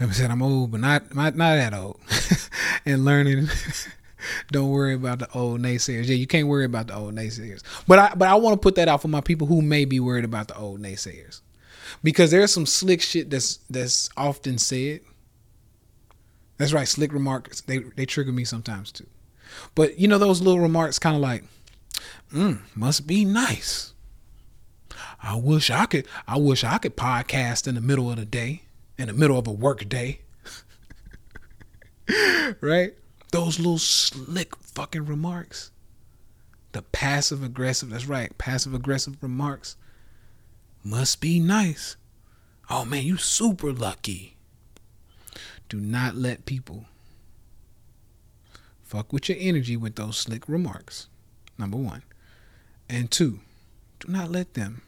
I 0.00 0.10
said 0.12 0.30
I'm 0.30 0.42
old, 0.42 0.70
but 0.70 0.80
not 0.80 1.14
not, 1.14 1.36
not 1.36 1.56
that 1.56 1.74
old. 1.74 2.00
and 2.86 3.04
learning. 3.04 3.48
don't 4.52 4.70
worry 4.70 4.94
about 4.94 5.18
the 5.18 5.28
old 5.32 5.60
naysayers. 5.60 6.06
Yeah, 6.06 6.14
you 6.14 6.26
can't 6.26 6.48
worry 6.48 6.64
about 6.64 6.88
the 6.88 6.96
old 6.96 7.14
naysayers. 7.14 7.62
But 7.86 7.98
I 7.98 8.14
but 8.14 8.28
I 8.28 8.34
want 8.34 8.54
to 8.54 8.58
put 8.58 8.74
that 8.76 8.88
out 8.88 9.02
for 9.02 9.08
my 9.08 9.20
people 9.20 9.46
who 9.46 9.62
may 9.62 9.84
be 9.84 10.00
worried 10.00 10.24
about 10.24 10.48
the 10.48 10.56
old 10.56 10.80
naysayers. 10.80 11.42
Because 12.02 12.30
there's 12.30 12.52
some 12.52 12.66
slick 12.66 13.02
shit 13.02 13.30
that's 13.30 13.58
that's 13.68 14.08
often 14.16 14.58
said. 14.58 15.00
That's 16.56 16.72
right, 16.72 16.88
slick 16.88 17.12
remarks. 17.12 17.60
They 17.60 17.78
they 17.78 18.06
trigger 18.06 18.32
me 18.32 18.44
sometimes 18.44 18.92
too. 18.92 19.06
But 19.74 19.98
you 19.98 20.08
know 20.08 20.18
those 20.18 20.40
little 20.40 20.60
remarks 20.60 20.98
kind 20.98 21.16
of 21.16 21.22
like, 21.22 21.44
mm, 22.32 22.60
must 22.74 23.06
be 23.06 23.24
nice. 23.24 23.92
I 25.22 25.36
wish 25.36 25.70
I 25.70 25.86
could 25.86 26.06
I 26.26 26.38
wish 26.38 26.64
I 26.64 26.78
could 26.78 26.96
podcast 26.96 27.66
in 27.66 27.74
the 27.74 27.80
middle 27.80 28.10
of 28.10 28.16
the 28.16 28.24
day 28.24 28.62
in 29.00 29.06
the 29.06 29.14
middle 29.14 29.38
of 29.38 29.46
a 29.46 29.52
work 29.52 29.88
day. 29.88 30.20
right? 32.60 32.92
Those 33.32 33.58
little 33.58 33.78
slick 33.78 34.54
fucking 34.56 35.06
remarks. 35.06 35.70
The 36.72 36.82
passive 36.82 37.42
aggressive, 37.42 37.90
that's 37.90 38.06
right, 38.06 38.36
passive 38.36 38.74
aggressive 38.74 39.16
remarks. 39.22 39.76
Must 40.82 41.20
be 41.20 41.38
nice. 41.40 41.96
Oh 42.68 42.84
man, 42.84 43.04
you 43.04 43.16
super 43.16 43.72
lucky. 43.72 44.36
Do 45.68 45.78
not 45.78 46.14
let 46.14 46.46
people 46.46 46.86
fuck 48.82 49.12
with 49.12 49.28
your 49.28 49.38
energy 49.40 49.76
with 49.76 49.96
those 49.96 50.16
slick 50.16 50.48
remarks. 50.48 51.08
Number 51.58 51.76
one. 51.76 52.02
And 52.88 53.10
two, 53.10 53.40
do 54.00 54.10
not 54.10 54.30
let 54.30 54.54
them 54.54 54.82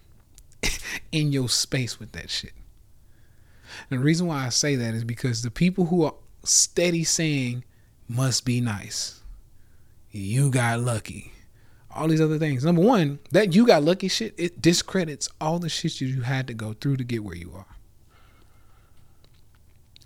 in 1.13 1.33
your 1.33 1.49
space 1.49 2.01
with 2.01 2.13
that 2.13 2.31
shit. 2.31 2.53
And 3.91 4.01
the 4.01 4.05
reason 4.05 4.27
why 4.27 4.47
I 4.47 4.49
say 4.49 4.75
that 4.77 4.95
is 4.95 5.05
because 5.05 5.43
the 5.43 5.51
people 5.51 5.87
who 5.87 6.05
are 6.05 6.15
steady 6.43 7.05
saying 7.05 7.65
must 8.09 8.45
be 8.45 8.61
nice. 8.61 9.21
You 10.11 10.51
got 10.51 10.81
lucky. 10.81 11.33
All 11.95 12.09
these 12.09 12.21
other 12.21 12.39
things. 12.39 12.65
Number 12.65 12.83
one, 12.83 13.19
that 13.33 13.55
you 13.55 13.67
got 13.67 13.83
lucky 13.83 14.09
shit, 14.09 14.35
it 14.39 14.63
discredits 14.63 15.29
all 15.41 15.59
the 15.59 15.69
shit 15.69 16.01
you 16.01 16.23
had 16.23 16.47
to 16.47 16.55
go 16.55 16.73
through 16.73 16.97
to 16.97 17.05
get 17.05 17.23
where 17.23 17.37
you 17.37 17.53
are. 17.55 17.67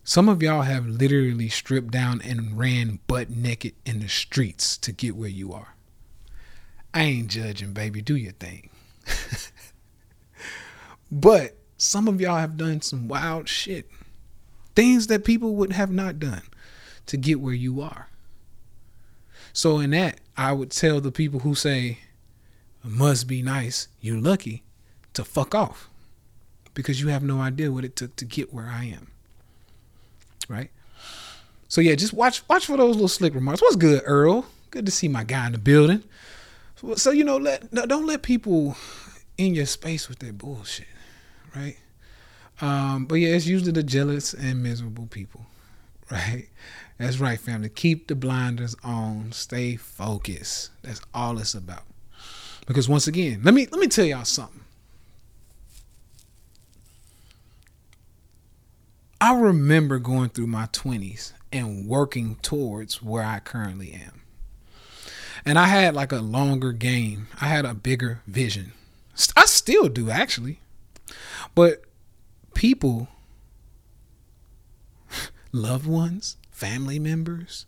Some 0.03 0.28
of 0.28 0.41
y'all 0.41 0.62
have 0.62 0.87
literally 0.87 1.49
stripped 1.49 1.91
down 1.91 2.20
and 2.22 2.57
ran 2.57 3.01
butt 3.09 3.30
naked 3.30 3.74
in 3.84 3.99
the 3.99 4.09
streets 4.09 4.76
to 4.78 4.93
get 4.93 5.16
where 5.16 5.28
you 5.28 5.53
are. 5.53 5.74
I 6.95 7.03
ain't 7.03 7.28
judging, 7.28 7.72
baby. 7.72 8.03
Do 8.03 8.16
your 8.16 8.32
thing. 8.32 8.70
but 11.11 11.57
some 11.76 12.09
of 12.09 12.20
y'all 12.20 12.39
have 12.39 12.57
done 12.57 12.82
some 12.82 13.09
wild 13.09 13.49
shit. 13.49 13.91
Things 14.74 15.09
that 15.09 15.24
people 15.24 15.57
would 15.57 15.72
have 15.72 15.91
not 15.91 16.18
done 16.18 16.43
to 17.07 17.16
get 17.16 17.41
where 17.41 17.53
you 17.53 17.80
are. 17.80 18.09
So 19.53 19.78
in 19.78 19.91
that, 19.91 20.20
I 20.37 20.53
would 20.53 20.70
tell 20.70 21.01
the 21.01 21.12
people 21.12 21.41
who 21.41 21.55
say, 21.55 21.99
must 22.84 23.26
be 23.26 23.43
nice, 23.43 23.89
you're 24.01 24.20
lucky, 24.20 24.62
to 25.14 25.24
fuck 25.24 25.55
off. 25.55 25.89
Because 26.74 27.01
you 27.01 27.09
have 27.09 27.22
no 27.22 27.41
idea 27.41 27.72
what 27.72 27.84
it 27.84 27.97
took 27.97 28.14
to 28.16 28.24
get 28.24 28.53
where 28.53 28.66
I 28.66 28.84
am. 28.84 29.11
Right? 30.49 30.70
So 31.68 31.80
yeah, 31.80 31.95
just 31.95 32.12
watch 32.12 32.47
watch 32.49 32.66
for 32.66 32.76
those 32.76 32.95
little 32.95 33.09
slick 33.09 33.34
remarks. 33.34 33.62
What's 33.62 33.76
good, 33.76 34.03
Earl? 34.05 34.47
Good 34.70 34.87
to 34.87 34.93
see 34.93 35.09
my 35.09 35.24
guy 35.24 35.47
in 35.47 35.53
the 35.53 35.59
building. 35.59 36.05
So, 36.76 36.95
so 36.95 37.11
you 37.11 37.24
know, 37.24 37.39
let 37.39 37.72
don't 37.72 38.07
let 38.07 38.22
people 38.22 38.76
in 39.39 39.55
your 39.55 39.66
space 39.66 40.09
with 40.09 40.18
their 40.18 40.32
bullshit 40.32 40.87
right? 41.57 41.76
Um, 42.61 43.07
but 43.07 43.16
yeah, 43.16 43.30
it's 43.30 43.47
usually 43.47 43.72
the 43.72 43.82
jealous 43.82 44.34
and 44.34 44.62
miserable 44.62 45.07
people, 45.07 45.47
right? 46.11 46.49
That's 46.99 47.18
right, 47.18 47.38
family. 47.38 47.68
Keep 47.68 48.07
the 48.09 48.14
blinders 48.14 48.74
on. 48.82 49.32
Stay 49.32 49.76
focused. 49.76 50.70
That's 50.82 51.01
all 51.12 51.38
it's 51.38 51.55
about. 51.55 51.84
Because 52.66 52.88
once 52.88 53.07
again, 53.07 53.40
let 53.44 53.55
me 53.55 53.66
let 53.70 53.80
me 53.80 53.86
tell 53.86 54.05
y'all 54.05 54.24
something. 54.24 54.62
I 59.20 59.34
remember 59.34 59.99
going 59.99 60.28
through 60.30 60.49
my 60.49 60.66
20s 60.66 61.32
and 61.53 61.86
working 61.86 62.36
towards 62.42 63.03
where 63.03 63.24
I 63.24 63.38
currently 63.38 63.92
am. 63.92 64.22
And 65.44 65.59
I 65.59 65.66
had 65.66 65.94
like 65.94 66.12
a 66.12 66.20
longer 66.20 66.72
game. 66.72 67.28
I 67.40 67.47
had 67.47 67.64
a 67.64 67.74
bigger 67.74 68.20
vision. 68.26 68.72
I 69.36 69.47
still 69.47 69.88
do 69.88 70.11
actually. 70.11 70.61
But 71.55 71.82
people, 72.55 73.09
loved 75.53 75.86
ones, 75.86 76.36
family 76.57 76.98
members, 76.98 77.66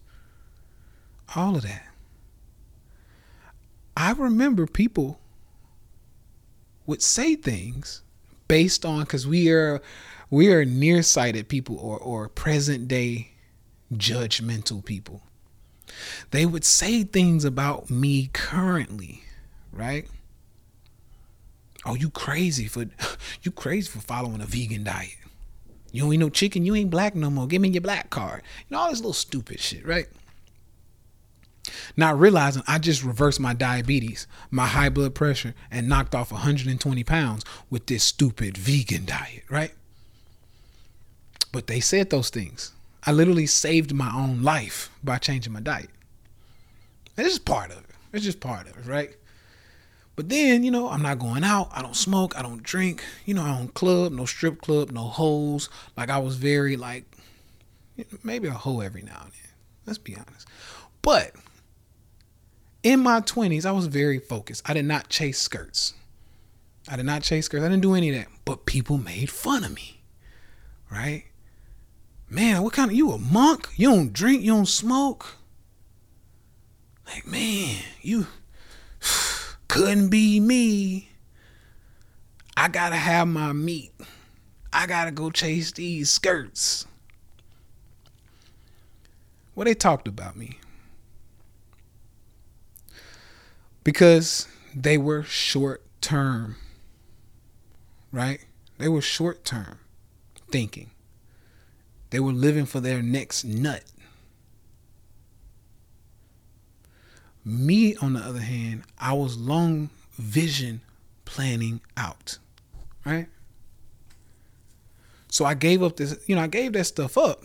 all 1.37 1.57
of 1.57 1.63
that. 1.63 1.87
I 3.95 4.13
remember 4.13 4.67
people 4.67 5.21
would 6.87 7.03
say 7.03 7.35
things 7.35 8.01
based 8.49 8.87
on 8.87 9.01
because 9.01 9.27
we 9.27 9.51
are 9.51 9.83
we 10.31 10.51
are 10.51 10.65
nearsighted 10.65 11.49
people 11.49 11.77
or 11.79 11.99
or 11.99 12.31
present 12.31 12.89
day 12.89 13.33
judgmental 13.93 14.83
people. 14.83 15.23
they 16.31 16.47
would 16.47 16.65
say 16.65 17.03
things 17.05 17.45
about 17.45 17.91
me 17.91 18.31
currently, 18.33 19.23
right? 19.71 20.07
Oh, 21.85 21.95
you 21.95 22.09
crazy 22.09 22.69
for 22.69 22.87
you 23.43 23.53
crazy 23.53 23.91
for 23.91 24.01
following 24.01 24.41
a 24.41 24.47
vegan 24.47 24.85
diet. 24.85 25.18
You 25.93 26.03
don't 26.03 26.19
no 26.19 26.31
chicken, 26.31 26.65
you 26.65 26.75
ain't 26.75 26.91
black 26.91 27.15
no 27.15 27.31
more. 27.31 27.47
Give 27.47 27.63
me 27.63 27.69
your 27.69 27.81
black 27.81 28.11
card. 28.11 28.43
You 28.69 28.77
know, 28.77 28.83
all 28.83 28.91
this 28.91 28.99
little 28.99 29.13
stupid 29.13 29.61
shit, 29.61 29.87
right? 29.87 30.07
Not 31.97 32.19
realizing 32.19 32.63
I 32.67 32.79
just 32.79 33.05
reversed 33.05 33.41
my 33.41 33.55
diabetes, 33.55 34.27
my 34.51 34.67
high 34.67 34.89
blood 34.89 35.15
pressure, 35.15 35.55
and 35.71 35.89
knocked 35.89 36.15
off 36.15 36.33
120 36.33 37.05
pounds 37.05 37.45
with 37.71 37.87
this 37.87 38.05
stupid 38.05 38.57
vegan 38.57 39.05
diet, 39.05 39.45
right? 39.51 39.73
But 41.53 41.67
they 41.67 41.81
said 41.81 42.11
those 42.11 42.31
things. 42.31 42.73
I 43.05 43.13
literally 43.13 43.47
saved 43.47 43.95
my 43.95 44.13
own 44.15 44.43
life 44.43 44.91
by 45.03 45.19
changing 45.19 45.53
my 45.53 45.61
diet. 45.61 45.91
It's 47.17 47.31
just 47.31 47.45
part 47.45 47.71
of 47.71 47.79
it. 47.79 47.85
It's 48.13 48.25
just 48.25 48.41
part 48.41 48.69
of 48.69 48.77
it, 48.77 48.87
right? 48.87 49.17
But 50.19 50.31
then, 50.31 50.65
you 50.65 50.73
know, 50.73 50.89
I'm 50.89 51.01
not 51.01 51.21
going 51.21 51.45
out. 51.45 51.69
I 51.71 51.81
don't 51.81 51.95
smoke. 51.95 52.37
I 52.37 52.43
don't 52.43 52.61
drink. 52.61 53.05
You 53.25 53.35
know, 53.35 53.45
I 53.45 53.57
don't 53.57 53.73
club, 53.73 54.11
no 54.11 54.25
strip 54.25 54.61
club, 54.61 54.91
no 54.91 55.03
hoes. 55.03 55.71
Like 55.97 56.11
I 56.11 56.19
was 56.19 56.35
very 56.35 56.77
like, 56.77 57.05
maybe 58.25 58.49
a 58.49 58.51
hoe 58.51 58.81
every 58.81 59.03
now 59.03 59.21
and 59.23 59.31
then. 59.31 59.53
Let's 59.87 60.01
be 60.01 60.17
honest. 60.17 60.49
But 61.03 61.37
in 62.83 62.99
my 62.99 63.21
20s, 63.21 63.65
I 63.65 63.71
was 63.71 63.87
very 63.87 64.19
focused. 64.19 64.69
I 64.69 64.75
did 64.75 64.87
not 64.87 65.09
chase 65.09 65.39
skirts. 65.39 65.95
I 66.89 66.97
did 66.97 67.07
not 67.07 67.23
chase 67.23 67.45
skirts. 67.45 67.63
I 67.63 67.69
didn't 67.69 67.83
do 67.83 67.95
any 67.95 68.09
of 68.11 68.17
that. 68.17 68.27
But 68.45 68.67
people 68.67 68.99
made 68.99 69.31
fun 69.31 69.63
of 69.63 69.73
me. 69.73 70.01
Right? 70.91 71.27
Man, 72.29 72.65
what 72.65 72.73
kind 72.73 72.91
of 72.91 72.97
you 72.97 73.13
a 73.13 73.19
monk? 73.19 73.69
You 73.77 73.91
don't 73.91 74.13
drink, 74.13 74.43
you 74.43 74.51
don't 74.51 74.67
smoke. 74.67 75.37
Like, 77.07 77.25
man, 77.25 77.77
you 78.03 78.27
couldn't 79.69 80.09
be 80.09 80.41
me. 80.41 81.11
I 82.57 82.69
gotta 82.69 82.97
have 82.97 83.29
my 83.29 83.53
meat. 83.53 83.93
I 84.73 84.87
gotta 84.87 85.11
go 85.13 85.31
chase 85.31 85.73
these 85.73 86.11
skirts. 86.11 86.87
Well, 89.55 89.65
they 89.65 89.75
talked 89.75 90.09
about 90.09 90.37
me. 90.37 90.59
Because 93.85 94.49
they 94.75 94.99
were 94.99 95.23
short 95.23 95.85
term, 96.01 96.57
right? 98.13 98.45
They 98.79 98.89
were 98.89 99.01
short 99.01 99.45
term 99.45 99.79
thinking. 100.51 100.91
They 102.11 102.21
were 102.21 102.33
living 102.33 102.67
for 102.67 102.81
their 102.81 103.03
next 103.03 103.45
nut. 103.45 103.85
Me, 107.49 107.97
on 107.97 108.13
the 108.13 108.21
other 108.21 108.41
hand, 108.41 108.83
I 108.99 109.15
was 109.15 109.39
long 109.39 109.89
vision 110.13 110.83
planning 111.25 111.81
out, 111.97 112.39
right? 113.07 113.27
So 115.29 115.45
I 115.45 115.55
gave 115.55 115.83
up 115.83 115.97
this, 115.97 116.19
you 116.27 116.37
know, 116.37 116.43
I 116.43 116.47
gave 116.47 116.75
that 116.75 116.85
stuff 116.85 117.17
up. 117.17 117.43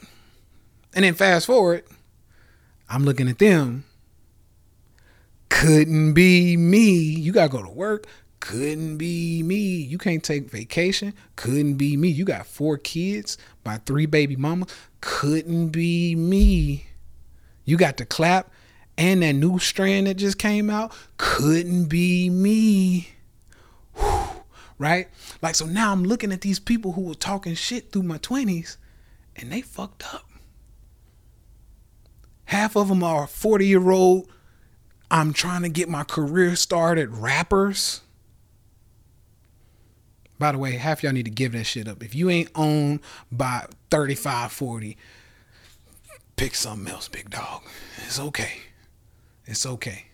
And 0.94 1.06
then 1.06 1.14
fast 1.14 1.46
forward, 1.46 1.84
I'm 2.90 3.04
looking 3.06 3.30
at 3.30 3.40
them. 3.40 3.86
Couldn't 5.50 6.14
be 6.14 6.58
me. 6.58 6.90
You 6.92 7.32
got 7.32 7.52
to 7.52 7.58
go 7.58 7.64
to 7.64 7.70
work. 7.70 8.06
Couldn't 8.40 8.98
be 8.98 9.42
me. 9.42 9.56
You 9.56 9.98
can't 9.98 10.24
take 10.24 10.50
vacation. 10.50 11.14
Couldn't 11.38 11.76
be 11.76 11.96
me. 11.96 12.10
You 12.10 12.26
got 12.26 12.46
four 12.46 12.78
kids 12.78 13.38
by 13.64 13.78
three 13.78 14.06
baby 14.06 14.36
mamas. 14.36 14.74
Couldn't 15.00 15.70
be 15.70 16.16
me. 16.16 16.88
You 17.64 17.78
got 17.78 17.96
to 17.98 18.06
clap 18.06 18.52
and 18.98 19.22
that 19.24 19.34
new 19.34 19.60
strand 19.60 20.08
that 20.08 20.16
just 20.16 20.38
came 20.38 20.70
out. 20.70 20.94
Couldn't 21.18 21.86
be 21.86 22.30
me. 22.30 23.10
Whew. 23.96 24.44
Right? 24.78 25.08
Like, 25.42 25.56
so 25.56 25.66
now 25.66 25.92
I'm 25.92 26.04
looking 26.04 26.32
at 26.32 26.42
these 26.42 26.60
people 26.60 26.94
who 26.94 27.02
were 27.02 27.16
talking 27.16 27.56
shit 27.56 27.92
through 27.92 28.04
my 28.04 28.18
20s 28.18 28.78
and 29.36 29.52
they 29.52 29.62
fucked 29.62 30.14
up. 30.14 30.26
Half 32.46 32.76
of 32.76 32.90
them 32.90 33.04
are 33.04 33.28
40 33.28 33.66
year 33.66 33.90
old. 33.92 34.30
I'm 35.10 35.34
trying 35.34 35.62
to 35.62 35.70
get 35.70 35.90
my 35.90 36.04
career 36.04 36.56
started 36.56 37.10
rappers 37.10 38.02
by 40.44 40.52
the 40.52 40.58
way, 40.58 40.74
half 40.74 41.04
y'all 41.04 41.14
need 41.14 41.24
to 41.24 41.32
give 41.32 41.54
that 41.54 41.64
shit 41.64 41.88
up. 41.88 42.04
If 42.04 42.14
you 42.14 42.30
ain't 42.30 42.50
owned 42.54 43.00
by 43.32 43.66
35, 43.90 44.52
40, 44.52 44.98
pick 46.36 46.54
something 46.54 46.94
else, 46.94 47.08
big 47.08 47.30
dog. 47.30 47.62
It's 48.06 48.20
okay. 48.20 48.60
It's 49.46 49.66
okay. 49.66 50.06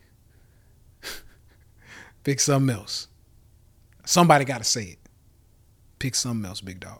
pick 2.23 2.39
something 2.39 2.75
else. 2.75 3.07
Somebody 4.05 4.45
got 4.45 4.59
to 4.59 4.63
say 4.63 4.84
it. 4.84 4.99
Pick 5.99 6.15
something 6.15 6.47
else, 6.47 6.61
big 6.61 6.80
dog. 6.80 6.99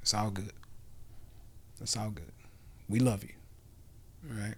It's 0.00 0.14
all 0.14 0.30
good. 0.30 0.52
It's 1.80 1.96
all 1.96 2.10
good. 2.10 2.32
We 2.88 2.98
love 2.98 3.22
you. 3.22 3.30
All 4.28 4.40
right. 4.40 4.54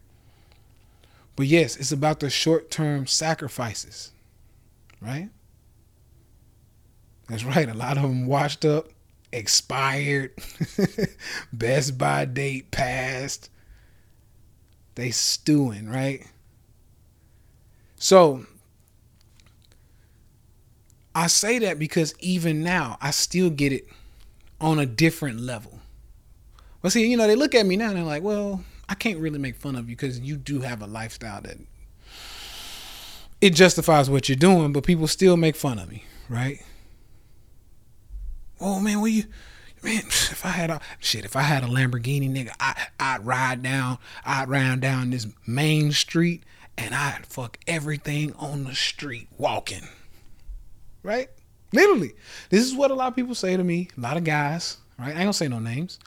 But 1.37 1.47
yes, 1.47 1.77
it's 1.77 1.93
about 1.93 2.21
the 2.21 2.31
short 2.31 2.71
term 2.71 3.07
sacrifices, 3.07 4.13
right? 5.01 5.31
That's 7.29 7.45
right. 7.45 7.69
A 7.69 7.75
lot 7.75 7.97
of 7.97 8.03
them 8.03 8.27
washed 8.27 8.65
up, 8.65 8.89
expired, 9.33 10.33
best 11.53 11.99
by 11.99 12.25
date 12.27 12.71
passed. 12.71 13.51
They 14.95 15.11
stewing, 15.11 15.89
right? 15.89 16.25
So 18.05 18.45
I 21.15 21.27
say 21.27 21.59
that 21.61 21.79
because 21.79 22.15
even 22.21 22.63
now 22.63 22.99
I 23.01 23.11
still 23.13 23.49
get 23.49 23.73
it 23.73 23.89
on 24.61 24.79
a 24.79 24.85
different 24.85 25.41
level. 25.41 25.81
But 26.83 26.93
see, 26.93 27.07
you 27.11 27.17
know, 27.17 27.27
they 27.27 27.35
look 27.35 27.55
at 27.55 27.65
me 27.65 27.77
now 27.77 27.89
and 27.89 27.97
they're 27.97 28.05
like, 28.05 28.23
well, 28.23 28.63
I 28.91 28.95
can't 28.95 29.21
really 29.21 29.39
make 29.39 29.57
fun 29.57 29.75
of 29.75 29.89
you 29.89 29.97
because 29.97 30.21
you 30.21 30.37
do 30.37 30.61
have 30.61 30.83
a 30.83 30.87
lifestyle 30.87 31.41
that 31.41 31.57
it 33.41 33.55
justifies 33.55 34.11
what 34.11 34.29
you're 34.29 34.37
doing, 34.37 34.75
but 34.75 34.85
people 34.85 35.07
still 35.07 35.39
make 35.39 35.57
fun 35.57 35.79
of 35.79 35.89
me, 35.89 36.05
right? 36.29 36.63
Oh 38.61 38.81
man, 38.81 39.01
will 39.01 39.09
you? 39.09 39.25
Man, 39.83 40.03
if 40.05 40.45
I 40.45 40.51
had 40.51 40.69
a 40.69 40.81
shit, 40.99 41.25
if 41.25 41.37
I 41.37 41.43
had 41.43 41.65
a 41.65 41.69
Lamborghini, 41.69 42.31
nigga, 42.31 42.55
I 42.61 42.89
I'd 43.01 43.25
ride 43.25 43.63
down, 43.63 43.97
I'd 44.27 44.51
ride 44.51 44.83
down 44.83 45.09
this 45.09 45.27
main 45.47 45.93
street, 45.93 46.43
and 46.77 46.95
I'd 46.95 47.27
fuck 47.27 47.59
everything 47.67 48.33
on 48.35 48.65
the 48.65 48.75
street 48.75 49.29
walking. 49.39 49.89
Right? 51.03 51.29
Literally, 51.73 52.13
this 52.51 52.65
is 52.65 52.75
what 52.75 52.91
a 52.91 52.95
lot 52.95 53.09
of 53.09 53.17
people 53.17 53.35
say 53.35 53.57
to 53.57 53.65
me. 53.65 53.89
A 53.97 54.01
lot 54.01 54.17
of 54.17 54.25
guys, 54.25 54.79
right? 54.99 55.09
I 55.09 55.11
ain't 55.11 55.19
gonna 55.21 55.33
say 55.33 55.49
no 55.49 55.59
names. 55.59 55.99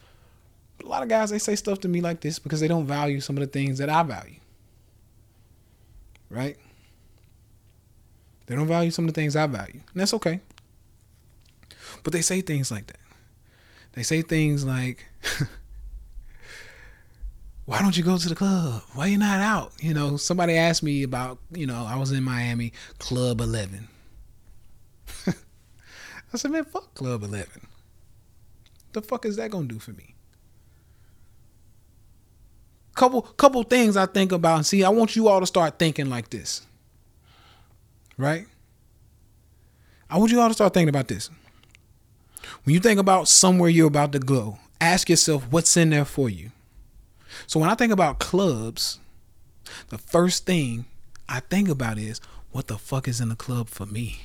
But 0.78 0.88
a 0.88 0.90
lot 0.90 1.04
of 1.04 1.10
guys 1.10 1.30
they 1.30 1.40
say 1.40 1.56
stuff 1.56 1.80
to 1.82 1.88
me 1.88 2.02
like 2.02 2.22
this 2.22 2.40
because 2.40 2.60
they 2.60 2.68
don't 2.68 2.86
value 2.86 3.20
some 3.20 3.38
of 3.38 3.42
the 3.42 3.48
things 3.48 3.78
that 3.80 3.90
I 3.90 4.04
value. 4.04 4.40
Right? 6.30 6.58
They 8.48 8.56
don't 8.56 8.68
value 8.68 8.92
some 8.92 9.08
of 9.08 9.14
the 9.14 9.22
things 9.22 9.36
I 9.36 9.46
value. 9.48 9.82
And 9.92 10.02
that's 10.02 10.14
okay. 10.14 10.40
But 12.04 12.14
they 12.14 12.22
say 12.22 12.42
things 12.42 12.72
like 12.72 12.88
that. 12.88 13.00
They 13.94 14.04
say 14.04 14.22
things 14.22 14.64
like, 14.66 15.06
why 17.68 17.82
don't 17.82 17.98
you 17.98 18.04
go 18.04 18.18
to 18.18 18.30
the 18.30 18.34
club? 18.34 18.82
Why 18.94 19.08
you 19.08 19.18
not 19.18 19.42
out? 19.42 19.74
You 19.82 19.94
know, 19.94 20.16
somebody 20.16 20.56
asked 20.56 20.82
me 20.82 21.04
about, 21.04 21.38
you 21.52 21.68
know, 21.68 21.86
I 21.86 21.98
was 21.98 22.14
in 22.14 22.24
Miami, 22.24 22.72
Club 22.98 23.42
11. 23.42 23.90
I 25.28 26.38
said, 26.38 26.52
man, 26.52 26.64
fuck 26.64 26.96
Club 26.96 27.24
11. 27.24 27.68
The 28.94 29.02
fuck 29.02 29.26
is 29.26 29.36
that 29.36 29.52
gonna 29.52 29.68
do 29.68 29.80
for 29.80 29.92
me? 29.92 30.16
Couple 32.96 33.22
couple 33.22 33.62
things 33.64 33.98
I 33.98 34.06
think 34.06 34.32
about 34.32 34.66
see, 34.66 34.86
I 34.86 34.90
want 34.90 35.18
you 35.18 35.28
all 35.28 35.42
to 35.42 35.46
start 35.46 35.78
thinking 35.78 36.10
like 36.10 36.30
this. 36.30 36.66
Right? 38.18 38.48
I 40.10 40.18
want 40.18 40.32
you 40.32 40.40
all 40.40 40.48
to 40.48 40.54
start 40.54 40.74
thinking 40.74 40.88
about 40.88 41.10
this. 41.10 41.30
When 42.64 42.74
you 42.74 42.80
think 42.80 42.98
about 42.98 43.28
somewhere 43.28 43.70
you're 43.70 43.88
about 43.88 44.14
to 44.14 44.20
go, 44.20 44.58
ask 44.80 45.10
yourself 45.10 45.46
what's 45.52 45.76
in 45.76 45.90
there 45.90 46.06
for 46.06 46.30
you. 46.30 46.52
So 47.46 47.60
when 47.60 47.70
I 47.70 47.76
think 47.76 47.92
about 47.92 48.20
clubs, 48.20 49.00
the 49.90 49.98
first 49.98 50.46
thing 50.46 50.86
I 51.28 51.42
think 51.42 51.70
about 51.70 51.98
is 51.98 52.22
what 52.52 52.68
the 52.68 52.78
fuck 52.78 53.08
is 53.08 53.22
in 53.22 53.30
the 53.30 53.36
club 53.36 53.70
for 53.70 53.86
me? 53.86 54.22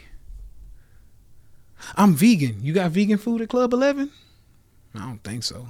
I'm 1.97 2.15
vegan. 2.15 2.63
You 2.63 2.73
got 2.73 2.93
vegan 2.93 3.19
food 3.19 3.41
at 3.41 3.49
Club 3.49 3.73
11? 3.73 4.11
I 4.95 4.99
don't 4.99 5.23
think 5.25 5.43
so. 5.43 5.69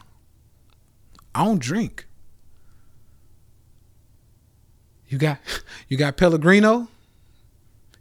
I 1.35 1.45
don't 1.45 1.61
drink. 1.61 2.07
You 5.09 5.19
got 5.19 5.39
you 5.89 5.97
got 5.97 6.17
Pellegrino? 6.17 6.89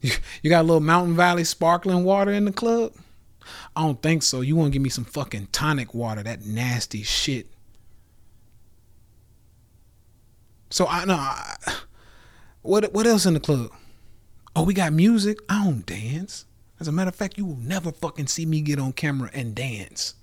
You, 0.02 0.12
you 0.42 0.50
got 0.50 0.62
a 0.62 0.64
little 0.64 0.82
Mountain 0.82 1.16
Valley 1.16 1.44
sparkling 1.44 2.04
water 2.04 2.32
in 2.32 2.46
the 2.46 2.52
club? 2.52 2.94
I 3.76 3.82
don't 3.82 4.02
think 4.02 4.24
so. 4.24 4.42
You 4.42 4.56
want 4.56 4.68
to 4.68 4.72
give 4.74 4.82
me 4.82 4.90
some 4.90 5.06
fucking 5.06 5.50
tonic 5.52 5.94
water, 5.94 6.24
that 6.24 6.46
nasty 6.46 7.04
shit. 7.04 7.48
So 10.72 10.88
I 10.88 11.06
know 11.06 11.74
What 12.64 12.94
what 12.94 13.06
else 13.06 13.26
in 13.26 13.34
the 13.34 13.40
club? 13.40 13.72
Oh, 14.56 14.64
we 14.64 14.74
got 14.74 14.94
music. 14.94 15.40
I 15.50 15.66
don't 15.66 15.86
dance. 15.86 16.46
As 16.80 16.88
a 16.88 16.92
matter 16.92 17.10
of 17.10 17.16
fact, 17.16 17.38
you 17.38 17.46
will 17.46 17.58
never 17.58 17.92
fucking 17.92 18.28
see 18.28 18.46
me 18.46 18.62
get 18.62 18.80
on 18.80 18.94
camera 18.94 19.30
and 19.34 19.54
dance. 19.54 20.16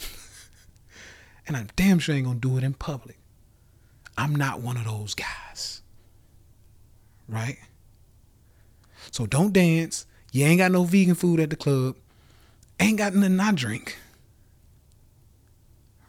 and 1.46 1.56
I'm 1.56 1.68
damn 1.76 1.98
sure 1.98 2.14
ain't 2.14 2.26
gonna 2.26 2.38
do 2.38 2.56
it 2.56 2.64
in 2.64 2.74
public. 2.74 3.18
I'm 4.16 4.34
not 4.34 4.60
one 4.60 4.76
of 4.76 4.84
those 4.84 5.14
guys. 5.14 5.82
Right? 7.28 7.58
So 9.10 9.26
don't 9.26 9.52
dance. 9.52 10.06
You 10.32 10.44
ain't 10.44 10.58
got 10.58 10.72
no 10.72 10.84
vegan 10.84 11.14
food 11.14 11.40
at 11.40 11.50
the 11.50 11.56
club. 11.56 11.96
Ain't 12.80 12.98
got 12.98 13.14
nothing 13.14 13.40
I 13.40 13.52
drink. 13.52 13.98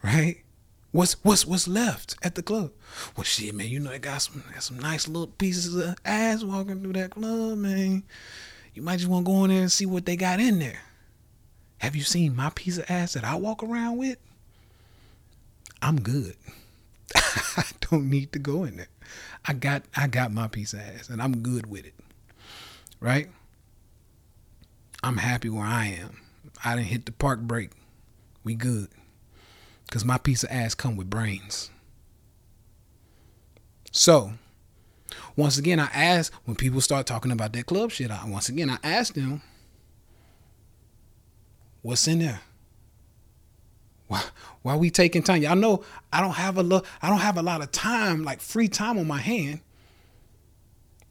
Right? 0.02 0.38
What's 0.92 1.12
what's 1.24 1.46
what's 1.46 1.68
left 1.68 2.16
at 2.22 2.34
the 2.34 2.42
club? 2.42 2.72
Well, 3.16 3.24
shit, 3.24 3.54
man. 3.54 3.68
You 3.68 3.78
know 3.78 3.90
they 3.90 4.00
got 4.00 4.22
some 4.22 4.42
got 4.52 4.62
some 4.62 4.78
nice 4.78 5.06
little 5.06 5.28
pieces 5.28 5.76
of 5.76 5.96
ass 6.04 6.42
walking 6.42 6.82
through 6.82 6.94
that 6.94 7.10
club, 7.10 7.58
man. 7.58 8.02
You 8.74 8.82
might 8.82 8.98
just 8.98 9.08
want 9.08 9.26
to 9.26 9.32
go 9.32 9.44
in 9.44 9.50
there 9.50 9.60
and 9.60 9.72
see 9.72 9.86
what 9.86 10.04
they 10.04 10.16
got 10.16 10.40
in 10.40 10.58
there. 10.58 10.80
Have 11.78 11.94
you 11.94 12.02
seen 12.02 12.34
my 12.34 12.50
piece 12.50 12.76
of 12.76 12.90
ass 12.90 13.14
that 13.14 13.24
I 13.24 13.36
walk 13.36 13.62
around 13.62 13.98
with? 13.98 14.18
I'm 15.80 16.00
good. 16.00 16.34
I 17.14 17.64
don't 17.80 18.10
need 18.10 18.32
to 18.32 18.38
go 18.38 18.64
in 18.64 18.76
there. 18.76 18.88
I 19.46 19.52
got 19.52 19.84
I 19.96 20.08
got 20.08 20.32
my 20.32 20.48
piece 20.48 20.72
of 20.72 20.80
ass 20.80 21.08
and 21.08 21.22
I'm 21.22 21.38
good 21.38 21.70
with 21.70 21.86
it. 21.86 21.94
Right? 22.98 23.28
I'm 25.02 25.16
happy 25.18 25.48
where 25.48 25.64
I 25.64 25.86
am. 25.86 26.20
I 26.64 26.74
didn't 26.74 26.88
hit 26.88 27.06
the 27.06 27.12
park 27.12 27.40
break. 27.40 27.70
We 28.44 28.54
good. 28.54 28.88
Cause 29.90 30.04
my 30.04 30.18
piece 30.18 30.44
of 30.44 30.50
ass 30.50 30.74
come 30.74 30.96
with 30.96 31.10
brains. 31.10 31.70
So, 33.90 34.34
once 35.34 35.58
again, 35.58 35.80
I 35.80 35.88
ask 35.92 36.32
when 36.44 36.54
people 36.54 36.80
start 36.80 37.06
talking 37.06 37.32
about 37.32 37.52
that 37.54 37.66
club 37.66 37.90
shit. 37.90 38.10
I 38.10 38.24
once 38.28 38.48
again 38.48 38.70
I 38.70 38.78
ask 38.84 39.14
them, 39.14 39.42
"What's 41.82 42.06
in 42.06 42.20
there? 42.20 42.40
Why, 44.06 44.22
why 44.62 44.76
we 44.76 44.90
taking 44.90 45.22
time? 45.22 45.42
Y'all 45.42 45.56
know 45.56 45.84
I 46.12 46.20
don't 46.20 46.34
have 46.34 46.58
a 46.58 46.62
lo- 46.62 46.82
I 47.02 47.08
don't 47.08 47.20
have 47.20 47.36
a 47.36 47.42
lot 47.42 47.62
of 47.62 47.72
time, 47.72 48.22
like 48.22 48.40
free 48.40 48.68
time 48.68 48.98
on 48.98 49.06
my 49.06 49.18
hand. 49.18 49.60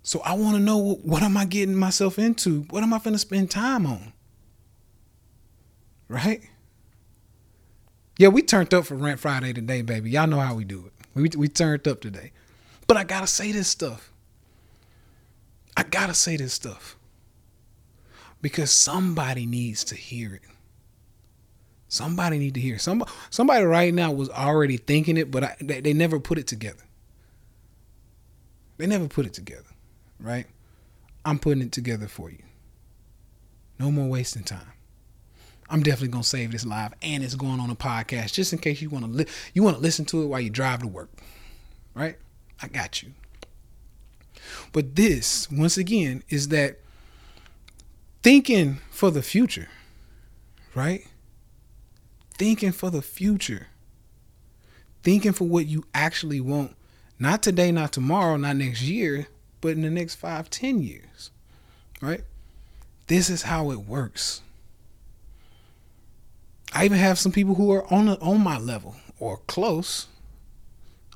So 0.03 0.21
I 0.21 0.33
want 0.33 0.55
to 0.55 0.61
know 0.61 0.77
what, 0.77 1.05
what 1.05 1.23
am 1.23 1.37
I 1.37 1.45
getting 1.45 1.75
myself 1.75 2.17
into? 2.17 2.61
What 2.69 2.83
am 2.83 2.93
I 2.93 2.99
finna 2.99 3.19
spend 3.19 3.51
time 3.51 3.85
on? 3.85 4.13
Right? 6.07 6.41
Yeah, 8.19 8.27
we 8.27 8.41
turned 8.41 8.73
up 8.73 8.85
for 8.85 8.95
Rant 8.95 9.21
Friday 9.21 9.53
today, 9.53 9.81
baby. 9.81 10.11
Y'all 10.11 10.27
know 10.27 10.41
how 10.41 10.53
we 10.53 10.65
do 10.65 10.85
it. 10.85 10.91
We 11.15 11.29
we 11.37 11.47
turned 11.47 11.87
up 11.87 12.01
today. 12.01 12.33
But 12.85 12.97
I 12.97 13.05
gotta 13.05 13.27
say 13.27 13.53
this 13.53 13.69
stuff. 13.69 14.11
I 15.77 15.83
gotta 15.83 16.13
say 16.13 16.35
this 16.35 16.53
stuff. 16.53 16.97
Because 18.41 18.71
somebody 18.71 19.45
needs 19.45 19.85
to 19.85 19.95
hear 19.95 20.35
it. 20.35 20.41
Somebody 21.87 22.39
need 22.39 22.55
to 22.55 22.59
hear. 22.59 22.75
It. 22.75 22.81
Somebody, 22.81 23.09
somebody 23.29 23.63
right 23.63 23.93
now 23.93 24.11
was 24.11 24.29
already 24.29 24.75
thinking 24.75 25.15
it, 25.15 25.31
but 25.31 25.45
I, 25.45 25.55
they, 25.61 25.79
they 25.79 25.93
never 25.93 26.19
put 26.19 26.37
it 26.37 26.45
together. 26.45 26.83
They 28.77 28.85
never 28.85 29.07
put 29.07 29.27
it 29.27 29.33
together, 29.33 29.69
right? 30.19 30.45
I'm 31.23 31.39
putting 31.39 31.63
it 31.63 31.71
together 31.71 32.09
for 32.09 32.29
you. 32.29 32.43
No 33.79 33.91
more 33.91 34.09
wasting 34.09 34.43
time. 34.43 34.73
I'm 35.69 35.83
definitely 35.83 36.09
gonna 36.09 36.23
save 36.23 36.51
this 36.51 36.65
live, 36.65 36.93
and 37.01 37.23
it's 37.23 37.35
going 37.35 37.59
on 37.59 37.69
a 37.69 37.75
podcast 37.75 38.33
just 38.33 38.53
in 38.53 38.59
case 38.59 38.81
you 38.81 38.89
want 38.89 39.05
to 39.05 39.11
li- 39.11 39.27
you 39.53 39.63
want 39.63 39.77
to 39.77 39.81
listen 39.81 40.05
to 40.05 40.23
it 40.23 40.25
while 40.25 40.41
you 40.41 40.49
drive 40.49 40.81
to 40.81 40.87
work, 40.87 41.09
right? 41.93 42.17
I 42.61 42.67
got 42.67 43.03
you. 43.03 43.11
But 44.71 44.95
this, 44.95 45.49
once 45.51 45.77
again, 45.77 46.23
is 46.29 46.49
that 46.49 46.79
thinking 48.23 48.79
for 48.89 49.11
the 49.11 49.21
future, 49.21 49.69
right? 50.75 51.05
Thinking 52.33 52.71
for 52.71 52.89
the 52.89 53.01
future. 53.01 53.67
Thinking 55.03 55.33
for 55.33 55.45
what 55.47 55.65
you 55.67 55.85
actually 55.93 56.41
want, 56.41 56.75
not 57.17 57.41
today, 57.41 57.71
not 57.71 57.93
tomorrow, 57.93 58.37
not 58.37 58.57
next 58.57 58.81
year, 58.81 59.27
but 59.61 59.69
in 59.69 59.81
the 59.81 59.89
next 59.89 60.15
five, 60.15 60.49
ten 60.49 60.81
years, 60.81 61.31
right? 62.01 62.23
This 63.07 63.29
is 63.29 63.43
how 63.43 63.71
it 63.71 63.79
works. 63.79 64.41
I 66.73 66.85
even 66.85 66.97
have 66.97 67.17
some 67.17 67.31
people 67.31 67.55
who 67.55 67.71
are 67.71 67.91
on 67.91 68.09
on 68.09 68.41
my 68.41 68.57
level 68.57 68.95
or 69.19 69.37
close. 69.47 70.07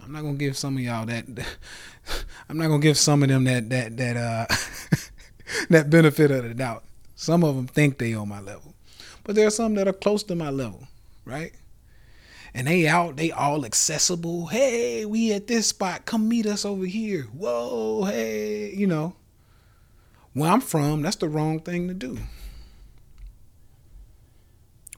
I'm 0.03 0.11
not 0.11 0.21
gonna 0.21 0.33
give 0.33 0.57
some 0.57 0.75
of 0.77 0.83
y'all 0.83 1.05
that. 1.05 1.25
I'm 2.49 2.57
not 2.57 2.67
gonna 2.67 2.79
give 2.79 2.97
some 2.97 3.23
of 3.23 3.29
them 3.29 3.43
that 3.45 3.69
that 3.69 3.97
that 3.97 4.17
uh 4.17 4.45
that 5.69 5.89
benefit 5.89 6.31
of 6.31 6.43
the 6.43 6.53
doubt. 6.53 6.83
Some 7.15 7.43
of 7.43 7.55
them 7.55 7.67
think 7.67 7.97
they 7.97 8.13
on 8.13 8.27
my 8.27 8.41
level, 8.41 8.73
but 9.23 9.35
there 9.35 9.47
are 9.47 9.51
some 9.51 9.75
that 9.75 9.87
are 9.87 9.93
close 9.93 10.23
to 10.23 10.35
my 10.35 10.49
level, 10.49 10.87
right? 11.25 11.53
And 12.55 12.67
they 12.67 12.87
out, 12.87 13.15
they 13.15 13.31
all 13.31 13.65
accessible. 13.65 14.47
Hey, 14.47 15.05
we 15.05 15.33
at 15.33 15.47
this 15.47 15.67
spot. 15.67 16.05
Come 16.05 16.29
meet 16.29 16.45
us 16.45 16.65
over 16.65 16.85
here. 16.85 17.23
Whoa, 17.33 18.03
hey, 18.05 18.73
you 18.75 18.85
know. 18.85 19.15
Where 20.33 20.51
I'm 20.51 20.61
from, 20.61 21.01
that's 21.03 21.15
the 21.15 21.29
wrong 21.29 21.59
thing 21.59 21.87
to 21.87 21.93
do. 21.93 22.17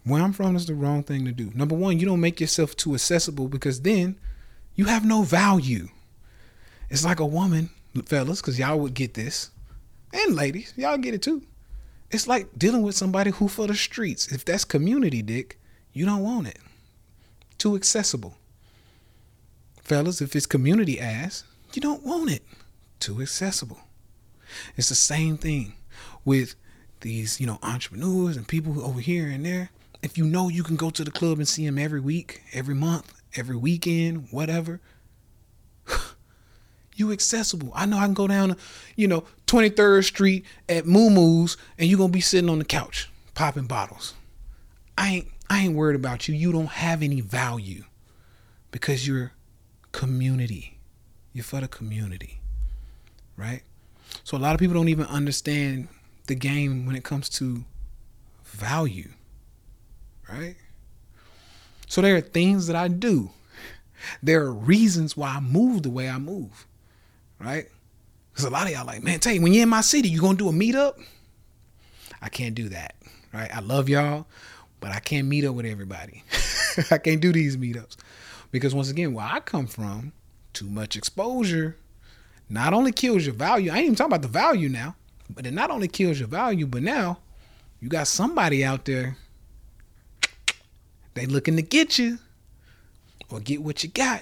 Where 0.05 0.21
I'm 0.21 0.33
from 0.33 0.55
is 0.55 0.67
the 0.67 0.75
wrong 0.75 1.01
thing 1.03 1.25
to 1.25 1.31
do. 1.31 1.51
Number 1.55 1.75
one, 1.75 1.99
you 1.99 2.05
don't 2.05 2.21
make 2.21 2.39
yourself 2.39 2.75
too 2.77 2.93
accessible 2.93 3.47
because 3.47 3.81
then 3.81 4.17
you 4.75 4.85
have 4.85 5.03
no 5.03 5.23
value. 5.23 5.89
It's 6.89 7.03
like 7.03 7.19
a 7.19 7.25
woman, 7.25 7.71
fellas, 8.05 8.39
because 8.39 8.59
y'all 8.59 8.79
would 8.79 8.93
get 8.93 9.15
this, 9.15 9.49
and 10.13 10.35
ladies, 10.35 10.73
y'all 10.77 10.97
get 10.97 11.15
it 11.15 11.23
too. 11.23 11.41
It's 12.11 12.27
like 12.27 12.47
dealing 12.57 12.83
with 12.83 12.95
somebody 12.95 13.31
who 13.31 13.47
for 13.47 13.65
the 13.65 13.73
streets. 13.73 14.31
If 14.31 14.45
that's 14.45 14.63
community 14.63 15.23
dick, 15.23 15.59
you 15.91 16.05
don't 16.05 16.23
want 16.23 16.47
it. 16.47 16.59
Too 17.57 17.75
accessible. 17.75 18.37
Fellas, 19.81 20.21
if 20.21 20.35
it's 20.35 20.45
community 20.45 20.99
ass, 20.99 21.43
you 21.73 21.81
don't 21.81 22.05
want 22.05 22.29
it. 22.29 22.43
Too 22.99 23.21
accessible. 23.21 23.79
It's 24.77 24.89
the 24.89 24.95
same 24.95 25.37
thing 25.37 25.73
with 26.23 26.55
these, 27.01 27.41
you 27.41 27.47
know, 27.47 27.57
entrepreneurs 27.63 28.37
and 28.37 28.47
people 28.47 28.83
over 28.83 28.99
here 28.99 29.27
and 29.27 29.43
there 29.45 29.71
if 30.05 30.19
you 30.19 30.23
know 30.23 30.49
you 30.49 30.61
can 30.61 30.75
go 30.75 30.91
to 30.91 31.03
the 31.03 31.09
club 31.09 31.39
and 31.39 31.47
see 31.47 31.65
him 31.65 31.79
every 31.79 31.99
week, 31.99 32.43
every 32.53 32.75
month, 32.75 33.11
every 33.35 33.55
weekend, 33.55 34.27
whatever, 34.29 34.79
you 36.95 37.11
accessible. 37.11 37.71
I 37.73 37.87
know 37.87 37.97
I 37.97 38.05
can 38.05 38.13
go 38.13 38.27
down, 38.27 38.55
you 38.95 39.07
know, 39.07 39.23
23rd 39.47 40.03
Street 40.03 40.45
at 40.69 40.85
Moo 40.85 41.09
Moo's 41.09 41.57
and 41.79 41.89
you're 41.89 41.97
to 41.97 42.07
be 42.07 42.21
sitting 42.21 42.51
on 42.51 42.59
the 42.59 42.65
couch 42.65 43.09
popping 43.33 43.65
bottles. 43.65 44.13
I 44.95 45.09
ain't 45.09 45.27
I 45.49 45.63
ain't 45.63 45.75
worried 45.75 45.95
about 45.95 46.27
you. 46.27 46.35
You 46.35 46.51
don't 46.51 46.67
have 46.67 47.01
any 47.01 47.21
value 47.21 47.85
because 48.69 49.07
you're 49.07 49.33
community. 49.91 50.77
You're 51.33 51.43
for 51.43 51.61
the 51.61 51.67
community. 51.67 52.41
Right? 53.35 53.63
So 54.23 54.37
a 54.37 54.39
lot 54.39 54.53
of 54.53 54.59
people 54.59 54.75
don't 54.75 54.89
even 54.89 55.07
understand 55.07 55.87
the 56.27 56.35
game 56.35 56.85
when 56.85 56.95
it 56.95 57.03
comes 57.03 57.27
to 57.29 57.65
value 58.43 59.09
right? 60.29 60.55
So 61.87 62.01
there 62.01 62.15
are 62.15 62.21
things 62.21 62.67
that 62.67 62.75
I 62.75 62.87
do. 62.87 63.29
There 64.21 64.41
are 64.41 64.53
reasons 64.53 65.15
why 65.15 65.35
I 65.35 65.39
move 65.39 65.83
the 65.83 65.89
way 65.89 66.09
I 66.09 66.17
move, 66.17 66.67
right? 67.39 67.67
Because 68.31 68.45
a 68.45 68.49
lot 68.49 68.67
of 68.67 68.73
y'all 68.73 68.85
like, 68.85 69.03
man, 69.03 69.19
tell 69.19 69.33
you, 69.33 69.41
when 69.41 69.53
you're 69.53 69.63
in 69.63 69.69
my 69.69 69.81
city, 69.81 70.09
you 70.09 70.21
gonna 70.21 70.37
do 70.37 70.49
a 70.49 70.51
meetup? 70.51 71.01
I 72.21 72.29
can't 72.29 72.55
do 72.55 72.69
that, 72.69 72.95
right? 73.33 73.55
I 73.55 73.59
love 73.61 73.87
y'all, 73.89 74.27
but 74.79 74.91
I 74.91 74.99
can't 74.99 75.27
meet 75.27 75.45
up 75.45 75.55
with 75.55 75.65
everybody. 75.65 76.23
I 76.91 76.97
can't 76.97 77.21
do 77.21 77.31
these 77.31 77.57
meetups 77.57 77.97
because 78.51 78.75
once 78.75 78.89
again, 78.89 79.13
where 79.13 79.25
I 79.25 79.39
come 79.39 79.67
from, 79.67 80.11
too 80.53 80.67
much 80.67 80.95
exposure 80.95 81.77
not 82.49 82.73
only 82.73 82.91
kills 82.91 83.25
your 83.25 83.35
value. 83.35 83.71
I 83.71 83.77
ain't 83.77 83.85
even 83.85 83.95
talking 83.95 84.11
about 84.11 84.21
the 84.21 84.27
value 84.27 84.69
now, 84.69 84.95
but 85.29 85.45
it 85.45 85.53
not 85.53 85.71
only 85.71 85.87
kills 85.87 86.19
your 86.19 86.27
value, 86.27 86.67
but 86.67 86.83
now 86.83 87.19
you 87.79 87.89
got 87.89 88.07
somebody 88.07 88.63
out 88.63 88.85
there 88.85 89.17
they 91.15 91.25
looking 91.25 91.55
to 91.55 91.61
get 91.61 91.97
you 91.97 92.19
or 93.29 93.39
get 93.39 93.63
what 93.63 93.83
you 93.83 93.89
got. 93.89 94.21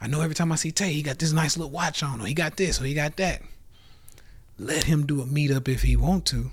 I 0.00 0.06
know 0.06 0.20
every 0.20 0.34
time 0.34 0.52
I 0.52 0.56
see 0.56 0.70
Tay, 0.70 0.92
he 0.92 1.02
got 1.02 1.18
this 1.18 1.32
nice 1.32 1.56
little 1.56 1.70
watch 1.70 2.02
on, 2.02 2.20
or 2.20 2.26
he 2.26 2.34
got 2.34 2.56
this, 2.56 2.80
or 2.80 2.84
he 2.84 2.92
got 2.92 3.16
that. 3.16 3.40
Let 4.58 4.84
him 4.84 5.06
do 5.06 5.22
a 5.22 5.24
meetup 5.24 5.66
if 5.66 5.82
he 5.82 5.96
want 5.96 6.26
to. 6.26 6.50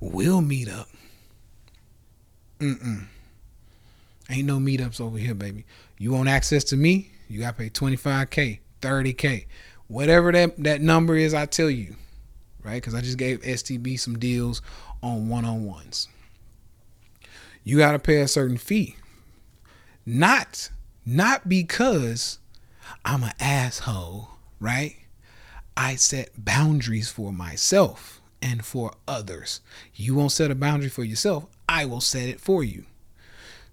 We'll 0.00 0.40
meet 0.40 0.68
up. 0.68 0.88
Mm-mm. 2.58 3.04
Ain't 4.30 4.46
no 4.46 4.58
meetups 4.58 5.00
over 5.00 5.18
here, 5.18 5.34
baby. 5.34 5.66
You 5.98 6.12
want 6.12 6.28
access 6.28 6.64
to 6.64 6.76
me? 6.76 7.10
You 7.28 7.40
gotta 7.40 7.56
pay 7.56 7.68
25k, 7.68 8.60
30k, 8.80 9.46
whatever 9.88 10.32
that 10.32 10.56
that 10.62 10.80
number 10.80 11.16
is. 11.16 11.34
I 11.34 11.46
tell 11.46 11.68
you, 11.68 11.96
right? 12.64 12.74
Because 12.74 12.94
I 12.94 13.02
just 13.02 13.18
gave 13.18 13.42
STB 13.42 14.00
some 14.00 14.18
deals 14.18 14.62
on 15.02 15.28
one-on-ones 15.28 16.08
you 17.66 17.78
got 17.78 17.92
to 17.92 17.98
pay 17.98 18.20
a 18.20 18.28
certain 18.28 18.56
fee. 18.56 18.94
Not 20.06 20.70
not 21.04 21.48
because 21.48 22.38
I'm 23.04 23.24
an 23.24 23.32
asshole, 23.40 24.28
right? 24.60 24.94
I 25.76 25.96
set 25.96 26.30
boundaries 26.38 27.10
for 27.10 27.32
myself 27.32 28.20
and 28.40 28.64
for 28.64 28.92
others. 29.08 29.62
You 29.96 30.14
won't 30.14 30.30
set 30.30 30.52
a 30.52 30.54
boundary 30.54 30.88
for 30.88 31.02
yourself, 31.02 31.46
I 31.68 31.86
will 31.86 32.00
set 32.00 32.28
it 32.28 32.40
for 32.40 32.62
you. 32.62 32.84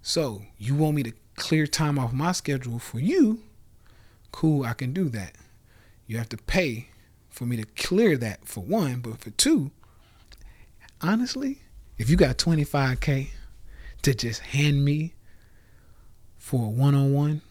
So, 0.02 0.42
you 0.58 0.74
want 0.74 0.96
me 0.96 1.04
to 1.04 1.14
clear 1.36 1.68
time 1.68 2.00
off 2.00 2.14
my 2.14 2.32
schedule 2.32 2.80
for 2.80 3.00
you? 3.00 3.44
Cool, 4.32 4.66
I 4.66 4.74
can 4.74 4.92
do 4.92 5.08
that. 5.10 5.36
You 6.08 6.18
have 6.18 6.30
to 6.30 6.38
pay 6.38 6.88
for 7.30 7.46
me 7.46 7.58
to 7.58 7.66
clear 7.76 8.18
that 8.18 8.48
for 8.48 8.62
one, 8.62 9.02
but 9.02 9.20
for 9.20 9.30
two, 9.30 9.70
honestly, 11.00 11.62
if 12.00 12.10
you 12.10 12.18
got 12.18 12.40
25K 12.40 13.30
to 14.04 14.14
just 14.14 14.42
hand 14.42 14.84
me 14.84 15.14
for 16.38 16.66
a 16.66 16.70
one 16.70 16.96
on 16.96 17.14
one 17.14 17.42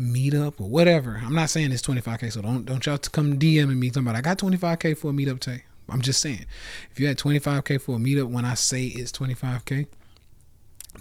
meetup 0.00 0.60
or 0.60 0.68
whatever, 0.68 1.20
I'm 1.22 1.34
not 1.34 1.50
saying 1.50 1.72
it's 1.72 1.82
25K, 1.82 2.32
so 2.32 2.42
don't 2.42 2.64
don't 2.64 2.84
y'all 2.86 2.98
come 2.98 3.38
DMing 3.38 3.78
me 3.78 3.90
talking 3.90 4.04
about 4.04 4.16
I 4.16 4.20
got 4.20 4.38
25K 4.38 4.96
for 4.96 5.10
a 5.10 5.12
meetup 5.12 5.40
Tay. 5.40 5.64
I'm 5.88 6.00
just 6.00 6.20
saying, 6.20 6.46
if 6.90 7.00
you 7.00 7.06
had 7.06 7.18
25K 7.18 7.80
for 7.80 7.96
a 7.96 7.98
meetup 7.98 8.30
when 8.30 8.44
I 8.44 8.54
say 8.54 8.84
it's 8.84 9.12
25K, 9.12 9.86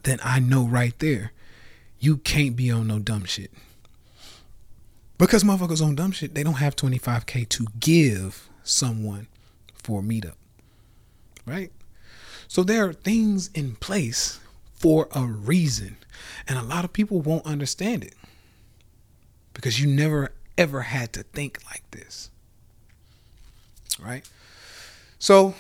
then 0.04 0.20
I 0.24 0.40
know 0.40 0.66
right 0.66 0.98
there 1.00 1.32
you 2.00 2.18
can't 2.18 2.56
be 2.56 2.72
on 2.72 2.88
no 2.88 3.00
dumb 3.00 3.26
shit. 3.26 3.52
Because 5.18 5.44
motherfuckers 5.44 5.86
on 5.86 5.96
dumb 5.96 6.12
shit, 6.12 6.34
they 6.34 6.44
don't 6.44 6.56
have 6.56 6.76
25K 6.76 7.48
to 7.50 7.68
give 7.80 8.50
someone 8.64 9.28
for 9.76 10.00
a 10.00 10.04
meetup. 10.04 10.34
Right? 11.46 11.72
So 12.48 12.64
there 12.64 12.86
are 12.86 12.94
things 12.94 13.50
in 13.54 13.76
place 13.76 14.41
for 14.82 15.08
a 15.12 15.24
reason. 15.24 15.96
And 16.48 16.58
a 16.58 16.64
lot 16.64 16.84
of 16.84 16.92
people 16.92 17.22
won't 17.22 17.46
understand 17.46 18.04
it 18.04 18.16
because 19.54 19.80
you 19.80 19.88
never 19.88 20.34
ever 20.58 20.82
had 20.82 21.14
to 21.14 21.24
think 21.24 21.60
like 21.66 21.84
this. 21.92 22.32
Right? 24.04 24.28
So 25.20 25.54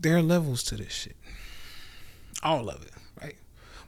there 0.00 0.16
are 0.16 0.22
levels 0.22 0.62
to 0.64 0.76
this 0.76 0.92
shit. 0.92 1.16
All 2.42 2.68
of 2.68 2.82
it, 2.82 2.92
right? 3.20 3.36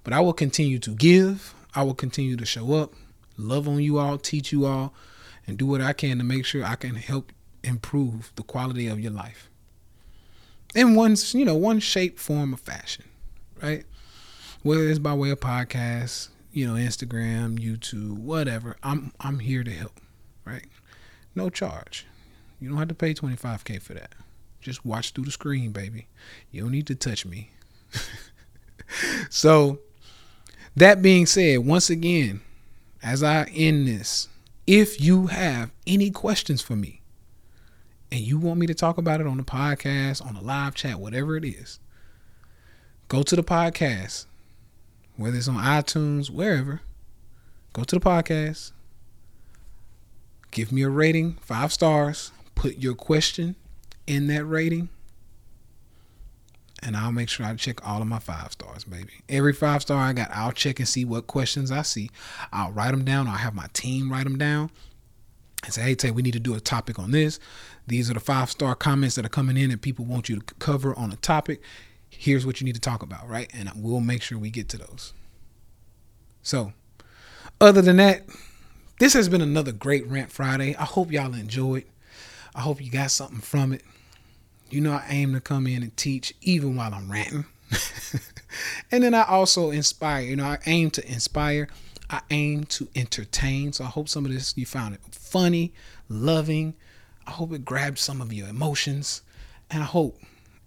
But 0.02 0.12
I 0.12 0.20
will 0.20 0.32
continue 0.32 0.80
to 0.80 0.90
give. 0.90 1.54
I 1.74 1.84
will 1.84 1.94
continue 1.94 2.36
to 2.36 2.46
show 2.46 2.72
up, 2.74 2.94
love 3.36 3.68
on 3.68 3.80
you 3.80 3.98
all, 3.98 4.18
teach 4.18 4.50
you 4.50 4.64
all, 4.64 4.94
and 5.46 5.58
do 5.58 5.66
what 5.66 5.80
I 5.80 5.92
can 5.92 6.18
to 6.18 6.24
make 6.24 6.46
sure 6.46 6.64
I 6.64 6.74
can 6.74 6.94
help 6.96 7.32
improve 7.62 8.32
the 8.34 8.42
quality 8.42 8.88
of 8.88 8.98
your 8.98 9.12
life. 9.12 9.50
In 10.74 10.94
one, 10.94 11.16
you 11.32 11.44
know, 11.44 11.54
one 11.54 11.80
shape, 11.80 12.18
form, 12.18 12.54
or 12.54 12.56
fashion, 12.56 13.04
right? 13.62 13.84
Whether 14.66 14.88
it's 14.88 14.98
by 14.98 15.14
way 15.14 15.30
of 15.30 15.38
podcast, 15.38 16.30
you 16.50 16.66
know, 16.66 16.72
Instagram, 16.74 17.56
YouTube, 17.56 18.18
whatever. 18.18 18.76
I'm 18.82 19.12
I'm 19.20 19.38
here 19.38 19.62
to 19.62 19.70
help, 19.70 20.00
right? 20.44 20.64
No 21.36 21.50
charge. 21.50 22.04
You 22.58 22.70
don't 22.70 22.78
have 22.78 22.88
to 22.88 22.94
pay 22.94 23.14
25k 23.14 23.80
for 23.80 23.94
that. 23.94 24.16
Just 24.60 24.84
watch 24.84 25.12
through 25.12 25.26
the 25.26 25.30
screen, 25.30 25.70
baby. 25.70 26.08
You 26.50 26.62
don't 26.62 26.72
need 26.72 26.88
to 26.88 26.96
touch 26.96 27.24
me. 27.24 27.52
so, 29.30 29.78
that 30.74 31.00
being 31.00 31.26
said, 31.26 31.60
once 31.60 31.88
again, 31.88 32.40
as 33.04 33.22
I 33.22 33.44
end 33.54 33.86
this, 33.86 34.26
if 34.66 35.00
you 35.00 35.28
have 35.28 35.70
any 35.86 36.10
questions 36.10 36.60
for 36.60 36.74
me 36.74 37.02
and 38.10 38.18
you 38.18 38.36
want 38.36 38.58
me 38.58 38.66
to 38.66 38.74
talk 38.74 38.98
about 38.98 39.20
it 39.20 39.28
on 39.28 39.36
the 39.36 39.44
podcast, 39.44 40.26
on 40.26 40.34
the 40.34 40.42
live 40.42 40.74
chat, 40.74 40.98
whatever 40.98 41.36
it 41.36 41.44
is, 41.44 41.78
go 43.06 43.22
to 43.22 43.36
the 43.36 43.44
podcast, 43.44 44.26
whether 45.16 45.36
it's 45.36 45.48
on 45.48 45.56
iTunes, 45.56 46.30
wherever. 46.30 46.80
Go 47.72 47.84
to 47.84 47.96
the 47.96 48.00
podcast, 48.00 48.72
give 50.50 50.72
me 50.72 50.82
a 50.82 50.88
rating, 50.88 51.34
five 51.42 51.72
stars, 51.72 52.32
put 52.54 52.78
your 52.78 52.94
question 52.94 53.54
in 54.06 54.28
that 54.28 54.44
rating, 54.44 54.88
and 56.82 56.96
I'll 56.96 57.12
make 57.12 57.28
sure 57.28 57.44
I 57.44 57.54
check 57.54 57.86
all 57.86 58.00
of 58.00 58.08
my 58.08 58.18
five 58.18 58.52
stars, 58.52 58.84
baby. 58.84 59.12
Every 59.28 59.52
five 59.52 59.82
star 59.82 59.98
I 59.98 60.12
got, 60.12 60.30
I'll 60.32 60.52
check 60.52 60.78
and 60.78 60.88
see 60.88 61.04
what 61.04 61.26
questions 61.26 61.70
I 61.70 61.82
see. 61.82 62.10
I'll 62.52 62.72
write 62.72 62.92
them 62.92 63.04
down. 63.04 63.26
I'll 63.28 63.34
have 63.34 63.54
my 63.54 63.66
team 63.72 64.10
write 64.10 64.24
them 64.24 64.38
down 64.38 64.70
and 65.64 65.72
say, 65.72 65.82
hey, 65.82 65.94
Tay, 65.94 66.10
we 66.10 66.22
need 66.22 66.32
to 66.32 66.40
do 66.40 66.54
a 66.54 66.60
topic 66.60 66.98
on 66.98 67.10
this. 67.10 67.40
These 67.86 68.10
are 68.10 68.14
the 68.14 68.20
five 68.20 68.50
star 68.50 68.74
comments 68.74 69.16
that 69.16 69.24
are 69.24 69.30
coming 69.30 69.56
in 69.56 69.70
and 69.70 69.80
people 69.80 70.04
want 70.04 70.28
you 70.28 70.40
to 70.40 70.54
cover 70.56 70.96
on 70.98 71.12
a 71.12 71.16
topic. 71.16 71.60
Here's 72.18 72.46
what 72.46 72.60
you 72.60 72.64
need 72.64 72.74
to 72.74 72.80
talk 72.80 73.02
about, 73.02 73.28
right? 73.28 73.50
And 73.54 73.70
we'll 73.76 74.00
make 74.00 74.22
sure 74.22 74.38
we 74.38 74.50
get 74.50 74.68
to 74.70 74.78
those. 74.78 75.12
So, 76.42 76.72
other 77.60 77.82
than 77.82 77.96
that, 77.96 78.22
this 78.98 79.12
has 79.12 79.28
been 79.28 79.42
another 79.42 79.72
great 79.72 80.06
Rant 80.06 80.32
Friday. 80.32 80.74
I 80.76 80.84
hope 80.84 81.12
y'all 81.12 81.34
enjoyed. 81.34 81.84
I 82.54 82.60
hope 82.60 82.82
you 82.82 82.90
got 82.90 83.10
something 83.10 83.40
from 83.40 83.72
it. 83.72 83.82
You 84.70 84.80
know, 84.80 84.92
I 84.92 85.04
aim 85.10 85.34
to 85.34 85.40
come 85.40 85.66
in 85.66 85.82
and 85.82 85.96
teach 85.96 86.34
even 86.40 86.76
while 86.76 86.94
I'm 86.94 87.12
ranting. 87.12 87.44
and 88.90 89.02
then 89.02 89.14
I 89.14 89.24
also 89.24 89.70
inspire. 89.70 90.22
You 90.22 90.36
know, 90.36 90.44
I 90.44 90.58
aim 90.66 90.90
to 90.92 91.06
inspire. 91.06 91.68
I 92.08 92.22
aim 92.30 92.64
to 92.64 92.88
entertain. 92.94 93.72
So 93.72 93.84
I 93.84 93.88
hope 93.88 94.08
some 94.08 94.24
of 94.24 94.32
this 94.32 94.56
you 94.56 94.64
found 94.64 94.94
it 94.94 95.00
funny, 95.10 95.72
loving. 96.08 96.74
I 97.26 97.32
hope 97.32 97.52
it 97.52 97.64
grabbed 97.64 97.98
some 97.98 98.20
of 98.20 98.32
your 98.32 98.48
emotions. 98.48 99.22
And 99.70 99.82
I 99.82 99.86
hope 99.86 100.18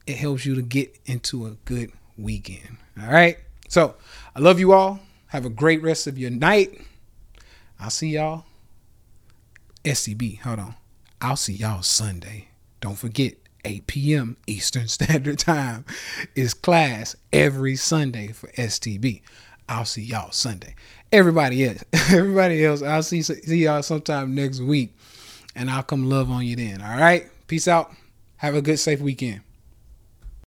it 0.10 0.18
helps 0.18 0.44
you 0.44 0.56
to 0.56 0.64
get 0.64 0.98
into 1.06 1.46
a 1.46 1.52
good 1.66 1.92
weekend. 2.18 2.78
All 3.00 3.12
right. 3.12 3.38
So 3.68 3.94
I 4.36 4.40
love 4.40 4.60
you 4.60 4.74
all. 4.74 5.00
Have 5.28 5.46
a 5.46 5.50
great 5.50 5.84
rest 5.84 6.08
of 6.08 6.18
your 6.18 6.32
night. 6.32 6.82
I'll 7.80 7.92
see 7.92 8.10
y'all. 8.10 8.46
SCB, 9.86 10.40
hold 10.40 10.60
on. 10.60 10.76
I'll 11.22 11.36
see 11.36 11.54
y'all 11.54 11.84
Sunday. 11.84 12.48
Don't 12.82 12.98
forget, 12.98 13.36
8 13.64 13.86
p.m. 13.86 14.38
Eastern 14.48 14.88
Standard 14.90 15.38
Time 15.38 15.86
is 16.36 16.56
class 16.56 17.16
every 17.32 17.76
Sunday 17.76 18.30
for 18.30 18.48
STB. 18.54 19.22
I'll 19.70 19.86
see 19.86 20.02
y'all 20.02 20.32
Sunday. 20.32 20.74
Everybody 21.12 21.68
else, 21.68 21.84
everybody 21.94 22.66
else, 22.66 22.82
I'll 22.82 23.04
see 23.04 23.22
see 23.22 23.64
y'all 23.64 23.84
sometime 23.84 24.34
next 24.34 24.60
week, 24.60 24.96
and 25.56 25.70
I'll 25.70 25.84
come 25.84 26.10
love 26.10 26.32
on 26.32 26.46
you 26.46 26.56
then. 26.56 26.82
All 26.82 26.98
right, 26.98 27.30
peace 27.48 27.68
out. 27.68 27.94
Have 28.38 28.56
a 28.56 28.62
good, 28.62 28.80
safe 28.80 29.02
weekend. 29.02 29.42